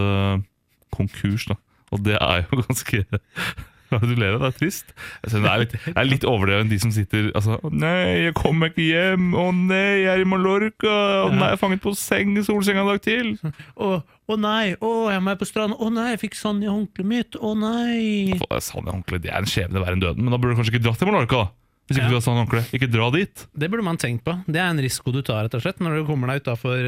konkurs. 0.95 1.47
da 1.51 1.59
Og 1.93 2.03
det 2.05 2.17
er 2.21 2.45
jo 2.47 2.63
ganske 2.69 3.05
du 4.03 4.15
ler 4.19 4.35
av? 4.35 4.41
Det 4.43 4.49
er 4.49 4.57
trist. 4.59 4.89
Det 5.23 5.39
er 5.39 5.61
litt, 5.63 5.75
det 5.85 5.93
er 6.01 6.09
litt 6.09 6.25
overdrevet 6.27 6.71
de 6.73 6.79
som 6.83 6.91
sitter 6.95 7.29
altså, 7.37 7.59
Å 7.63 7.71
nei, 7.71 8.25
jeg 8.27 8.35
kommer 8.39 8.73
ikke 8.73 8.87
hjem. 8.89 9.29
Å 9.39 9.45
nei, 9.55 10.03
jeg 10.03 10.11
er 10.11 10.23
i 10.25 10.29
Mallorca. 10.29 10.95
Å 11.29 11.31
nei, 11.31 11.51
jeg 11.53 11.59
er 11.59 11.61
fanget 11.61 11.83
på 11.85 11.93
seng 11.99 12.35
i 12.41 12.43
solsenga 12.47 12.83
en 12.83 12.91
dag 12.91 13.03
til. 13.05 13.35
Å, 13.77 13.91
å 14.03 14.39
nei, 14.41 14.75
å, 14.83 14.93
jeg 15.15 15.23
med 15.23 15.39
på 15.39 15.47
stranden. 15.47 15.79
Å 15.79 15.91
nei, 15.95 16.09
jeg 16.15 16.25
fikk 16.25 16.39
sand 16.41 16.65
i 16.67 16.71
håndkleet 16.73 17.11
mitt. 17.13 17.39
Å 17.39 17.53
nei. 17.59 18.39
Sand 18.65 18.89
i 18.91 18.97
håndkleet. 18.97 19.27
Det 19.29 19.31
er 19.35 19.45
en 19.45 19.53
skjebne 19.53 19.85
verre 19.85 19.95
enn 19.99 20.03
døden. 20.03 20.25
Men 20.27 20.35
da 20.35 20.41
burde 20.43 20.57
du 20.57 20.63
kanskje 20.63 20.75
ikke 20.75 20.87
dratt 20.89 20.99
til 21.03 21.13
Mallorca. 21.13 21.45
da 21.45 21.53
Hvis 21.87 21.99
ikke 22.01 22.09
Ja. 22.09 22.11
du 22.11 22.19
har 22.19 22.27
sånn 22.27 22.41
håndkle. 22.43 22.65
Ikke 22.75 22.91
dra 22.91 23.11
dit. 23.15 23.47
Det 23.55 23.71
burde 23.71 23.85
man 23.87 24.01
tenkt 24.01 24.25
på. 24.27 24.35
Det 24.49 24.59
er 24.59 24.73
en 24.73 24.81
risiko 24.83 25.13
du 25.15 25.23
tar 25.23 25.45
rett 25.47 25.55
og 25.55 25.63
slett 25.63 25.79
når 25.85 26.01
du 26.01 26.07
kommer 26.09 26.33
deg 26.33 26.43
utafor 26.43 26.83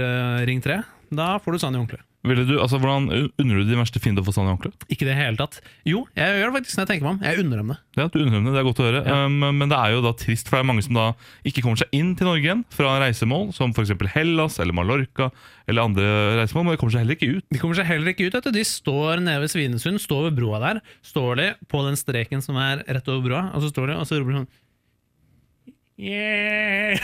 Ring 0.49 0.63
3. 0.65 0.83
Da 1.15 1.37
får 1.43 1.55
du 1.57 1.63
sand 1.63 1.77
i 1.77 1.81
håndkleet. 1.81 2.05
Du, 2.27 2.57
altså, 2.59 2.81
hvordan 2.83 3.07
Unner 3.39 3.61
du 3.61 3.69
de 3.69 3.77
verste 3.79 4.01
fiende 4.03 4.23
å 4.23 4.27
få 4.27 4.33
sand 4.35 4.49
i 4.49 4.51
håndkleet? 4.51 4.87
Ikke 4.91 5.05
i 5.05 5.09
det 5.09 5.15
hele 5.15 5.39
tatt. 5.39 5.61
Jo, 5.87 6.01
jeg 6.19 6.41
gjør 6.41 6.51
det 6.51 6.57
faktisk 6.57 6.75
når 6.79 6.83
jeg 6.83 6.91
tenker 6.91 7.07
meg 7.07 7.13
om. 7.13 7.21
Jeg 7.23 7.43
unner 7.45 7.61
dem 7.61 7.71
det. 7.71 7.77
Ja, 8.01 8.07
du 8.11 8.17
unner 8.19 8.35
dem 8.35 8.49
det, 8.49 8.55
det 8.57 8.61
er 8.61 8.67
godt 8.67 8.81
å 8.83 8.87
høre. 8.89 9.03
Ja. 9.07 9.19
Um, 9.27 9.37
men 9.61 9.71
det 9.71 9.79
er 9.79 9.95
jo 9.95 10.01
da 10.03 10.13
trist, 10.19 10.49
for 10.49 10.59
det 10.59 10.65
er 10.65 10.71
mange 10.73 10.85
som 10.87 10.99
da 10.99 11.07
ikke 11.47 11.63
kommer 11.63 11.79
seg 11.83 11.95
inn 11.95 12.11
til 12.19 12.27
Norge 12.27 12.43
igjen 12.49 12.65
fra 12.75 12.97
reisemål, 13.05 13.45
som 13.55 13.71
f.eks. 13.77 13.95
Hellas 14.17 14.59
eller 14.63 14.75
Mallorca 14.75 15.31
eller 15.71 15.87
andre 15.87 16.11
reisemål, 16.41 16.67
men 16.67 16.75
de 16.75 16.81
kommer 16.83 16.97
seg 16.97 17.05
heller 17.05 17.19
ikke 17.19 17.31
ut. 17.39 17.47
De 17.55 17.63
kommer 17.63 17.79
seg 17.79 17.91
heller 17.93 18.09
ikke 18.11 18.27
ut. 18.27 18.35
Vet 18.41 18.51
du. 18.51 18.55
De 18.59 18.67
står 18.67 19.23
nede 19.23 19.45
ved 19.45 19.55
Svinesund, 19.55 20.03
står 20.03 20.23
ved 20.29 20.41
broa 20.41 20.63
der. 20.65 20.83
Står 21.07 21.39
de 21.39 21.49
på 21.71 21.87
den 21.87 21.99
streken 22.01 22.43
som 22.43 22.59
er 22.59 22.83
rett 22.91 23.13
over 23.13 23.23
broa, 23.29 23.43
og 23.55 23.63
så 23.63 23.71
står 23.71 23.93
de 23.93 24.01
og 24.01 24.07
så 24.09 24.19
roper 24.19 24.35
de 24.35 24.43
sånn 24.43 24.55
Yeah! 25.97 26.99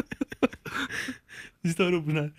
De 1.62 1.72
står 1.72 1.90
roper 1.94 2.12
sånn 2.16 2.24
her. 2.24 2.32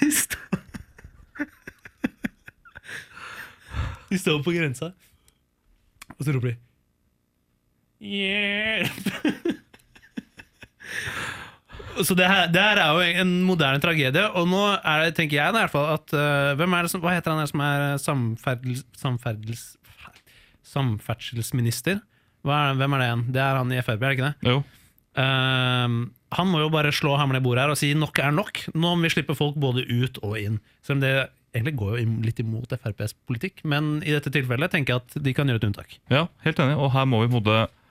De 0.00 0.10
står 0.14 0.38
De 4.10 4.18
står 4.18 4.42
på 4.42 4.50
grensa, 4.56 4.86
og 6.16 6.24
så 6.26 6.32
roper 6.34 6.48
de 6.50 6.56
Hjelp! 8.10 9.06
Så 12.06 12.16
det 12.18 12.28
her, 12.28 12.46
det 12.52 12.62
her 12.62 12.80
er 12.82 12.94
jo 12.96 13.22
en 13.22 13.32
moderne 13.46 13.80
tragedie, 13.82 14.22
og 14.36 14.48
nå 14.48 14.62
er 14.78 15.06
det, 15.06 15.16
tenker 15.18 15.38
jeg 15.38 15.52
i 15.52 15.56
hvert 15.56 15.72
fall 15.72 15.88
at 15.96 16.14
uh, 16.16 16.52
Hvem 16.58 16.76
er 16.76 16.86
det 16.86 16.92
som, 16.92 17.02
Hva 17.02 17.14
heter 17.16 17.34
han 17.34 17.42
der 17.42 17.50
som 17.50 17.64
er 17.64 17.84
samferdels, 18.02 18.84
samferdels, 18.98 19.64
samferdselsminister? 20.70 22.00
Er, 22.46 22.76
hvem 22.78 22.96
er 22.96 23.02
det 23.02 23.08
igjen? 23.10 23.26
Det 23.34 23.42
er 23.44 23.58
han 23.60 23.74
i 23.74 23.82
Frp, 23.84 23.98
er 24.00 24.06
det 24.06 24.16
ikke 24.16 24.30
det? 24.30 24.52
Jo. 24.54 24.62
Uh, 25.18 25.98
han 26.38 26.46
må 26.46 26.62
jo 26.62 26.70
bare 26.72 26.94
slå 26.94 27.16
hammeren 27.18 27.42
i 27.42 27.44
bordet 27.44 27.64
her 27.64 27.74
og 27.74 27.78
si 27.80 27.90
nok 27.98 28.22
er 28.22 28.32
nok. 28.34 28.62
Nå 28.74 28.94
må 28.94 29.04
vi 29.04 29.12
slippe 29.16 29.36
folk 29.38 29.58
både 29.60 29.84
ut 29.90 30.22
og 30.22 30.38
inn. 30.38 30.60
Selv 30.86 31.00
om 31.00 31.04
det 31.04 31.14
egentlig 31.56 31.74
går 31.80 31.98
jo 31.98 32.06
litt 32.22 32.40
imot 32.42 32.72
FrPs 32.78 33.16
politikk, 33.26 33.64
men 33.68 33.98
i 34.06 34.14
dette 34.14 34.30
tilfellet 34.32 34.70
tenker 34.72 34.94
jeg 34.94 35.02
at 35.02 35.18
de 35.26 35.34
kan 35.34 35.50
gjøre 35.50 35.62
et 35.62 35.68
unntak. 35.70 35.98
Ja, 36.12 36.28
helt 36.44 36.62
enig. 36.62 36.78
Og 36.78 36.92
her 36.94 37.08
må 37.10 37.24
vi, 37.24 37.30
på 37.34 37.42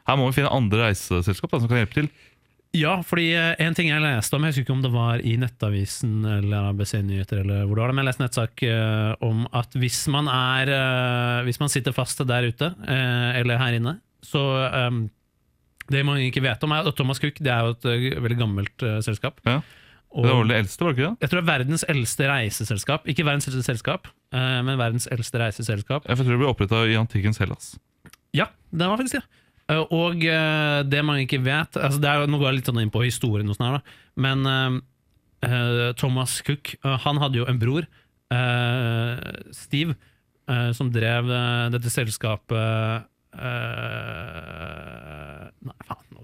her 0.10 0.18
må 0.18 0.30
vi 0.30 0.40
finne 0.40 0.54
andre 0.56 0.88
reiseselskap 0.88 1.52
da, 1.52 1.60
som 1.62 1.72
kan 1.72 1.82
hjelpe 1.84 1.98
til. 2.00 2.08
Ja, 2.78 3.00
fordi 3.02 3.32
eh, 3.34 3.56
en 3.64 3.74
ting 3.74 3.88
jeg 3.90 4.02
leste 4.04 4.38
om, 4.38 4.44
jeg 4.46 4.54
husker 4.54 4.66
ikke 4.68 4.76
om 4.76 4.84
det 4.84 4.92
var 4.94 5.24
i 5.26 5.34
Nettavisen 5.42 6.20
eller 6.22 6.68
ABC 6.70 7.00
Nyheter, 7.02 7.42
eller 7.42 7.64
hvor 7.66 7.80
det 7.80 7.86
var 7.88 7.96
men 7.96 8.04
jeg 8.04 8.10
leste 8.12 8.24
nettsak 8.26 8.64
eh, 8.68 9.14
om 9.26 9.48
at 9.58 9.74
hvis 9.82 10.04
man 10.14 10.30
er 10.30 10.70
eh, 10.76 11.40
Hvis 11.48 11.58
man 11.62 11.72
sitter 11.74 11.96
fast 11.96 12.22
der 12.30 12.46
ute, 12.46 12.70
eller 12.86 13.58
her 13.58 13.78
inne, 13.80 13.96
så 14.22 14.42
Det 15.90 16.04
mange 16.06 16.28
ikke 16.28 16.44
vet 16.46 16.64
om, 16.64 16.74
er 16.76 16.86
at 16.86 16.96
Thomas 16.96 17.22
Cook 17.22 17.40
det 17.42 17.50
er 17.50 17.66
jo 17.66 17.74
et 17.74 18.22
veldig 18.22 18.38
gammelt 18.38 18.86
selskap. 19.06 19.40
Ja. 19.48 19.62
Og 20.14 20.26
Det 20.26 20.30
var 20.34 20.40
vel 20.44 20.52
det 20.52 20.60
eldste, 20.60 20.84
var 20.84 20.94
det 20.94 21.00
ikke 21.00 21.10
det? 21.10 21.18
jeg 21.22 21.30
tror 21.30 21.40
det 21.40 21.46
er 21.46 21.52
verdens 21.54 21.86
eldste 21.90 22.30
reiseselskap. 22.30 23.08
Ikke 23.10 23.26
verdens 23.26 23.48
eldste 23.50 23.66
selskap, 23.66 24.10
men 24.34 24.78
verdens 24.78 25.08
eldste 25.10 25.42
reiseselskap. 25.42 26.06
Jeg 26.06 26.20
tror 26.20 26.30
det 26.30 26.40
ble 26.42 26.50
oppretta 26.50 26.84
i 26.86 26.98
antikkens 27.00 27.42
Hellas. 27.42 27.78
Ja, 28.36 28.50
det 28.70 28.90
var 28.90 29.00
faktisk 29.00 29.22
det. 29.22 29.39
Eh, 29.70 29.86
Og 29.94 30.26
eh, 30.26 30.82
det 30.90 31.04
man 31.06 31.20
ikke 31.22 31.44
vet 31.46 31.78
altså 31.78 32.02
er, 32.02 32.26
Nå 32.28 32.38
går 32.40 32.48
jeg 32.50 32.56
litt 32.60 32.70
sånn 32.72 32.82
inn 32.84 32.94
på 32.94 33.06
historien, 33.06 33.50
og 33.50 33.56
sånn 33.58 33.76
her 33.76 33.82
men 34.20 34.40
eh, 34.50 34.70
Thomas 35.96 36.42
Cook 36.44 36.76
uh, 36.84 36.98
Han 37.06 37.18
hadde 37.22 37.38
jo 37.40 37.46
en 37.48 37.60
bror, 37.62 37.84
uh, 38.34 39.16
Steve, 39.56 39.94
som 40.74 40.90
drev 40.90 41.30
dette 41.70 41.90
selskapet 41.94 43.06
Nei, 45.62 45.78
faen 45.86 46.10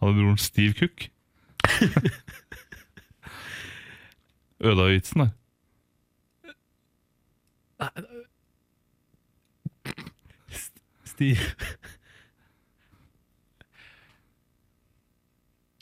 Hadde 0.00 0.16
broren 0.16 0.40
Steve 0.40 0.72
Cook. 0.78 1.10
Ødela 4.64 4.88
vitsen 4.88 5.20
der. 5.20 5.30
Steve 11.20 11.44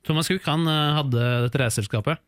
Thomas 0.08 0.26
Cook 0.30 0.46
han 0.48 0.64
eh, 0.66 0.96
hadde 0.96 1.24
dette 1.46 1.60
reiseselskapet. 1.60 2.18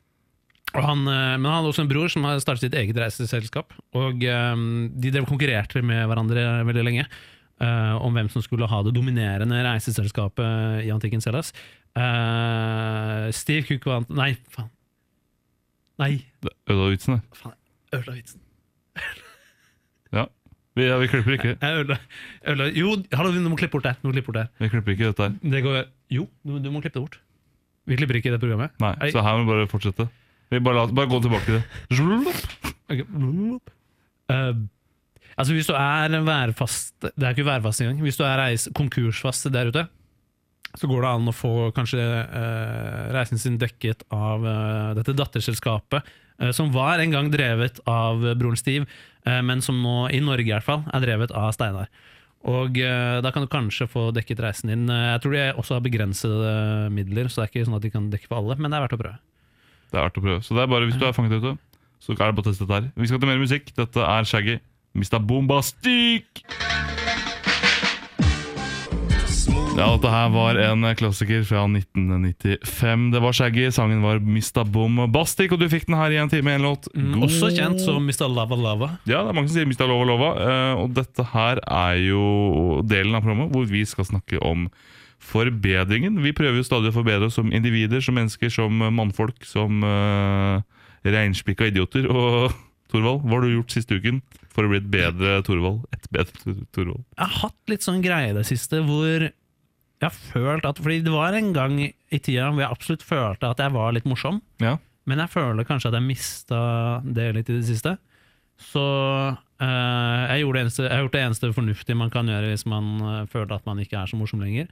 Og 0.76 0.84
han, 0.84 1.00
eh, 1.08 1.34
men 1.40 1.48
han 1.48 1.56
hadde 1.58 1.70
også 1.72 1.82
en 1.86 1.90
bror 1.90 2.10
som 2.12 2.26
hadde 2.28 2.42
startet 2.44 2.68
sitt 2.68 2.76
eget 2.78 2.98
reiseselskap. 3.00 3.72
Og 3.98 4.22
eh, 4.22 4.64
De 5.00 5.12
drev 5.14 5.26
konkurrerte 5.28 5.82
med 5.82 6.04
hverandre 6.10 6.44
veldig 6.68 6.84
lenge 6.86 7.06
eh, 7.06 7.94
om 7.98 8.14
hvem 8.14 8.28
som 8.32 8.44
skulle 8.44 8.68
ha 8.70 8.82
det 8.86 8.92
dominerende 8.96 9.62
reiseselskapet 9.66 10.84
i 10.86 10.92
antikkens 10.94 11.26
Hellas. 11.30 11.54
Eh, 11.96 13.30
Steve 13.34 13.64
Cook 13.66 13.88
vant 13.90 14.12
Nei, 14.14 14.34
faen. 14.54 14.70
Nei, 16.00 16.12
Ødela 16.68 16.92
vitsen 16.94 17.16
det. 17.18 17.22
faen. 17.36 17.56
Ødela 17.96 18.14
vitsen. 18.20 18.44
Ja. 20.14 20.28
Vi, 20.78 20.86
ja, 20.86 20.96
vi 21.02 21.08
klipper 21.10 21.34
ikke. 21.34 21.54
Jeg 21.58 21.58
jeg 21.62 21.96
ødela 22.52 22.68
Jo, 22.78 22.94
hallo, 23.18 23.32
du 23.34 23.48
må 23.50 23.56
klippe 23.58 23.74
bort 23.74 23.88
det. 23.88 23.96
Du 24.02 24.08
må 24.08 24.14
klippe 24.14 24.30
bort 24.30 24.38
det. 24.38 24.46
Vi 24.62 24.68
klipper 24.70 24.94
ikke 24.94 25.10
dette 25.10 25.26
her. 25.26 25.34
Det 25.54 25.62
går 25.64 25.80
Jo, 26.14 26.28
du, 26.46 26.58
du 26.62 26.70
må 26.70 26.82
klippe 26.84 26.98
det 26.98 27.02
bort. 27.08 27.20
Vi 27.90 27.98
klipper 27.98 28.20
ikke 28.20 28.30
det 28.34 28.40
programmet. 28.42 28.74
Nei. 28.82 29.10
Så 29.10 29.22
her 29.24 29.38
må 29.38 29.44
vi 29.44 29.50
bare 29.50 29.70
fortsette. 29.70 30.06
Vi 30.50 30.60
bare, 30.62 30.78
la, 30.78 30.86
bare 30.94 31.10
gå 31.10 31.20
tilbake 31.24 31.46
til 31.46 31.58
det. 31.58 31.64
Eh, 34.30 34.54
altså 35.38 35.54
Hvis 35.54 35.66
du 35.66 35.74
er 35.74 36.14
værfast 36.26 36.94
Det 37.02 37.26
er 37.26 37.34
ikke 37.34 37.46
værfast 37.46 37.82
engang. 37.82 38.00
Hvis 38.06 38.18
du 38.18 38.24
er 38.26 38.36
reis, 38.38 38.68
konkursfast 38.74 39.50
der 39.52 39.70
ute, 39.70 39.86
så 40.78 40.86
går 40.90 41.02
det 41.02 41.10
an 41.10 41.28
å 41.30 41.34
få 41.34 41.52
kanskje 41.74 42.00
eh, 42.00 43.06
reisen 43.14 43.38
sin 43.42 43.56
dekket 43.58 44.04
av 44.14 44.44
eh, 44.46 44.90
dette 45.00 45.14
datterselskapet, 45.18 46.06
eh, 46.38 46.52
som 46.56 46.70
var 46.74 47.00
en 47.02 47.10
gang 47.14 47.30
drevet 47.32 47.80
av 47.90 48.22
broren 48.38 48.56
Steve, 48.60 48.86
eh, 49.26 49.40
men 49.42 49.62
som 49.64 49.80
nå, 49.82 50.08
i 50.14 50.20
Norge 50.22 50.46
i 50.46 50.54
hvert 50.54 50.66
fall, 50.68 50.84
er 50.94 51.02
drevet 51.06 51.34
av 51.34 51.50
Steinar. 51.56 51.90
Og 52.48 52.78
eh, 52.80 53.18
Da 53.20 53.32
kan 53.34 53.44
du 53.44 53.50
kanskje 53.52 53.84
få 53.90 54.06
dekket 54.16 54.40
reisen 54.40 54.70
din. 54.72 54.86
Eh, 54.88 55.10
Jeg 55.16 55.20
tror 55.26 55.34
de 55.36 55.42
også 55.60 55.76
har 55.76 55.84
begrensede 55.84 56.54
midler, 56.94 57.28
så 57.28 57.42
det 57.42 57.48
er 57.48 57.52
ikke 57.52 57.66
sånn 57.68 57.76
at 57.80 57.84
de 57.84 57.90
kan 57.92 58.06
dekke 58.14 58.30
for 58.30 58.40
alle, 58.40 58.56
men 58.56 58.70
det 58.72 58.78
er 58.78 58.86
verdt 58.86 58.96
å 58.96 59.02
prøve. 59.02 59.18
Det 59.90 59.98
er 59.98 60.06
verdt 60.06 60.20
å 60.22 60.24
prøve. 60.24 60.40
Så 60.46 60.54
det 60.56 60.62
er 60.64 60.70
bare 60.72 60.86
hvis 60.88 60.96
du 61.00 61.04
er 61.04 61.12
fanget 61.18 61.40
ute, 61.42 61.56
så 62.00 62.14
er 62.14 62.22
det 62.22 62.32
bare 62.38 62.46
å 62.46 62.48
teste 62.48 62.64
dette 62.64 62.78
her. 62.78 62.92
Vi 62.96 63.10
skal 63.10 63.20
til 63.20 63.28
mer 63.34 63.42
musikk. 63.42 63.74
Dette 63.76 64.06
er 64.06 64.24
Shaggy. 64.24 64.60
Mr. 64.96 65.18
Bombastic! 65.20 66.46
Ja, 69.78 69.86
dette 69.96 70.10
her 70.12 70.28
var 70.34 70.58
en 70.60 70.82
klassiker 70.98 71.44
fra 71.48 71.62
1995. 71.70 73.04
Det 73.14 73.20
var 73.22 73.32
Shaggy, 73.36 73.68
sangen 73.72 74.02
var 74.04 74.18
Mista 74.20 74.64
Bom 74.66 74.98
Bastik, 75.14 75.54
og 75.54 75.60
du 75.62 75.68
fikk 75.72 75.86
den 75.88 75.96
her 75.96 76.12
i 76.12 76.18
en 76.20 76.28
time, 76.28 76.52
en 76.58 76.66
låt. 76.66 76.88
Mm, 76.92 77.14
Også 77.24 77.48
kjent 77.54 77.80
som 77.80 78.04
Mista 78.04 78.28
Lava 78.28 78.58
Lava. 78.60 78.90
Ja, 79.08 79.22
det 79.24 79.30
er 79.32 79.36
mange 79.38 79.48
som 79.48 79.56
sier 79.56 79.68
Mista 79.70 79.86
Lova 79.88 80.04
Lova. 80.10 80.30
eh, 80.44 80.82
Og 80.82 80.92
dette 80.98 81.24
her 81.32 81.62
er 81.64 81.96
jo 82.02 82.82
delen 82.84 83.14
av 83.16 83.22
programmet 83.24 83.54
hvor 83.54 83.64
vi 83.70 83.84
skal 83.88 84.04
snakke 84.10 84.42
om 84.44 84.68
forbedringen. 85.20 86.20
Vi 86.24 86.32
prøver 86.36 86.60
jo 86.60 86.66
stadig 86.66 86.92
å 86.92 86.98
forbedre 87.00 87.30
oss 87.30 87.38
som 87.40 87.52
individer, 87.52 88.00
som 88.04 88.18
mennesker, 88.20 88.50
som 88.52 88.72
mannfolk, 88.96 89.44
som 89.48 89.80
uh, 89.84 90.60
reinspikka 91.04 91.70
idioter. 91.70 92.08
Og 92.12 92.52
Torvald? 92.90 93.22
Hva 93.24 93.38
har 93.38 93.46
du 93.46 93.54
gjort 93.54 93.70
siste 93.78 93.96
uken 93.96 94.20
for 94.50 94.66
å 94.66 94.72
bli 94.72 94.80
et 94.82 94.88
bedre 94.92 95.40
Torvald? 95.46 95.84
Et 95.94 96.08
bedre 96.10 96.32
Tor- 96.42 96.64
Torvald. 96.74 97.04
Jeg 97.16 97.26
har 97.28 97.36
hatt 97.48 97.70
litt 97.70 97.86
sånn 97.86 98.00
greie 98.04 98.32
i 98.32 98.36
det 98.36 98.44
siste 98.50 98.80
hvor 98.84 99.28
jeg 100.00 100.08
har 100.08 100.16
følt 100.16 100.64
at 100.64 100.78
Fordi 100.80 101.02
det 101.04 101.12
var 101.12 101.36
en 101.36 101.50
gang 101.52 101.74
i 101.80 102.18
tida 102.18 102.48
hvor 102.48 102.62
jeg 102.62 102.72
absolutt 102.72 103.02
følte 103.04 103.50
at 103.50 103.60
jeg 103.60 103.74
var 103.74 103.92
litt 103.92 104.08
morsom. 104.08 104.40
Ja. 104.62 104.78
Men 105.08 105.20
jeg 105.20 105.32
føler 105.32 105.66
kanskje 105.68 105.90
at 105.90 105.98
jeg 105.98 106.06
mista 106.06 106.60
det 107.04 107.26
litt 107.36 107.50
i 107.52 107.58
det 107.58 107.66
siste. 107.68 107.96
Så 108.60 108.84
eh, 109.60 110.32
jeg, 110.32 110.48
det 110.52 110.62
eneste, 110.64 110.86
jeg 110.86 110.92
har 110.92 111.04
gjort 111.04 111.16
det 111.16 111.24
eneste 111.24 111.52
fornuftige 111.56 111.98
man 112.00 112.12
kan 112.12 112.28
gjøre 112.28 112.52
hvis 112.52 112.66
man 112.68 112.90
eh, 113.00 113.28
føler 113.32 113.54
at 113.56 113.68
man 113.68 113.80
ikke 113.80 114.00
er 114.00 114.10
så 114.10 114.18
morsom 114.20 114.42
lenger. 114.44 114.68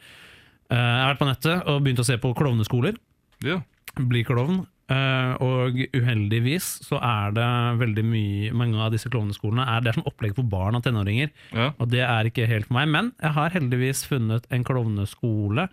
Uh, 0.69 0.77
jeg 0.77 1.01
har 1.01 1.11
vært 1.15 1.21
på 1.23 1.29
nettet 1.31 1.69
og 1.73 1.79
begynt 1.81 2.03
å 2.03 2.05
se 2.05 2.19
på 2.21 2.35
klovneskoler. 2.37 2.99
ja. 3.45 3.63
Bli 3.97 4.21
klovn. 4.23 4.67
Eh, 4.89 5.33
og 5.45 5.77
uheldigvis 5.93 6.67
så 6.87 6.97
er 7.05 7.35
det 7.37 7.49
veldig 7.77 8.05
mye 8.09 8.53
Mange 8.57 8.79
av 8.81 8.95
disse 8.95 9.11
klovneskolene 9.13 9.67
er, 9.69 9.83
det 9.85 9.91
er 9.91 9.99
sånn 9.99 10.09
opplegg 10.09 10.33
for 10.39 10.49
barn 10.49 10.79
og 10.79 10.87
tenåringer. 10.87 11.29
ja. 11.53 11.75
Og 11.77 11.91
det 11.93 12.01
er 12.07 12.31
ikke 12.31 12.49
helt 12.49 12.71
for 12.71 12.79
meg, 12.79 12.89
men 12.95 13.13
jeg 13.21 13.35
har 13.37 13.53
heldigvis 13.53 14.07
funnet 14.09 14.49
en 14.55 14.65
klovneskole. 14.65 15.69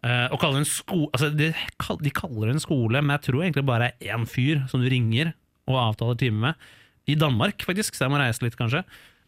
Uh, 0.00 0.30
og 0.32 0.38
kaller 0.40 0.62
en 0.62 0.68
sko 0.68 1.10
altså 1.10 1.28
de, 1.36 1.50
de 1.52 2.12
kaller 2.16 2.48
det 2.48 2.54
en 2.54 2.62
skole, 2.62 3.02
men 3.02 3.12
jeg 3.18 3.26
tror 3.26 3.42
egentlig 3.42 3.66
bare 3.68 3.90
er 3.90 4.14
én 4.14 4.22
fyr 4.24 4.62
som 4.70 4.80
du 4.80 4.86
ringer 4.88 5.34
og 5.68 5.76
avtaler 5.82 6.16
time 6.22 6.40
med. 6.46 6.70
I 7.10 7.18
Danmark, 7.18 7.60
faktisk, 7.66 7.96
så 7.96 8.06
jeg 8.06 8.14
må 8.14 8.20
reise 8.20 8.44
litt, 8.44 8.56
kanskje. 8.56 8.84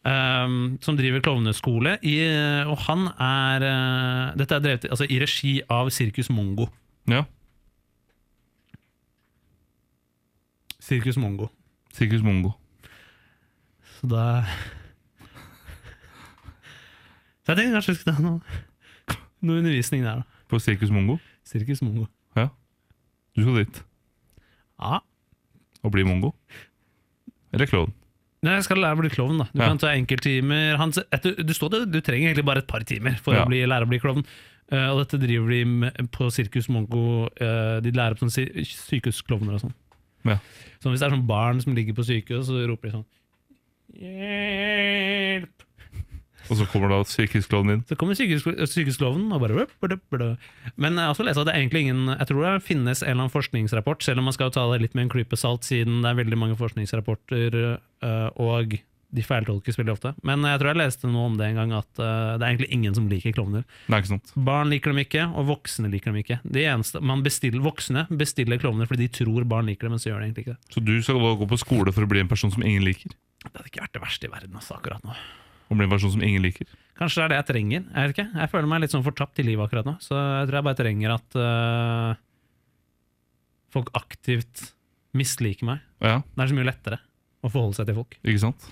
Um, 0.07 0.79
som 0.83 0.97
driver 0.97 1.21
klovneskole. 1.23 1.97
I, 2.03 2.15
og 2.63 2.79
han 2.87 3.05
er 3.11 3.63
uh, 3.67 4.33
Dette 4.39 4.57
er 4.57 4.63
drevet 4.63 4.87
altså, 4.89 5.07
i 5.07 5.19
regi 5.21 5.57
av 5.67 5.91
Sirkus 5.91 6.31
Mongo. 6.31 6.71
ja. 7.11 7.25
Sirkus 10.83 11.17
Mongo. 11.17 11.47
Sirkus 11.95 12.23
Mongo. 12.25 12.53
Så 13.99 14.07
da 14.11 14.43
Så 17.43 17.51
jeg 17.51 17.57
tenkte 17.59 17.75
kanskje 17.75 17.93
vi 17.93 17.99
skulle 17.99 18.15
ta 18.17 18.23
noe, 18.23 19.17
noe 19.43 19.59
undervisning 19.61 20.03
der, 20.05 20.21
da. 20.21 20.41
På 20.51 20.59
Sirkus 20.63 20.91
Mongo. 20.93 21.17
Sirkus 21.47 21.81
Mongo. 21.85 22.07
Du 23.33 23.41
skal 23.41 23.55
dit 23.63 23.79
Ja. 24.79 24.99
og 25.83 25.91
bli 25.91 26.03
mongo. 26.05 26.35
Eller 27.51 27.65
klovn. 27.65 27.89
Nei, 28.45 28.53
jeg 28.59 28.65
skal 28.67 28.77
lære 28.77 28.93
å 28.93 28.99
bli 28.99 29.09
klovn. 29.09 29.37
da 29.39 29.45
Du 29.53 29.59
Ja. 29.61 29.67
kan 29.69 29.77
ta 29.79 29.87
enkelttimer 29.87 30.77
Han- 30.77 30.91
etter- 30.91 31.43
Du, 31.43 31.53
står 31.53 31.69
det, 31.71 31.91
du 31.91 32.01
trenger 32.01 32.29
egentlig 32.29 32.45
bare 32.45 32.59
et 32.59 32.67
par 32.67 32.81
timer 32.81 33.17
for 33.17 33.33
Ja. 33.33 33.43
å 33.43 33.47
bli, 33.47 33.65
lære 33.65 33.85
å 33.85 33.89
bli 33.89 33.97
klovn. 33.99 34.23
Eh, 34.71 34.87
og 34.89 34.99
dette 35.07 35.19
driver 35.19 35.49
de 35.49 35.65
med 35.65 35.93
på 36.11 36.29
Sirkus 36.31 36.67
Mongo. 36.69 37.25
eh, 37.41 37.79
de 37.81 37.91
lærer 37.91 38.11
opp 38.11 38.19
sånne 38.19 38.31
sy- 38.31 38.63
sykehusklovner 38.63 39.53
og 39.55 39.61
sånn. 39.61 39.73
Ja. 40.27 40.39
Så 40.79 40.91
hvis 40.91 41.03
det 41.03 41.09
er 41.09 41.15
sånn 41.15 41.27
barn 41.27 41.61
som 41.63 41.75
ligger 41.75 41.95
på 41.97 42.05
sykehus, 42.07 42.47
så 42.49 42.63
roper 42.69 42.89
de 42.89 42.95
sånn 42.97 43.09
Hjelp! 43.93 45.63
Og 46.51 46.57
så 46.59 46.65
kommer 46.67 46.91
da 46.91 46.97
sykehuskloven 47.07 47.71
inn 47.71 47.83
Så 47.87 47.95
kommer 47.99 48.17
sykehuskloven 48.19 48.67
sykehusklovnen 48.67 49.35
og 49.35 49.43
bare. 49.43 50.31
Men 50.75 50.97
jeg 50.97 51.05
har 51.05 51.13
også 51.13 51.23
lest 51.27 51.39
at 51.39 51.47
det 51.47 51.53
er 51.53 51.61
egentlig 51.61 51.85
ingen 51.85 52.09
Jeg 52.11 52.27
tror 52.29 52.43
det 52.43 52.65
finnes 52.67 53.03
en 53.03 53.07
eller 53.07 53.21
annen 53.21 53.35
forskningsrapport, 53.35 54.03
selv 54.03 54.19
om 54.19 54.27
man 54.27 54.35
skal 54.35 54.51
ta 54.51 54.65
det 54.73 54.81
litt 54.83 54.97
med 54.97 55.07
en 55.07 55.13
klype 55.13 55.39
salt, 55.39 55.63
siden 55.67 56.01
det 56.03 56.11
er 56.11 56.19
veldig 56.19 56.39
mange 56.39 56.57
forskningsrapporter, 56.59 57.59
øh, 58.03 58.29
og 58.43 58.75
de 59.13 59.23
feiltolkes 59.25 59.77
veldig 59.77 59.93
ofte. 59.93 60.13
Men 60.25 60.45
jeg 60.47 60.61
tror 60.61 60.71
jeg 60.71 60.79
leste 60.81 61.09
noe 61.11 61.27
om 61.29 61.35
det 61.37 61.49
en 61.51 61.59
gang, 61.61 61.73
at 61.77 62.01
uh, 62.01 62.33
det 62.39 62.45
er 62.45 62.49
egentlig 62.49 62.69
ingen 62.73 62.95
som 62.97 63.09
liker 63.11 63.35
klovner. 63.35 63.65
Nei, 63.91 63.99
ikke 64.01 64.13
sant. 64.15 64.33
Barn 64.49 64.73
liker 64.73 64.93
dem 64.93 65.03
ikke, 65.03 65.27
og 65.37 65.47
voksne 65.51 65.91
liker 65.93 66.11
dem 66.11 66.21
ikke. 66.23 66.39
De 66.43 66.65
eneste, 66.65 67.01
man 67.03 67.21
bestiller, 67.25 67.61
voksne 67.63 68.07
bestiller 68.09 68.61
klovner 68.61 68.89
fordi 68.89 69.07
de 69.07 69.13
tror 69.21 69.47
barn 69.49 69.69
liker 69.69 69.87
dem, 69.87 69.95
men 69.95 70.01
så 70.01 70.11
gjør 70.11 70.23
de 70.23 70.29
egentlig 70.29 70.47
ikke 70.47 70.57
det. 70.57 70.73
Så 70.73 70.83
du 70.83 70.95
skal 71.05 71.21
gå 71.43 71.49
på 71.53 71.61
skole 71.61 71.93
for 71.95 72.05
å 72.05 72.09
bli 72.09 72.23
en 72.23 72.31
person 72.31 72.53
som 72.53 72.65
ingen 72.65 72.85
liker? 72.85 73.13
Det 73.43 73.53
hadde 73.53 73.69
ikke 73.69 73.85
vært 73.85 73.95
det 73.97 74.03
verste 74.03 74.29
i 74.29 74.33
verden 74.33 74.59
altså, 74.59 74.77
akkurat 74.79 75.05
nå. 75.07 75.15
Å 75.69 75.77
bli 75.77 75.87
en 75.87 75.93
person 75.93 76.11
som 76.13 76.23
ingen 76.25 76.43
liker? 76.43 76.69
Kanskje 76.99 77.21
det 77.21 77.25
er 77.25 77.31
det 77.31 77.39
jeg 77.39 77.49
trenger. 77.49 77.85
Jeg 77.87 78.09
vet 78.09 78.13
ikke. 78.17 78.41
Jeg 78.41 78.51
føler 78.51 78.69
meg 78.69 78.83
litt 78.83 78.93
sånn 78.93 79.05
fortapt 79.05 79.41
i 79.41 79.45
livet 79.47 79.65
akkurat 79.65 79.87
nå. 79.87 79.95
Så 80.03 80.13
jeg 80.17 80.49
tror 80.49 80.59
jeg 80.59 80.67
bare 80.67 80.79
trenger 80.79 81.15
at 81.15 81.37
uh, 81.39 82.21
folk 83.73 83.89
aktivt 83.97 84.67
misliker 85.17 85.69
meg. 85.69 85.83
Ja, 86.03 86.21
Det 86.21 86.45
er 86.45 86.51
så 86.51 86.57
mye 86.57 86.69
lettere 86.69 86.99
å 87.43 87.51
forholde 87.51 87.79
seg 87.79 87.89
til 87.89 87.97
folk. 87.97 88.17
ikke 88.21 88.43
sant? 88.45 88.69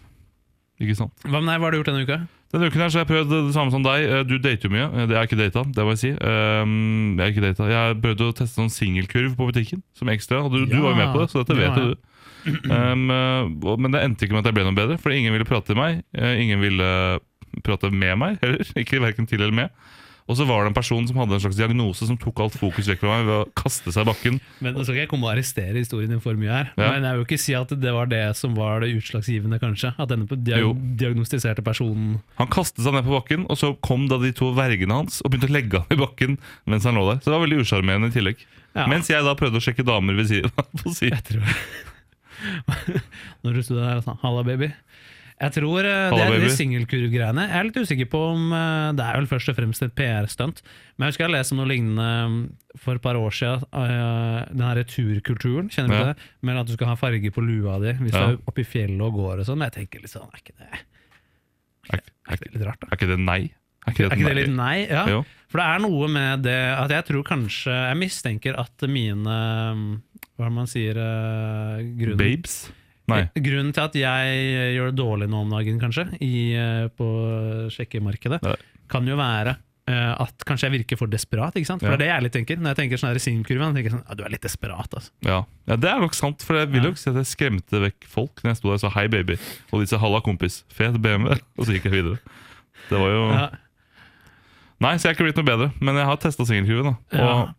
Ikke 0.81 0.97
sant. 0.97 1.13
Hva 1.27 1.39
deg, 1.39 1.47
hva 1.53 1.67
har 1.67 1.73
du 1.73 1.77
gjort 1.81 1.91
denne 1.91 2.05
uka? 2.07 2.17
Denne 2.51 2.67
uken 2.67 2.81
her 2.83 2.91
så 2.91 2.99
har 2.99 3.05
jeg 3.05 3.11
prøvd 3.13 3.29
det 3.31 3.53
samme 3.55 3.71
som 3.71 3.83
deg. 3.85 4.03
Eh, 4.03 4.23
Du 4.27 4.33
dater 4.41 4.67
jo 4.67 4.73
mye. 4.73 4.87
Eh, 4.91 5.07
Det 5.07 5.15
er 5.17 5.27
ikke 5.27 5.39
data, 5.39 5.63
det 5.63 5.85
må 5.87 5.93
jeg 5.95 6.01
si. 6.01 6.11
Um, 6.19 7.17
jeg 7.19 7.23
er 7.25 7.33
ikke 7.35 7.45
data. 7.45 7.67
Jeg 7.71 7.99
prøvde 8.03 8.27
å 8.27 8.35
teste 8.35 8.59
sånn 8.59 8.73
singelkurv 8.73 9.35
på 9.39 9.47
butikken 9.51 9.83
som 9.95 10.11
ekstra. 10.11 10.41
Du, 10.51 10.65
du 10.65 10.77
var 10.81 10.95
jo 10.95 10.99
med 10.99 11.13
på 11.13 11.21
det, 11.21 11.29
så 11.31 11.43
dette 11.43 11.55
det 11.55 11.61
vet 11.61 11.77
ja, 11.77 11.83
jo 11.85 11.93
du. 11.93 12.09
Um, 12.73 13.05
men 13.77 13.93
det 13.93 14.01
endte 14.01 14.25
ikke 14.25 14.33
med 14.33 14.41
at 14.41 14.49
jeg 14.49 14.57
ble 14.57 14.65
noe 14.65 14.75
bedre, 14.75 14.97
for 14.99 15.13
ingen 15.13 15.31
ville 15.35 15.45
prate 15.47 15.69
til 15.69 15.77
meg. 15.77 16.01
Ingen 16.17 16.59
ville 16.63 16.91
prate 17.63 17.91
med 17.93 18.17
meg 18.19 18.39
heller. 18.41 18.63
Ikke 18.81 19.01
verken 19.03 19.27
til 19.29 19.41
eller 19.43 19.55
med. 19.55 19.69
Og 20.29 20.37
så 20.37 20.45
var 20.47 20.63
det 20.63 20.71
en 20.71 20.77
person 20.77 21.07
som 21.09 21.17
hadde 21.17 21.33
en 21.37 21.41
slags 21.43 21.57
diagnose 21.57 22.05
som 22.07 22.17
tok 22.21 22.39
alt 22.43 22.55
fokus 22.59 22.87
vekk 22.91 23.01
fra 23.01 23.17
meg 23.17 23.25
ved 23.27 23.35
å 23.39 23.47
kaste 23.57 23.91
seg 23.91 24.05
i 24.05 24.09
bakken. 24.11 24.37
Men 24.61 24.75
Nå 24.77 24.83
skal 24.85 24.95
ikke 24.95 25.03
jeg 25.05 25.11
komme 25.11 25.27
og 25.27 25.33
arrestere 25.33 25.75
historien 25.81 26.11
din 26.13 26.21
for 26.23 26.37
mye 26.39 26.51
her, 26.53 26.69
Ja. 26.77 26.91
men 26.93 27.03
jeg 27.03 27.11
vil 27.17 27.21
jo 27.23 27.27
ikke 27.27 27.39
si 27.41 27.53
at 27.57 27.73
det 27.81 27.93
var 27.95 28.05
det 28.11 28.21
som 28.37 28.55
var 28.55 28.79
det 28.85 28.91
utslagsgivende, 28.95 29.59
kanskje. 29.59 29.93
At 29.97 30.09
denne 30.13 30.27
diag 30.29 30.77
diagnostiserte 31.01 31.63
personen 31.65 32.21
Han 32.37 32.47
kastet 32.47 32.83
seg 32.85 32.93
ned 32.93 33.03
på 33.07 33.15
bakken, 33.17 33.45
og 33.49 33.57
så 33.57 33.73
kom 33.81 34.07
da 34.07 34.17
de 34.21 34.31
to 34.31 34.51
vergene 34.53 34.93
hans 35.01 35.21
og 35.21 35.31
begynte 35.31 35.49
å 35.51 35.55
legge 35.57 35.81
ham 35.83 35.91
i 35.91 35.99
bakken 35.99 36.37
mens 36.65 36.83
han 36.85 36.95
lå 36.95 37.07
der. 37.09 37.19
Så 37.21 37.31
det 37.31 37.35
var 37.37 37.45
veldig 37.47 37.61
usjarmerende 37.65 38.11
i 38.11 38.15
tillegg. 38.15 38.45
Ja. 38.75 38.85
Mens 38.87 39.09
jeg 39.11 39.23
da 39.25 39.33
prøvde 39.35 39.59
å 39.59 39.63
sjekke 39.63 39.83
damer 39.83 40.15
ved 40.15 40.29
siden 40.31 40.51
av. 40.55 40.69
Når 43.43 43.53
du 43.57 43.61
sto 43.65 43.75
der 43.77 43.99
og 43.99 44.03
sa 44.05 44.15
'halla, 44.21 44.43
baby'. 44.47 44.71
Jeg 45.41 45.53
tror 45.55 45.81
Hello, 45.87 46.17
det 46.19 46.25
er 46.37 46.43
de 46.43 46.49
singelkurv-greiene. 46.53 47.43
Jeg 47.49 47.57
er 47.57 47.65
litt 47.65 47.77
usikker 47.81 48.07
på 48.11 48.19
om 48.35 48.51
eh, 48.53 48.91
Det 48.93 49.05
er 49.07 49.15
vel 49.17 49.29
først 49.31 49.49
og 49.49 49.55
fremst 49.57 49.81
et 49.81 49.93
PR-stunt. 49.97 50.61
Men 50.97 51.07
jeg 51.07 51.13
husker 51.15 51.25
jeg 51.25 51.33
leste 51.33 51.55
om 51.55 51.61
noe 51.63 51.69
lignende 51.71 52.09
um, 52.27 52.35
for 52.77 52.99
et 52.99 53.01
par 53.01 53.17
år 53.17 53.33
siden. 53.33 53.63
eh, 53.73 54.43
Den 54.53 54.61
her 54.67 54.81
turkulturen, 54.85 55.71
kjenner 55.73 55.89
du 55.89 55.97
Ja. 55.97 56.11
det? 56.11 56.27
Men 56.45 56.57
at 56.61 56.67
du 56.69 56.73
skal 56.77 56.91
ha 56.91 56.95
farge 56.99 57.31
på 57.33 57.41
lua 57.41 57.79
di 57.81 57.93
hvis 58.03 58.13
Ja. 58.13 58.27
du 58.27 58.33
er 58.35 58.37
oppe 58.51 58.61
i 58.61 58.67
fjellet 58.69 59.01
og 59.01 59.13
går 59.17 59.39
og 59.41 59.45
sånn. 59.49 59.63
Jeg 59.65 59.73
tenker 59.79 60.03
litt 60.05 60.13
sånn, 60.13 60.29
er 60.29 60.43
ikke 60.43 60.53
det, 60.61 60.69
Er, 61.91 61.99
er 62.29 62.37
ikke 62.37 62.45
det 62.45 62.53
litt 62.59 62.67
rart, 62.67 62.79
da? 62.79 62.87
er 62.91 62.97
ikke 63.01 63.09
det 63.09 63.19
nei? 63.19 63.39
Er 63.81 63.91
ikke 63.95 63.97
det, 63.97 64.11
Er 64.11 64.15
ikke 64.15 64.27
det 64.29 64.37
et 64.37 64.47
litt 64.47 64.55
nei? 64.55 64.77
Ja. 64.85 65.05
Jo. 65.09 65.23
For 65.49 65.57
det 65.57 65.65
er 65.65 65.79
noe 65.81 66.07
med 66.07 66.43
det 66.45 66.59
at 66.77 66.93
jeg 66.93 67.05
tror 67.09 67.23
kanskje 67.25 67.73
Jeg 67.73 67.97
mistenker 67.97 68.59
at 68.61 68.85
mine 68.87 69.39
Hva 70.37 70.45
er 70.45 70.51
det 70.51 70.53
man 70.53 70.69
sier 70.69 70.93
grunnen, 71.97 72.17
Babes? 72.21 72.59
Nei. 73.11 73.41
grunnen 73.47 73.73
til 73.75 73.83
at 73.83 73.97
jeg 73.99 74.75
gjør 74.77 74.91
det 74.93 74.97
dårlig 75.01 75.27
nå 75.29 75.41
om 75.45 75.49
dagen, 75.53 75.79
kanskje, 75.81 76.07
i, 76.21 76.31
uh, 76.55 76.87
på 76.95 77.07
sjekkemarkedet, 77.75 78.41
Nei. 78.45 78.55
kan 78.91 79.05
jo 79.07 79.15
være 79.19 79.55
uh, 79.89 80.13
at 80.23 80.45
kanskje 80.47 80.67
jeg 80.69 80.75
virker 80.79 80.99
for 80.99 81.07
desperat. 81.11 81.55
ikke 81.59 81.67
sant? 81.67 81.81
For 81.83 81.91
Ja. 81.91 81.97
det 81.97 82.05
er 82.07 82.07
det 82.07 82.11
jeg 82.13 82.23
litt 82.27 82.35
tenker. 82.37 82.57
Når 82.61 82.73
jeg 82.75 82.79
tenker 82.81 83.01
sånn 83.01 83.19
singelkurven, 83.19 83.73
tenker 83.75 83.89
jeg 83.91 83.95
sånn, 83.97 84.05
ja, 84.07 84.15
du 84.15 84.23
er 84.23 84.29
litt 84.35 84.41
desperat. 84.45 84.93
altså. 84.93 85.11
Ja. 85.25 85.39
ja, 85.67 85.75
det 85.75 85.89
er 85.91 85.99
nok 85.99 86.13
sant. 86.15 86.41
For 86.47 86.55
jeg 86.59 86.69
vil 86.71 86.81
Ja. 86.83 86.89
jo 86.89 86.91
ikke 86.95 87.03
si 87.03 87.09
at 87.09 87.15
jeg 87.21 87.29
skremte 87.31 87.81
vekk 87.85 88.07
folk 88.07 88.41
når 88.43 88.51
jeg 88.51 88.57
sto 88.61 88.67
der 88.69 88.73
og 88.79 88.79
sa 88.85 88.89
hei, 88.97 89.07
baby. 89.07 89.37
Og 89.71 89.81
de 89.81 89.87
sa 89.87 89.97
halla, 89.97 90.21
kompis. 90.21 90.63
Fet 90.69 90.95
BMW. 91.01 91.35
Og 91.57 91.65
så 91.65 91.73
gikk 91.75 91.89
jeg 91.89 91.97
videre. 91.99 92.19
Det 92.89 92.97
var 92.99 93.09
jo 93.09 93.23
Ja. 93.31 93.49
Nei, 94.81 94.95
så 94.97 95.05
jeg 95.05 95.11
har 95.11 95.17
ikke 95.19 95.27
blitt 95.29 95.37
noe 95.37 95.45
bedre. 95.45 95.71
Men 95.79 95.95
jeg 95.95 96.05
har 96.09 96.17
testa 96.17 96.45
singelkurven, 96.45 96.95
da. 96.95 97.17
Ja. 97.17 97.33
Og 97.33 97.53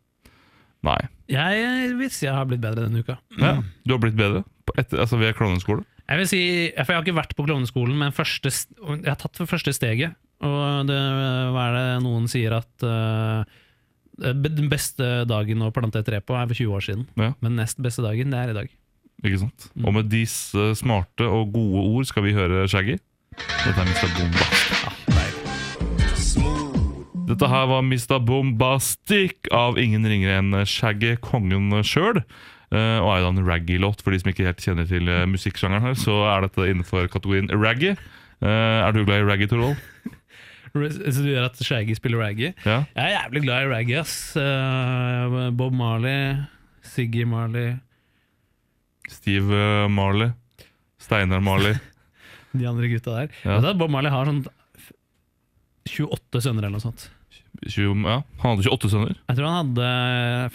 nei. 0.82 1.00
Jeg 1.30 1.94
vil 1.96 2.10
si 2.10 2.26
jeg 2.26 2.34
har 2.34 2.44
blitt 2.50 2.60
bedre 2.60 2.88
denne 2.88 2.98
uka. 3.04 3.18
Ja, 3.38 3.62
du 3.86 3.92
har 3.94 4.00
blitt 4.02 4.16
bedre 4.18 4.42
etter, 4.76 5.00
altså 5.02 5.18
ved 5.20 5.34
klovneskole? 5.38 5.84
Jeg 6.08 6.20
vil 6.20 6.28
si, 6.28 6.42
for 6.76 6.92
jeg 6.92 6.98
har 6.98 7.06
ikke 7.06 7.16
vært 7.16 7.34
på 7.38 7.46
klovneskolen, 7.46 7.96
men 7.98 8.14
første, 8.14 8.50
jeg 8.50 9.08
har 9.08 9.18
tatt 9.20 9.38
for 9.38 9.50
første 9.50 9.72
steget. 9.74 10.18
Og 10.42 10.88
det, 10.88 10.98
hva 11.54 11.66
er 11.68 11.76
det 11.76 12.02
noen 12.02 12.26
sier 12.30 12.56
at 12.56 12.84
uh, 12.84 13.46
den 14.18 14.68
beste 14.72 15.22
dagen 15.30 15.62
å 15.62 15.70
plante 15.74 16.02
et 16.02 16.08
tre 16.08 16.20
på 16.20 16.36
er 16.36 16.48
for 16.50 16.58
20 16.58 16.76
år 16.76 16.86
siden. 16.88 17.06
Ja. 17.16 17.32
Men 17.44 17.56
nest 17.60 17.80
beste 17.82 18.04
dagen, 18.04 18.34
det 18.34 18.40
er 18.40 18.52
i 18.52 18.58
dag. 18.58 18.74
Ikke 19.22 19.44
sant? 19.44 19.70
Mm. 19.76 19.86
Og 19.86 19.96
med 20.00 20.10
disse 20.12 20.72
smarte 20.82 21.28
og 21.30 21.54
gode 21.54 21.86
ord 21.86 22.10
skal 22.10 22.26
vi 22.26 22.34
høre 22.36 22.66
Shaggy. 22.70 22.98
Dette 23.38 23.78
er 23.78 23.86
Mr. 23.86 24.10
Bombastic. 24.18 24.72
Dette 27.32 27.48
her 27.48 27.68
var 27.70 27.84
Mr. 27.86 28.18
Bombastic 28.20 29.48
av 29.54 29.78
ingen 29.80 30.04
ringere 30.04 30.40
enn 30.42 30.56
Shaggy, 30.68 31.14
kongen 31.22 31.70
sjøl. 31.86 32.20
Uh, 32.72 32.98
og 33.04 33.10
er 33.12 33.20
jo 33.20 33.26
da 33.26 33.30
en 33.34 33.46
raggy-låt, 33.46 34.00
for 34.00 34.14
de 34.14 34.22
som 34.22 34.30
ikke 34.32 34.46
helt 34.48 34.64
kjenner 34.64 34.86
til 34.88 35.10
uh, 35.12 35.26
musikksjangeren 35.28 35.90
her, 35.90 35.96
så 36.00 36.14
er 36.32 36.46
dette 36.46 36.68
innenfor 36.72 37.10
kategorien 37.12 37.52
raggy. 37.52 37.92
Eh, 38.42 38.78
er 38.82 38.90
du 38.90 39.04
glad 39.06 39.22
i 39.22 39.26
raggy, 39.28 39.46
Torvald? 39.46 39.78
Så 40.72 41.20
du 41.20 41.28
gjør 41.28 41.50
at 41.50 41.58
Shaggy 41.60 41.94
spiller 41.94 42.22
raggy? 42.22 42.48
Ja? 42.64 42.78
Jeg 42.96 43.04
er 43.04 43.12
jævlig 43.12 43.42
glad 43.44 43.66
i 43.66 43.68
raggy, 43.70 43.94
ass. 44.00 44.14
Eh, 44.40 45.36
Bob 45.54 45.76
Marley, 45.76 46.40
Siggy 46.82 47.26
Marley, 47.28 47.76
Steve 49.10 49.88
Marley. 49.92 50.32
Steinar 51.02 51.42
Marley. 51.44 51.76
de 52.58 52.66
andre 52.68 52.88
gutta 52.88 53.14
der. 53.20 53.38
Ja. 53.44 53.60
Bob 53.74 53.90
Marley 53.92 54.10
har 54.10 54.26
sånn 54.30 54.42
28 55.86 56.42
sønner 56.42 56.66
eller 56.66 56.78
noe 56.78 56.84
sånt. 56.84 57.10
20, 57.68 58.02
ja, 58.08 58.18
han 58.42 58.56
hadde 58.56 58.66
28 58.70 58.90
sønner. 58.94 59.14
Jeg 59.28 59.38
tror 59.38 59.46
han 59.48 59.58
hadde 59.60 59.92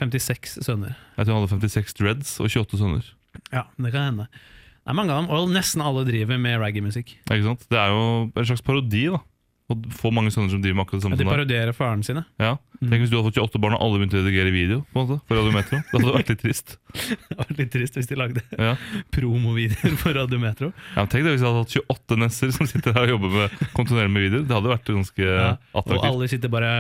56 0.02 0.58
sønner. 0.66 0.98
Jeg 1.18 1.26
tror 1.28 1.34
han 1.38 1.46
hadde 1.48 1.54
56 1.70 1.98
dreads 2.02 2.36
og 2.42 2.50
28 2.52 2.82
sønner. 2.84 3.08
Ja, 3.54 3.64
det 3.78 3.94
kan 3.94 4.10
hende. 4.12 4.28
Det 4.32 4.94
er 4.94 4.96
mange 4.96 5.12
av 5.16 5.24
dem, 5.24 5.32
og 5.36 5.50
nesten 5.52 5.82
alle 5.84 6.06
driver 6.08 6.38
med 6.40 6.60
raggy-musikk. 6.64 7.18
Ikke 7.28 7.44
sant? 7.44 7.66
Det 7.72 7.80
er 7.80 7.92
jo 7.92 8.04
en 8.32 8.46
slags 8.48 8.64
parodi, 8.64 9.08
da. 9.12 9.20
Å 9.68 9.76
få 10.00 10.14
mange 10.16 10.32
sønner 10.32 10.48
som 10.54 10.62
driver 10.64 10.78
med 10.80 10.86
akkurat 10.86 11.02
det 11.02 11.04
samme 11.04 11.18
Ja, 11.18 11.20
De 11.20 11.28
parodierer 11.28 11.76
faren 11.76 12.04
sine. 12.08 12.22
Ja. 12.40 12.54
Tenk 12.80 13.02
hvis 13.04 13.10
du 13.12 13.18
hadde 13.18 13.28
fått 13.34 13.40
28 13.52 13.60
barn 13.60 13.74
og 13.76 13.82
alle 13.84 13.98
begynte 14.00 14.16
å 14.16 14.22
redigere 14.22 14.54
video 14.56 14.78
på 14.94 15.02
en 15.02 15.10
måte, 15.10 15.18
for 15.28 15.36
Radio 15.36 15.52
Metro. 15.52 15.80
Det 15.84 15.92
hadde 15.98 16.14
vært 16.16 16.32
litt 16.32 16.40
trist. 16.46 16.78
Det 16.96 17.36
hadde 17.36 17.48
vært 17.50 17.60
litt 17.60 17.74
trist 17.76 18.00
hvis 18.00 18.08
de 18.08 18.16
lagde 18.22 18.44
Ja. 18.56 18.78
promovideoer 19.12 19.98
for 20.00 20.16
Radio 20.16 20.40
Metro. 20.40 20.72
Ja, 20.96 21.02
men 21.04 21.12
tenk 21.12 21.28
det 21.28 21.34
hvis 21.36 21.44
jeg 21.44 21.50
hadde 21.52 21.66
hatt 21.66 21.76
28 21.84 22.20
nesser 22.24 22.54
som 22.56 22.70
sitter 22.72 22.96
her 22.96 23.10
og 23.10 23.18
jobber 23.18 23.36
med 23.42 23.58
kontinuerlig 23.76 24.14
med 24.16 24.26
videoer. 24.30 24.46
Det 24.48 24.56
hadde 24.56 24.72
vært 24.72 24.94
ganske 24.94 25.28
Ja. 25.28 25.50
Og 25.84 25.98
alle 26.00 26.32
sitter 26.32 26.54
bare 26.54 26.72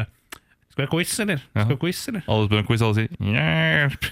Skal 0.78 0.84
vi 0.84 0.86
ha 0.86 0.92
quiz, 0.94 1.13
eller? 1.24 1.40
Ja. 1.58 1.63
Skal 1.63 1.72
vi 1.72 1.74
ha 1.74 1.82
quiz, 1.82 2.02
eller? 2.12 2.24
Alle 2.30 2.46
spør 2.46 2.60
om 2.62 2.68
quiz, 2.68 2.82
alle 2.86 2.96
sier 3.00 3.10
hjelp. 3.34 4.04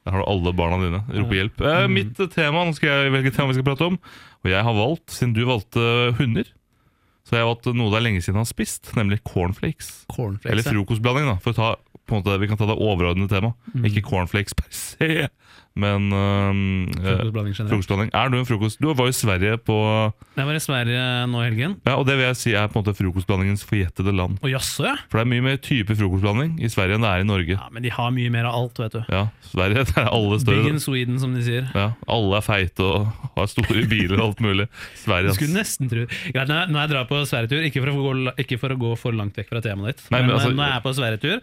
Der 0.00 0.14
har 0.14 0.22
du 0.22 0.28
alle 0.32 0.52
barna 0.56 0.78
dine. 0.80 1.00
Roper 1.12 1.36
hjelp. 1.36 1.60
Eh, 1.60 1.84
Mm. 1.86 1.92
mitt 1.94 2.16
tema, 2.34 2.64
nå 2.64 2.74
skal 2.74 2.88
jeg 2.88 3.12
velge 3.12 3.30
tema 3.36 3.48
vi 3.52 3.54
skal 3.58 3.64
prate 3.68 3.86
om. 3.86 3.98
Og 4.42 4.50
jeg 4.50 4.62
har 4.64 4.74
valgt, 4.74 5.10
siden 5.12 5.34
du 5.36 5.44
valgte 5.44 6.14
hunder, 6.18 6.44
så 7.24 7.30
har 7.36 7.38
jeg 7.44 7.50
valgt 7.50 7.66
noe 7.76 7.90
det 7.92 7.98
er 8.00 8.06
lenge 8.08 8.22
siden 8.24 8.38
jeg 8.40 8.46
har 8.46 8.50
spist, 8.50 8.90
nemlig 8.96 9.20
cornflakes. 9.22 10.06
Cornflakes. 10.08 10.50
Eller 10.50 10.64
ja. 10.64 10.70
frokostblanding, 10.72 11.26
da. 11.28 11.36
For 11.44 11.52
å 11.52 11.54
ta, 11.54 11.76
på 12.06 12.16
en 12.16 12.22
måte, 12.24 12.38
vi 12.40 12.48
kan 12.48 12.56
ta 12.58 12.66
det 12.66 12.78
overordnede 12.80 13.28
temaet. 13.28 13.54
Mm. 13.74 13.84
Ikke 13.90 14.02
cornflakes 14.08 14.54
per 14.56 14.66
se, 14.72 15.28
men 15.78 16.08
eh, 16.12 16.94
Frokostblanding 16.98 17.54
generelt. 17.54 17.70
frokostblanding. 17.70 18.10
Er 18.18 18.28
du 18.32 18.36
en 18.40 18.46
frokost... 18.48 18.80
Du 18.82 18.88
var 18.90 19.06
jo 19.06 19.12
i 19.12 19.16
Sverige 19.16 19.56
på 19.62 19.76
Jeg 20.36 20.46
var 20.48 20.56
i 20.58 20.62
Sverige 20.64 21.02
nå 21.30 21.40
i 21.40 21.46
helgen. 21.46 21.76
Ja, 21.86 21.94
og 22.00 22.06
det 22.08 22.16
vil 22.18 22.26
jeg 22.26 22.38
si 22.40 22.52
er 22.58 22.66
på 22.72 22.80
en 22.80 22.84
måte 22.84 22.94
frokostblandingens 22.98 23.62
forjettede 23.68 24.12
land. 24.16 24.40
Og 24.42 24.50
jasså, 24.50 24.88
ja? 24.88 24.96
For 25.12 25.20
det 25.20 25.24
er 25.26 25.30
mye 25.30 25.44
mer 25.46 25.60
type 25.62 25.94
frokostblanding 25.96 26.56
i 26.60 26.68
Sverige 26.72 26.98
enn 26.98 27.06
det 27.06 27.12
er 27.14 27.22
i 27.24 27.28
Norge. 27.30 27.54
ja! 27.54 27.68
Men 27.70 27.86
de 27.86 27.92
har 27.94 28.10
mye 28.16 28.32
mer 28.34 28.48
av 28.50 28.58
alt, 28.60 28.82
vet 28.82 28.98
du. 28.98 29.00
Ja, 29.14 29.22
Sverige 29.52 29.86
det 29.92 29.96
er 30.02 30.10
alle 30.10 30.40
Big 30.50 30.68
in 30.72 30.82
Sweden, 30.82 31.20
som 31.22 31.38
de 31.38 31.44
sier. 31.46 31.70
Ja, 31.76 31.86
alle 32.10 32.40
er 32.42 32.44
feite 32.50 32.84
og 32.90 33.30
har 33.38 33.48
store 33.54 33.86
biler 33.90 34.18
og 34.18 34.26
alt 34.32 34.44
mulig. 34.44 34.66
Sverige, 35.04 35.36
skulle 35.38 35.54
nesten 35.60 35.88
tro 35.92 36.04
Greit, 36.10 36.50
når 36.50 36.56
jeg, 36.64 36.72
når 36.74 36.80
jeg 36.84 36.92
drar 36.96 37.08
på 37.14 37.22
sverigetur, 37.30 37.64
ikke, 37.70 37.80
for 37.86 37.94
å 37.94 38.04
gå- 38.10 38.36
ikke 38.44 38.58
for 38.60 38.74
å 38.74 38.78
gå 38.80 38.92
for 39.00 39.16
langt 39.16 39.38
vekk 39.38 39.48
fra 39.54 39.62
temaet 39.64 39.94
ditt, 39.96 40.06
Nei, 40.10 40.20
men, 40.20 40.32
men 40.34 40.36
altså- 40.36 40.52
når 40.58 40.66
jeg 40.66 40.76
er 40.76 40.84
på 40.84 40.92
sverigetur, 40.98 41.42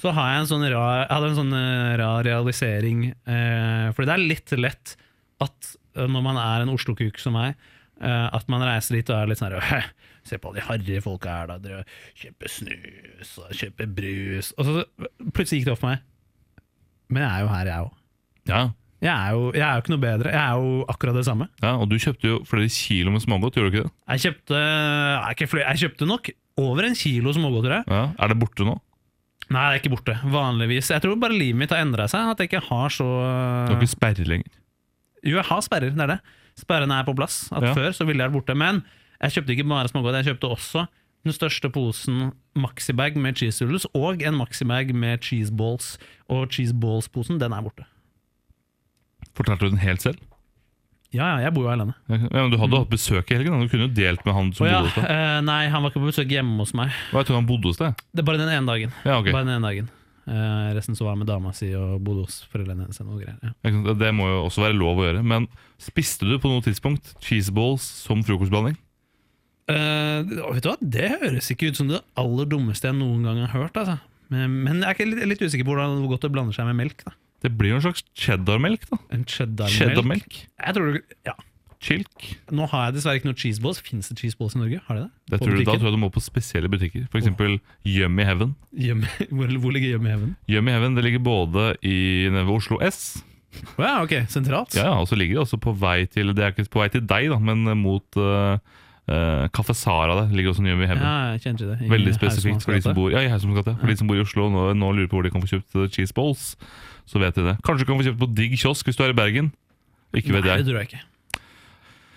så 0.00 0.10
har 0.16 0.32
jeg 0.32 0.40
en 0.42 0.50
sånn 0.50 0.66
rar, 0.72 1.04
hadde 1.10 1.28
en 1.30 1.38
sånn 1.38 1.54
eh, 1.54 1.92
rar 2.00 2.24
realisering. 2.26 3.04
Eh, 3.26 3.86
fordi 3.94 4.08
det 4.10 4.14
er 4.16 4.24
litt 4.32 4.54
lett 4.58 4.96
at 5.44 5.70
eh, 5.96 6.06
når 6.10 6.22
man 6.26 6.36
er 6.40 6.64
en 6.64 6.72
Oslo-kuk 6.74 7.18
som 7.22 7.36
meg, 7.38 7.54
eh, 8.02 8.26
at 8.34 8.48
man 8.50 8.64
reiser 8.66 8.98
dit 8.98 9.10
og 9.14 9.20
er 9.22 9.30
litt 9.30 9.38
sånn 9.42 9.54
her 9.54 9.86
Se 10.24 10.38
på 10.40 10.48
alle 10.48 10.62
de 10.62 10.64
harry 10.64 11.00
folka 11.04 11.28
her, 11.36 11.50
da. 11.50 11.58
Dere 11.60 11.82
kjøper 12.16 12.48
snus 12.48 13.34
og 13.42 13.50
kjøper 13.52 13.90
brus. 13.92 14.54
Og 14.56 14.64
så 14.70 14.84
plutselig 15.36 15.58
gikk 15.60 15.66
det 15.68 15.74
opp 15.74 15.82
for 15.82 15.90
meg. 15.92 16.00
Men 17.12 17.26
jeg 17.26 17.30
er 17.36 17.42
jo 17.44 17.50
her, 17.52 17.68
jeg 17.68 17.84
òg. 17.84 17.90
Ja, 18.48 18.62
Jeg, 19.04 19.12
er 19.12 19.32
jo- 19.36 19.52
jeg 19.52 19.60
er 19.66 19.74
jo 19.76 19.82
ikke 19.84 19.92
noe 19.92 20.00
bedre. 20.00 20.32
Jeg 20.32 20.40
er 20.40 20.62
jo 20.64 20.84
akkurat 20.88 21.14
det 21.18 21.26
samme. 21.28 21.48
ja, 21.60 21.74
og 21.76 21.90
du 21.90 21.96
kjøpte 22.00 22.24
jo 22.30 22.38
flere 22.48 22.70
kilo 22.72 23.10
med 23.12 23.20
smågodt, 23.20 23.54
gjorde 23.60 23.68
du 23.70 23.76
ikke 23.76 23.84
det? 23.84 23.92
Jeg 24.14 24.22
kjøpte, 24.24 25.60
jeg 25.60 25.78
kjøpte 25.84 26.08
nok 26.08 26.30
over 26.64 26.88
en 26.88 26.94
kilo 26.96 27.32
smågodt, 27.36 27.64
tror 27.68 27.76
jeg. 27.76 27.84
Ja, 27.92 28.02
Er 28.24 28.28
det 28.32 28.38
borte 28.40 28.64
nå? 28.64 28.78
Nei, 29.52 29.62
det 29.68 29.74
er 29.76 29.80
ikke 29.82 29.92
borte. 29.96 30.14
Vanligvis. 30.32 30.88
Jeg 30.94 31.02
tror 31.04 31.18
bare 31.20 31.36
livet 31.36 31.58
mitt 31.60 31.72
har 31.74 31.82
endra 31.84 32.06
seg. 32.08 32.30
At 32.32 32.40
jeg 32.40 32.48
ikke 32.52 32.62
har 32.70 32.88
så 32.94 33.04
Du 33.04 33.74
har 33.74 33.80
ikke 33.80 33.92
sperrer 33.92 34.30
lenger. 34.30 34.50
Jo, 35.24 35.36
jeg 35.38 35.44
har 35.50 35.60
sperrer, 35.64 35.92
det 35.94 36.00
er 36.04 36.12
det. 36.14 36.20
Sperrene 36.60 36.98
er 37.00 37.04
på 37.08 37.14
plass. 37.16 37.48
At 37.52 37.62
Ja. 37.62 37.74
Før 37.76 37.92
så 37.92 38.06
ville 38.06 38.22
jeg 38.22 38.30
vært 38.32 38.38
borte. 38.40 38.56
Men 38.56 38.82
jeg 39.20 39.36
kjøpte 39.36 39.52
ikke 39.56 39.68
bare 39.68 39.88
smågodt, 39.88 40.18
jeg 40.24 40.28
kjøpte 40.34 40.50
også 40.56 40.86
den 41.24 41.32
største 41.32 41.70
posen 41.72 42.32
Maxibag 42.54 43.16
med 43.16 43.36
cheese 43.40 43.64
rulles, 43.64 43.86
og 43.94 44.22
en 44.22 44.36
Maxibag 44.36 44.92
med 44.94 45.22
cheese 45.24 45.50
balls. 45.52 45.98
Og 46.28 46.48
cheese 46.52 46.74
balls-posen, 46.74 47.38
den 47.40 47.52
er 47.52 47.62
borte. 47.64 47.84
Fortalte 49.34 49.64
du 49.66 49.70
den 49.72 49.78
helt 49.82 50.02
selv? 50.04 50.18
Ja, 51.14 51.26
ja, 51.30 51.44
jeg 51.46 51.54
bor 51.54 51.68
jo 51.68 51.70
alene. 51.70 51.94
Ja, 52.10 52.18
men 52.18 52.52
Du 52.52 52.58
hadde 52.58 52.80
hatt 52.82 52.90
besøk 52.90 53.28
i 53.30 53.36
helgen. 53.36 53.60
Du 53.62 53.70
kunne 53.70 53.86
jo 53.86 53.94
delt 53.94 54.24
med 54.26 54.34
han 54.34 54.48
som 54.56 54.66
oh, 54.66 54.70
ja, 54.70 54.80
bodde 54.82 54.90
hos 54.90 54.96
deg. 54.98 55.10
Uh, 55.10 55.42
nei, 55.46 55.60
han 55.70 55.84
var 55.84 55.92
ikke 55.92 56.02
på 56.02 56.10
besøk 56.10 56.32
hjemme 56.34 56.56
hos 56.58 56.72
meg. 56.76 56.96
Hva, 57.12 57.22
jeg 57.22 57.28
tror 57.30 57.38
han 57.38 57.46
bodde 57.50 57.70
hos 57.70 57.78
deg. 57.80 58.00
Det 58.10 58.24
er 58.24 58.28
bare 58.30 58.42
den 58.42 58.50
ene 58.50 58.66
dagen. 58.70 58.96
Ja, 59.06 59.20
ok. 59.20 59.30
Bare 59.30 59.46
den 59.46 59.54
ene 59.54 59.70
dagen. 59.70 59.92
Uh, 60.24 60.72
resten 60.72 60.96
så 60.96 61.04
var 61.04 61.14
jeg 61.14 61.20
med 61.20 61.28
dama 61.28 61.52
si 61.54 61.68
og 61.76 61.98
bodde 62.02 62.24
hos 62.26 62.40
foreldrene 62.50 62.86
hennes. 62.86 63.00
og 63.04 63.20
greier, 63.20 63.38
Ja. 63.44 63.94
Det 64.00 64.10
må 64.16 64.26
jo 64.30 64.40
også 64.48 64.64
være 64.66 64.78
lov 64.80 64.98
å 64.98 65.06
gjøre. 65.06 65.24
Men 65.34 65.46
spiste 65.78 66.26
du 66.26 66.34
på 66.42 66.50
noe 66.50 66.64
tidspunkt 66.64 67.14
cheeseballs 67.22 67.86
som 68.08 68.24
frokostblanding? 68.26 68.78
Uh, 69.70 70.26
vet 70.50 70.64
du 70.64 70.70
hva, 70.72 70.78
Det 70.80 71.12
høres 71.14 71.46
ikke 71.52 71.70
ut 71.70 71.78
som 71.78 71.88
det 71.92 72.02
aller 72.20 72.48
dummeste 72.50 72.90
jeg 72.90 72.98
noen 72.98 73.22
gang 73.28 73.44
har 73.46 73.54
hørt. 73.54 73.78
Altså. 73.78 74.00
Men, 74.32 74.58
men 74.64 74.82
jeg 74.82 74.98
er 74.98 75.12
litt, 75.12 75.28
litt 75.36 75.44
usikker 75.44 75.68
på 75.68 75.76
hvordan, 75.76 76.00
hvor 76.02 76.16
godt 76.16 76.26
det 76.26 76.34
blander 76.34 76.56
seg 76.56 76.66
med 76.72 76.82
melk. 76.82 77.04
da 77.06 77.14
Det 77.44 77.50
blir 77.58 77.74
jo 77.74 77.80
en 77.80 77.84
slags 77.84 78.04
cheddarmelk, 78.16 78.86
da. 78.90 78.98
En 79.12 79.24
cheddar-melk. 79.28 79.74
Cheddarmelk. 79.76 80.38
Jeg 80.64 80.76
tror, 80.78 80.96
ja. 81.28 81.34
Chilk. 81.84 82.22
Nå 82.56 82.64
har 82.72 82.86
jeg 82.86 82.94
dessverre 82.96 83.20
ikke 83.20 83.28
noe 83.28 83.36
cheeseballs. 83.36 83.82
Fins 83.84 84.08
det 84.08 84.16
cheeseballs 84.16 84.54
i 84.56 84.62
Norge? 84.62 84.78
Har 84.86 84.96
de 84.96 85.02
det? 85.04 85.10
Det 85.34 85.40
tror 85.42 85.52
du, 85.52 85.64
da 85.66 85.74
tror 85.76 85.90
jeg 85.90 85.96
du 85.98 86.00
må 86.00 86.08
på 86.14 86.22
spesielle 86.24 86.70
butikker. 86.72 87.04
F.eks. 87.10 87.20
eksempel 87.20 87.58
Yummy 87.84 88.24
Heaven. 88.24 88.54
Yummy- 88.72 89.28
hvor, 89.34 89.52
hvor 89.60 89.74
ligger 89.76 89.98
Yummy 89.98 90.14
Heaven? 90.14 90.32
Yummy 90.48 90.72
Heaven 90.72 90.96
det 90.96 91.04
ligger 91.04 91.20
både 91.26 91.74
i 91.84 91.98
ved 92.32 92.50
Oslo 92.56 92.80
S, 92.88 93.20
Oh, 93.78 93.84
ja, 93.84 94.00
ok, 94.02 94.12
sentralt. 94.26 94.74
ja, 94.74 94.88
ja, 94.88 94.94
og 94.98 95.06
så 95.06 95.14
ligger 95.14 95.36
det 95.36 95.42
også 95.44 95.60
på 95.62 95.70
vei 95.78 96.08
til 96.10 96.32
Det 96.34 96.42
er 96.42 96.50
ikke 96.50 96.64
på 96.74 96.80
vei 96.80 96.88
til 96.90 97.04
deg, 97.06 97.28
da, 97.30 97.36
men 97.38 97.62
mot 97.78 98.18
uh, 98.18 98.56
Kaffe 99.54 99.74
Sara 99.78 100.16
der 100.18 100.32
ligger 100.34 100.50
også 100.50 100.64
en 100.64 100.72
Yummy 100.72 100.88
Heaven. 100.88 101.02
Ja, 101.04 101.34
jeg 101.36 101.42
kjenner 101.44 101.74
det. 101.74 101.86
I 101.86 101.90
Veldig 101.92 102.14
spesifikt 102.16 102.64
for 102.64 102.72
de 102.74 102.80
som 102.82 102.96
bor 102.96 103.12
Ja, 103.14 103.20
i. 103.22 103.28
For 103.30 103.86
de 103.92 103.96
som 104.00 104.08
bor 104.08 104.16
i 104.18 104.24
Oslo 104.24 104.48
nå, 104.50 104.64
nå 104.74 104.90
lurer 104.96 105.10
på 105.12 105.18
hvor 105.20 105.26
de 105.28 105.32
kan 105.34 105.44
få 105.44 105.50
kjøpt 105.52 105.76
eh, 105.76 105.90
cheese 105.92 106.16
balls, 106.16 106.54
så 107.06 107.20
vet 107.20 107.36
de 107.36 107.44
det. 107.50 107.56
Kanskje 107.66 107.84
du 107.84 107.90
kan 107.90 107.98
få 108.00 108.06
kjøpt 108.08 108.22
på 108.22 108.30
Digg 108.34 108.54
kiosk 108.60 108.86
hvis 108.88 108.96
du 108.98 109.02
er 109.04 109.12
i 109.12 109.18
Bergen. 109.18 109.50
Ikke 110.14 110.32
vet 110.34 110.46
Nei, 110.46 110.56
det 110.62 110.68
tror 110.68 110.80
jeg 110.80 110.90
ikke. 110.92 111.02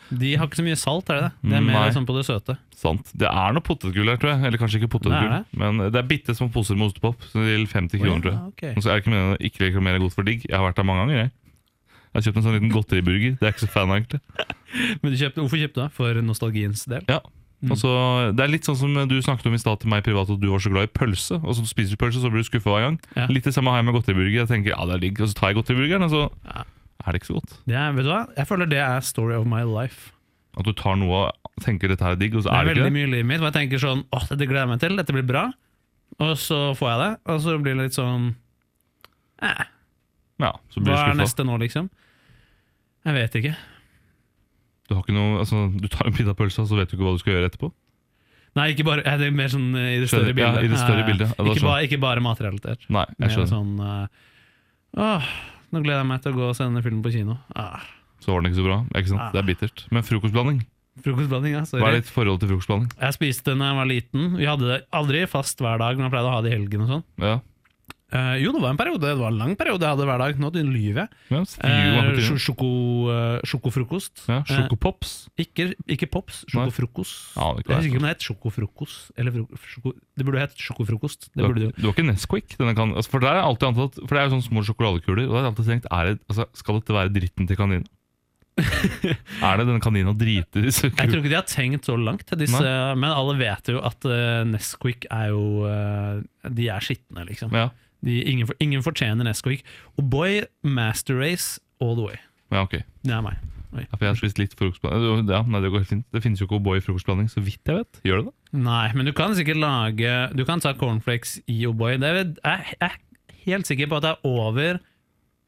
De 0.08 0.30
har 0.39 0.47
ikke 0.47 0.60
så 0.62 0.63
mye 0.63 0.78
salt, 0.80 1.10
er 1.12 1.17
det 1.17 1.23
det? 1.26 1.32
Det 1.52 1.56
er 1.58 1.63
mer 1.65 1.82
Nei. 1.82 1.88
sånn 1.95 2.06
på 2.08 2.13
det 2.15 2.23
søte. 2.23 2.54
Sant. 2.80 3.10
Det 3.12 3.28
er 3.28 3.56
noe 3.56 3.65
potetgull 3.65 4.08
her, 4.08 4.19
tror 4.21 4.32
jeg. 4.32 4.43
Eller 4.47 4.62
kanskje 4.62 4.80
ikke 4.80 4.91
potetgull, 4.93 5.34
Det 5.34 5.41
er 5.41 5.60
men 5.60 5.82
det 5.91 6.00
er 6.00 6.08
bitte 6.08 6.36
små 6.38 6.47
poser 6.54 6.78
med 6.80 6.88
ostepop. 6.88 7.26
Så 7.28 7.41
det 7.43 7.58
gjelder 7.58 7.73
50 7.73 8.00
kroner, 8.04 8.21
tror 8.23 8.32
jeg. 8.32 8.39
Ja, 8.39 8.54
ok. 8.54 8.80
Så 8.86 8.88
er 8.88 8.93
det 8.93 9.02
ikke 9.04 9.12
meningen 9.12 9.34
å 9.36 9.41
ikke 9.50 9.63
reklamere 9.65 10.00
godt 10.06 10.15
for 10.15 10.30
digg. 10.30 10.45
Jeg 10.47 10.56
har 10.56 10.63
vært 10.63 10.80
der 10.80 10.88
mange 10.88 11.04
ganger. 11.04 11.19
Jeg 11.26 11.32
Jeg 12.08 12.21
har 12.21 12.23
kjøpt 12.30 12.38
en 12.39 12.45
sånn 12.47 12.56
liten 12.56 12.71
godteriburger. 12.71 13.34
Det 13.36 13.43
er 13.43 13.52
jeg 13.52 13.58
ikke 13.58 13.65
så 13.67 13.73
fan 13.73 13.91
av, 13.91 13.97
egentlig. 14.00 14.21
Men 15.04 15.12
du 15.12 15.17
kjøpte, 15.19 15.41
hvorfor 15.43 15.60
kjøpte 15.60 15.76
du 15.76 15.82
det? 15.84 15.91
For 15.97 16.21
nostalgiens 16.23 16.86
del? 16.88 17.04
Ja. 17.12 17.19
Og 17.63 17.72
Altså, 17.74 17.89
det 18.38 18.43
er 18.43 18.52
litt 18.54 18.67
sånn 18.67 18.78
som 18.78 18.93
du 19.10 19.15
snakket 19.22 19.48
om 19.50 19.56
i 19.58 19.58
stad 19.58 19.80
til 19.82 19.89
meg 19.89 20.04
privat, 20.06 20.30
at 20.30 20.39
du 20.39 20.50
var 20.52 20.60
så 20.62 20.70
glad 20.70 20.84
i 20.86 20.91
pølse. 20.93 21.39
Og 21.41 21.56
så 21.58 21.63
spiser 21.65 21.96
du 21.96 22.02
pølse, 22.04 22.22
så 22.22 22.30
blir 22.30 22.43
du 22.46 22.50
skuffa 22.52 22.70
hver 22.70 22.84
gang. 22.86 23.00
Ja. 23.17 23.26
Litt 23.34 23.48
det 23.50 23.54
samme 23.56 23.72
har 23.74 23.80
jeg 23.82 23.88
med 23.89 23.96
godteriburger. 23.98 24.43
Jeg 24.43 24.48
tenker, 24.52 24.76
ja 24.76 24.86
det 24.86 24.93
er 24.93 25.02
digg, 25.08 25.22
og 25.22 25.32
så 25.32 25.34
tar 25.39 25.50
jeg 25.50 25.58
godteriburgeren, 25.58 26.04
og 26.06 26.12
så 26.13 26.22
Ja. 26.46 26.63
er 27.08 27.12
det 27.12 27.22
ikke 27.22 27.32
så 27.32 27.38
godt. 27.39 27.56
Det 27.65 27.76
er, 27.76 27.91
vet 27.98 28.06
du 28.06 28.12
hva? 28.12 28.22
Jeg 28.38 28.48
føler 28.48 28.65
det 28.70 28.78
er 28.84 29.00
story 29.02 29.34
of 29.34 29.48
my 29.50 29.63
life. 29.65 30.12
At 30.58 30.65
du 30.65 30.74
tar 30.74 30.96
noe 31.02 31.32
og 31.32 31.34
tenker 31.65 31.88
dette 31.89 32.02
her 32.06 32.12
er 32.13 32.22
digg, 32.22 32.36
og 32.38 32.43
så 32.46 32.50
er 32.50 32.52
Det 32.52 32.58
er 32.58 32.62
er 32.62 32.65
det 32.65 32.78
ikke 32.78 32.84
veldig 32.84 32.93
det. 32.93 32.98
mye 32.98 33.08
i 33.08 33.12
livet 33.15 33.26
mitt 33.26 33.41
og 33.41 33.48
jeg 33.50 33.58
tenker 33.58 33.78
sånn 33.82 34.04
Åh, 34.13 34.28
dette 34.30 34.46
gleder 34.50 34.62
jeg 34.65 34.70
meg 34.70 34.80
til, 34.80 34.96
dette 34.98 35.13
blir 35.13 35.26
bra. 35.26 35.43
Og 36.20 36.38
så 36.38 36.60
får 36.78 36.88
jeg 36.93 37.00
det, 37.02 37.12
og 37.34 37.41
så 37.41 37.58
blir 37.62 37.74
det 37.76 37.84
litt 37.89 37.98
sånn 37.98 38.36
eh, 39.41 39.65
Ja, 40.41 40.52
så 40.70 40.82
blir 40.82 40.93
Hva 40.93 41.10
er 41.10 41.17
neste 41.17 41.43
nå, 41.46 41.58
liksom? 41.62 41.89
Jeg 43.06 43.13
vet 43.17 43.36
ikke. 43.41 43.56
Du, 44.88 44.95
har 44.95 45.04
ikke 45.04 45.15
noe, 45.17 45.41
altså, 45.43 45.65
du 45.76 45.88
tar 45.91 46.08
en 46.08 46.15
bit 46.15 46.30
av 46.32 46.38
pølsa, 46.39 46.63
så 46.69 46.78
vet 46.80 46.89
du 46.89 46.95
ikke 46.97 47.04
hva 47.08 47.13
du 47.17 47.21
skal 47.23 47.36
gjøre 47.36 47.50
etterpå. 47.52 47.71
Nei, 48.58 48.69
ikke 48.73 48.86
bare, 48.88 49.04
det 49.19 49.28
er 49.28 49.36
mer 49.36 49.52
sånn 49.54 49.67
eh, 49.78 49.89
i 49.97 50.00
det 50.02 50.08
større 50.10 50.32
bildet. 50.34 50.62
ja, 50.62 50.63
i 50.65 50.71
det 50.71 50.80
større 50.80 51.04
ja. 51.04 51.08
bildet. 51.10 51.34
Ja, 51.36 51.43
det 51.43 51.52
Ikke, 51.58 51.65
bare, 51.67 51.84
ikke 51.86 52.00
bare 52.02 52.23
matrelatert. 52.26 52.88
Nei, 52.89 53.04
jeg 53.12 53.19
Mer 53.21 53.34
skjønner. 53.36 53.52
sånn 53.52 53.76
eh, 53.84 54.23
Åh, 54.97 55.28
nå 55.76 55.82
gleder 55.84 56.00
jeg 56.02 56.10
meg 56.10 56.23
til 56.23 56.34
å 56.34 56.39
gå 56.39 56.47
og 56.47 56.56
se 56.58 56.65
denne 56.65 56.82
filmen 56.86 57.04
på 57.06 57.12
kino. 57.13 57.36
Ah, 57.60 57.84
Så 58.23 58.32
var 58.32 58.41
den 58.41 58.50
ikke 58.50 58.62
så 58.63 58.65
bra. 58.65 58.78
Ikke 58.97 59.12
sant? 59.12 59.21
Ah. 59.28 59.30
Det 59.36 59.43
er 59.43 59.47
bittert. 59.52 59.86
Men 59.93 60.08
frokostblanding? 60.08 60.63
frokostblanding, 61.06 61.54
ja. 61.54 61.60
Hva 61.62 61.78
er 61.78 61.84
Sorry. 61.84 62.00
ditt 62.00 62.10
forhold 62.10 62.39
til 62.41 62.50
frokostblanding? 62.50 62.89
Jeg 63.04 63.13
spiste 63.19 63.52
den 63.52 63.62
da 63.62 63.67
jeg 63.69 63.78
var 63.78 63.89
liten. 63.91 64.23
Vi 64.39 64.47
hadde 64.50 64.71
det 64.71 64.80
aldri 64.97 65.19
fast 65.30 65.62
hver 65.62 65.78
dag, 65.84 66.00
men 66.00 66.08
jeg 66.08 66.13
pleide 66.15 66.32
å 66.32 66.34
ha 66.34 66.41
det 66.41 66.50
i 66.50 66.56
helgen 66.56 66.88
og 66.88 66.89
sånn. 66.95 67.04
Ja, 67.21 67.36
Eh, 68.08 68.38
jo, 68.39 68.54
det 68.56 68.62
var 68.63 68.72
en 68.72 68.78
periode, 68.80 69.04
det 69.04 69.20
var 69.20 69.34
en 69.34 69.39
lang 69.41 69.56
periode 69.60 69.84
jeg 69.84 69.91
hadde 69.91 70.06
hver 70.08 70.22
dag. 70.22 70.38
Nå 70.39 70.52
lyver 70.56 71.02
jeg. 71.02 71.10
ja, 71.60 72.04
det? 72.15 72.38
sjoko, 72.39 72.70
eh, 73.12 73.39
sjokofrokost. 73.43 74.24
ja 74.32 74.38
Sjokopops? 74.48 75.15
ikke, 75.36 75.74
ikke 75.91 76.08
pops, 76.12 76.46
sjokofrokost. 76.48 77.36
Ja, 77.36 77.50
Jeg 77.60 77.67
husker 77.67 77.89
ikke 77.89 78.00
om 78.00 78.08
det 78.08 78.13
het 78.13 78.28
sjokofrokost. 78.30 79.12
Eller 79.20 79.36
sjoko, 79.74 79.91
det 80.15 80.28
burde 80.28 80.46
hett 80.46 80.56
sjokofrokost. 80.56 81.28
Det 81.34 81.43
Du 81.43 81.50
burde 81.50 81.60
det 81.60 81.67
jo. 81.67 81.74
du 81.76 81.89
har 81.89 81.98
ikke 81.98 82.08
Nesquik? 82.08 82.56
Kan, 82.56 82.96
altså, 82.96 83.12
for, 83.12 83.20
der 83.20 83.41
er 83.41 83.43
alltid 83.43 83.74
antatt, 83.74 84.00
for 84.00 84.15
det 84.15 84.22
er 84.22 84.30
jo 84.30 84.36
sånne 84.38 84.48
små 84.48 84.63
sjokoladekuler. 84.63 85.28
Og 85.28 85.36
har 85.36 85.43
jeg 85.43 85.52
alltid 85.52 85.72
tenkt, 85.74 85.91
er 85.91 86.12
det, 86.13 86.20
altså, 86.32 86.48
Skal 86.56 86.80
dette 86.80 86.96
være 86.96 87.12
dritten 87.12 87.50
til 87.50 87.60
kaninen? 87.60 87.88
er 88.58 89.60
det 89.60 89.67
denne 89.67 89.82
kanina 89.84 90.15
driter 90.17 90.63
drite 90.63 90.88
i 90.89 90.89
Jeg 90.89 91.10
tror 91.12 91.20
ikke 91.20 91.30
de 91.30 91.36
har 91.38 91.46
tenkt 91.46 91.86
så 91.86 91.93
langt, 91.93 92.32
disse, 92.39 92.72
men 92.98 93.12
alle 93.12 93.36
vet 93.38 93.70
jo 93.70 93.84
at 93.86 94.08
uh, 94.10 94.41
Nesquik 94.50 95.06
er 95.13 95.28
jo 95.30 95.67
De 96.41 96.65
er 96.65 96.82
skitne, 96.82 97.28
liksom. 97.28 97.54
Ja, 97.54 97.67
De, 98.08 98.22
ingen, 98.24 98.50
ingen 98.63 98.86
fortjener 98.86 99.28
Nesquik. 99.28 99.65
Og 100.00 100.08
boy, 100.10 100.41
master 100.63 101.20
race 101.20 101.60
all 101.84 101.96
the 102.00 102.08
way. 102.08 102.17
ja, 102.54 102.63
ok. 102.63 102.80
Det 103.04 103.13
er 103.13 103.24
meg. 103.26 103.38
Ja, 103.76 103.91
for 103.91 104.06
jeg 104.06 104.13
har 104.13 104.20
spist 104.20 104.39
litt 104.39 104.56
frokostblanding. 104.58 105.28
Ja, 105.30 105.41
nei, 105.46 105.62
det 105.62 105.72
går 105.74 105.84
helt 105.84 105.91
fint. 105.91 106.06
Det 106.15 106.22
finnes 106.24 106.39
jo 106.41 106.48
ikke 106.48 106.58
O'boy-frokostblanding, 106.58 107.28
så 107.32 107.43
vidt 107.43 107.67
jeg 107.67 107.82
vet. 107.82 108.00
Gjør 108.08 108.22
det 108.22 108.30
det? 108.30 108.36
Nei, 108.63 108.86
men 108.96 109.10
du 109.10 109.12
kan 109.12 109.36
sikkert 109.36 109.60
lage 109.60 110.13
Du 110.39 110.46
kan 110.48 110.62
ta 110.63 110.72
cornflakes 110.80 111.38
i 111.52 111.60
O'boy. 111.67 111.98
Jeg, 111.98 112.32
jeg 112.39 112.78
er, 112.88 112.96
helt 113.48 113.70
sikker 113.70 113.91
på 113.91 114.00
at 114.00 114.04
det 114.04 114.13
er 114.15 114.26
over 114.28 114.80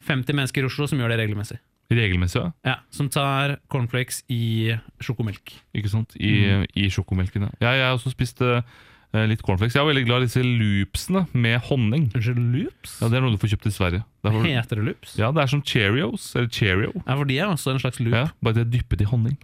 50 0.07 0.35
mennesker 0.35 0.63
i 0.63 0.69
Oslo 0.69 0.87
som 0.87 1.01
gjør 1.01 1.13
det 1.13 1.19
regelmessig. 1.23 1.57
Regelmessig, 1.91 2.43
ja. 2.43 2.51
Ja, 2.67 2.75
Som 2.93 3.09
tar 3.11 3.57
cornflakes 3.71 4.21
i 4.31 4.75
sjokomelk. 5.03 5.55
Ikke 5.75 5.91
sant? 5.91 6.15
I, 6.15 6.63
i 6.77 6.87
sjokomelken. 6.93 7.49
Ja. 7.59 7.73
Jeg 7.73 7.87
har 7.87 7.97
også 7.97 8.13
spist 8.13 8.43
eh, 8.45 8.61
litt 9.13 9.41
cornflakes. 9.41 9.73
Jeg 9.73 9.81
er 9.81 9.87
veldig 9.89 10.05
glad 10.05 10.21
i 10.21 10.27
disse 10.27 10.43
loopsene 10.45 11.23
med 11.33 11.59
honning. 11.69 12.11
Unnskyld, 12.13 12.39
loops? 12.53 12.97
Ja, 13.01 13.07
Det 13.09 13.17
er 13.17 13.21
noe 13.25 13.31
du 13.33 13.37
får 13.41 13.49
kjøpt 13.55 13.65
i 13.65 13.71
Sverige. 13.73 14.03
Det 14.23 14.31
er, 14.33 14.43
Heter 14.61 14.75
det 14.81 14.85
loops? 14.85 15.15
ja, 15.17 15.31
det 15.31 15.41
er 15.41 15.47
som 15.47 15.63
Cheerios, 15.65 16.35
eller 16.35 16.49
Cheerio. 16.53 16.91
Ja, 17.07 17.15
for 17.15 17.25
de 17.25 17.39
er 17.39 17.47
også 17.49 17.71
en 17.73 17.79
slags 17.81 17.99
loop. 17.99 18.13
Ja, 18.13 18.27
bare 18.43 18.53
det 18.59 18.67
er 18.67 18.71
dyppet 18.77 19.01
i 19.01 19.09
honning. 19.09 19.37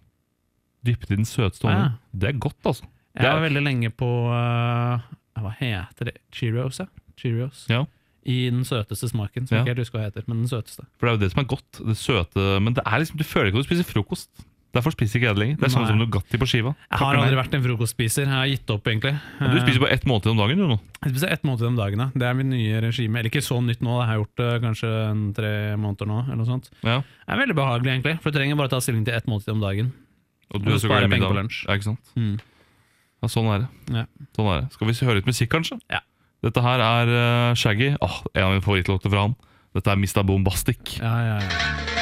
Dyppet 0.85 1.11
i 1.11 1.15
den 1.17 1.25
søteste 1.25 1.65
honning. 1.65 1.91
ja. 1.95 2.19
Det 2.19 2.29
er 2.29 2.37
godt, 2.39 2.59
altså. 2.65 2.85
Jeg 3.15 3.31
var 3.31 3.41
veldig 3.41 3.61
lenge 3.63 3.89
på 3.95 4.07
uh, 4.27 4.99
Hva 5.39 5.51
heter 5.59 6.11
det? 6.11 6.17
Cheerios, 6.35 6.79
ja. 6.79 6.85
Cheerios. 7.17 7.65
Ja. 7.71 7.85
I 8.25 8.49
den 8.49 8.65
søteste 8.65 9.07
smaken, 9.09 9.47
som 9.47 9.55
Ja. 9.55 9.63
jeg 9.63 9.65
ikke 9.65 9.73
helt 9.75 9.85
husker 9.85 9.99
hva 9.99 10.05
heter. 10.09 10.23
Men 10.27 10.43
den 10.43 10.47
søteste. 10.49 10.85
For 10.99 11.07
det 11.07 11.11
er 11.13 11.17
jo 11.17 11.23
det 11.25 11.31
som 11.31 11.41
er 11.43 11.47
godt. 11.49 11.79
Det 11.87 11.97
søte 11.97 12.45
Men 12.61 12.73
det 12.73 12.83
er 12.85 12.99
liksom, 12.99 13.17
du 13.17 13.23
føler 13.23 13.47
ikke 13.49 13.59
at 13.61 13.65
du 13.65 13.69
spiser 13.73 13.85
frokost. 13.89 14.29
Derfor 14.75 14.91
spiser 14.91 15.17
ikke 15.21 15.27
jeg 15.29 15.35
det 15.37 15.41
lenger. 15.41 15.57
Det 15.61 15.67
er 15.69 15.71
sånn 15.71 15.85
som 15.87 15.99
Nugatti 16.01 16.39
på 16.41 16.47
skiva. 16.51 16.73
Jeg 16.91 16.99
har 16.99 17.15
aldri 17.21 17.37
vært 17.39 17.53
en 17.55 17.61
frokostspiser. 17.63 18.25
Jeg 18.27 18.33
har 18.35 18.49
gitt 18.51 18.71
opp, 18.75 18.87
egentlig. 18.91 19.13
Du 19.39 19.55
spiser 19.63 19.79
bare 19.85 19.95
ett 19.95 20.03
måltid 20.09 20.33
om 20.33 20.41
dagen, 20.41 20.59
du 20.59 20.65
nå. 20.73 20.77
Jeg 21.05 21.13
spiser 21.13 21.31
ett 21.31 21.45
måltid 21.47 21.69
om 21.69 21.77
dagen. 21.79 22.01
Ja. 22.03 22.07
Det 22.11 22.27
er 22.27 22.35
mitt 22.35 22.49
nye 22.51 22.81
regime. 22.83 23.21
Eller 23.21 23.31
ikke 23.31 23.43
så 23.45 23.61
nytt 23.63 23.79
nå, 23.85 23.93
jeg 24.01 24.09
har 24.11 24.19
gjort 24.19 24.41
det 24.41 24.49
kanskje 24.65 24.91
en 25.05 25.21
tre 25.37 25.53
måneder 25.79 26.11
nå. 26.11 26.17
eller 26.25 26.41
noe 26.41 26.49
sånt. 26.49 26.67
Ja. 26.83 26.97
Det 26.99 27.37
er 27.37 27.41
veldig 27.45 27.55
behagelig, 27.61 27.93
egentlig. 27.95 28.17
For 28.25 28.35
du 28.35 28.39
trenger 28.41 28.59
bare 28.59 28.73
ta 28.75 28.81
stilling 28.83 29.07
til 29.07 29.15
ett 29.15 29.31
måltid 29.31 29.55
om 29.55 29.63
dagen. 29.63 29.93
Og 30.51 30.59
Og 30.59 30.67
du 30.67 30.73
er 30.73 30.77
så 30.77 30.91
sparer 30.91 31.09
penger 31.09 31.31
på 31.31 31.39
lunsj. 31.39 31.63
Ja, 31.69 31.79
ikke 31.79 31.89
sant? 31.93 32.11
Mm. 32.19 32.35
Ja, 33.23 33.31
sånn 33.31 33.47
er 33.55 33.63
det. 33.63 33.69
Ja. 33.95 34.05
Sånn 34.35 34.51
er 34.51 34.61
det. 34.61 34.67
Skal 34.75 34.91
vi 34.91 34.97
høre 35.07 35.19
litt 35.21 35.31
musikk, 35.31 35.49
kanskje? 35.55 35.79
Ja. 35.89 36.03
Dette 36.43 36.61
her 36.61 36.83
er 36.83 37.15
eh, 37.15 37.55
Shaggy. 37.57 37.93
Åh, 37.95 38.21
en 38.35 38.43
av 38.43 38.51
mine 38.57 38.65
favorittlåter 38.67 39.09
fra 39.09 39.29
han. 39.29 39.39
Dette 39.73 39.91
er 39.91 39.99
Mista 40.03 40.21
Bombastic. 40.23 40.99
Ja, 40.99 41.15
ja, 41.31 41.39
ja. 41.41 41.94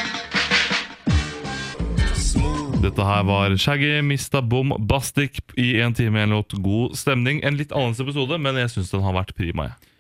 Dette 2.84 3.00
her 3.08 3.22
var 3.24 3.54
Shaggy, 3.56 4.02
Mista 4.04 4.42
Bombastic 4.44 5.38
i 5.56 5.78
en 5.80 5.94
time 5.96 6.20
en 6.20 6.34
låt. 6.36 6.52
God 6.60 6.98
stemning. 7.00 7.40
En 7.48 7.56
litt 7.56 7.72
annerledes 7.72 8.02
episode, 8.04 8.36
men 8.44 8.60
jeg 8.60 8.74
syns 8.74 8.92
den 8.92 9.06
har 9.06 9.16
vært 9.16 9.32
prima. 9.38 9.70
Jeg. 9.70 9.92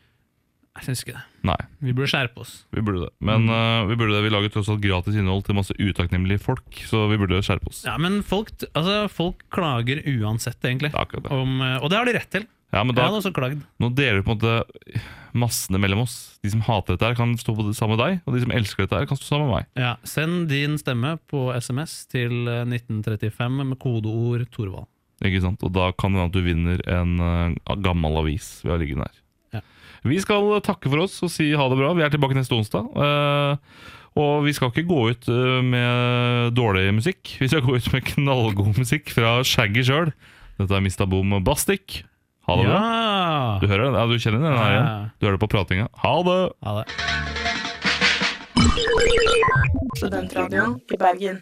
Jeg 0.74 0.88
syns 0.90 1.04
ikke 1.06 1.14
det. 1.16 1.22
Nei, 1.48 1.56
Vi 1.86 1.94
burde 1.94 2.10
skjerpe 2.12 2.42
oss. 2.44 2.52
vi 2.74 2.82
burde 2.84 3.06
det. 3.06 3.12
Men 3.24 3.46
eh, 3.48 3.86
vi 3.88 3.96
burde 4.00 4.18
det. 4.18 4.24
Vi 4.26 4.32
lager 4.34 4.52
tross 4.52 4.72
alt 4.74 4.84
gratis 4.84 5.16
innhold 5.16 5.46
til 5.48 5.56
masse 5.56 5.76
utakknemlige 5.80 6.42
folk, 6.44 6.82
så 6.90 7.06
vi 7.12 7.20
burde 7.22 7.40
skjerpe 7.46 7.72
oss. 7.72 7.84
Ja, 7.88 7.96
Men 8.02 8.20
folk, 8.26 8.52
altså, 8.74 9.08
folk 9.08 9.46
klager 9.54 10.02
uansett, 10.18 10.60
egentlig. 10.66 10.92
Det 10.92 11.24
det. 11.24 11.32
Om, 11.32 11.62
eh, 11.62 11.78
og 11.80 11.88
det 11.94 12.00
har 12.02 12.10
de 12.10 12.18
rett 12.18 12.32
til. 12.36 12.50
Ja, 12.74 12.82
men 12.82 12.96
Jeg 12.96 13.04
da, 13.04 13.10
hadde 13.12 13.20
også 13.22 13.34
klagd. 13.36 13.60
Nå 13.82 13.92
deler 13.94 14.20
vi 14.20 14.26
på 14.26 14.34
en 14.34 14.40
måte 14.40 15.04
massene 15.38 15.80
mellom 15.82 16.04
oss. 16.08 16.16
De 16.42 16.50
som 16.54 16.64
hater 16.66 16.96
dette, 16.96 17.06
her 17.12 17.18
kan 17.18 17.36
stå 17.38 17.54
på 17.58 17.66
det 17.68 17.76
samme 17.78 17.96
med 17.96 18.02
deg, 18.02 18.20
og 18.26 18.36
de 18.36 18.42
som 18.44 18.54
elsker 18.54 18.86
dette, 18.86 19.02
her 19.04 19.10
kan 19.10 19.20
stå 19.20 19.28
sammen 19.30 19.50
med 19.50 19.60
meg. 19.60 19.68
Ja, 19.78 19.94
Send 20.10 20.48
din 20.50 20.80
stemme 20.82 21.16
på 21.30 21.46
SMS 21.54 21.96
til 22.10 22.50
eh, 22.50 22.64
1935 22.66 23.62
med 23.62 23.78
kodeord 23.82 24.48
Torvald. 24.54 24.90
Ikke 25.24 25.44
sant? 25.44 25.62
Og 25.64 25.74
da 25.76 25.92
kan 25.96 26.14
det 26.16 26.24
hende 26.24 26.32
at 26.34 26.38
du 26.38 26.46
vinner 26.46 26.82
en 26.92 27.14
eh, 27.24 27.76
gammel 27.86 28.18
avis 28.24 28.56
vi 28.66 28.74
har 28.74 28.82
liggende 28.82 29.06
der. 29.06 29.20
Ja. 29.60 29.66
Vi 30.10 30.22
skal 30.24 30.50
takke 30.66 30.90
for 30.92 31.06
oss 31.06 31.20
og 31.24 31.32
si 31.32 31.52
ha 31.54 31.68
det 31.70 31.78
bra. 31.80 31.94
Vi 31.98 32.06
er 32.06 32.14
tilbake 32.14 32.38
neste 32.38 32.58
onsdag. 32.58 32.90
Eh, 32.90 33.92
og 34.20 34.44
vi 34.46 34.54
skal 34.54 34.70
ikke 34.74 34.86
gå 34.90 35.04
ut 35.14 35.30
eh, 35.32 35.60
med 35.66 36.58
dårlig 36.58 36.90
musikk. 36.98 37.36
Vi 37.42 37.50
skal 37.50 37.64
gå 37.66 37.78
ut 37.78 37.92
med 37.94 38.06
knallgod 38.12 38.74
musikk 38.82 39.14
fra 39.14 39.40
Shaggy 39.46 39.86
sjøl. 39.86 40.12
Dette 40.60 40.74
er 40.78 40.84
Mista 40.86 41.08
Boom 41.10 41.38
Bastic. 41.46 42.04
Ha 42.48 42.56
det 42.60 42.64
bra. 42.68 42.80
Du 43.62 43.68
hører 43.72 43.86
den? 43.88 43.94
Ja, 43.96 44.06
du 44.06 44.20
kjenner 44.20 44.42
den 44.44 44.58
her 44.58 44.72
igjen? 44.74 44.88
Ja. 44.88 45.10
Du 45.20 45.26
hører 45.28 45.38
det 45.38 45.44
på 45.46 45.52
pratinga. 45.54 45.88
Ha 46.04 46.14
det! 46.28 46.40
Ha 46.68 46.74
det. 46.82 46.86
Studentradioen 49.98 50.76
i 50.92 50.98
Bergen. 51.00 51.40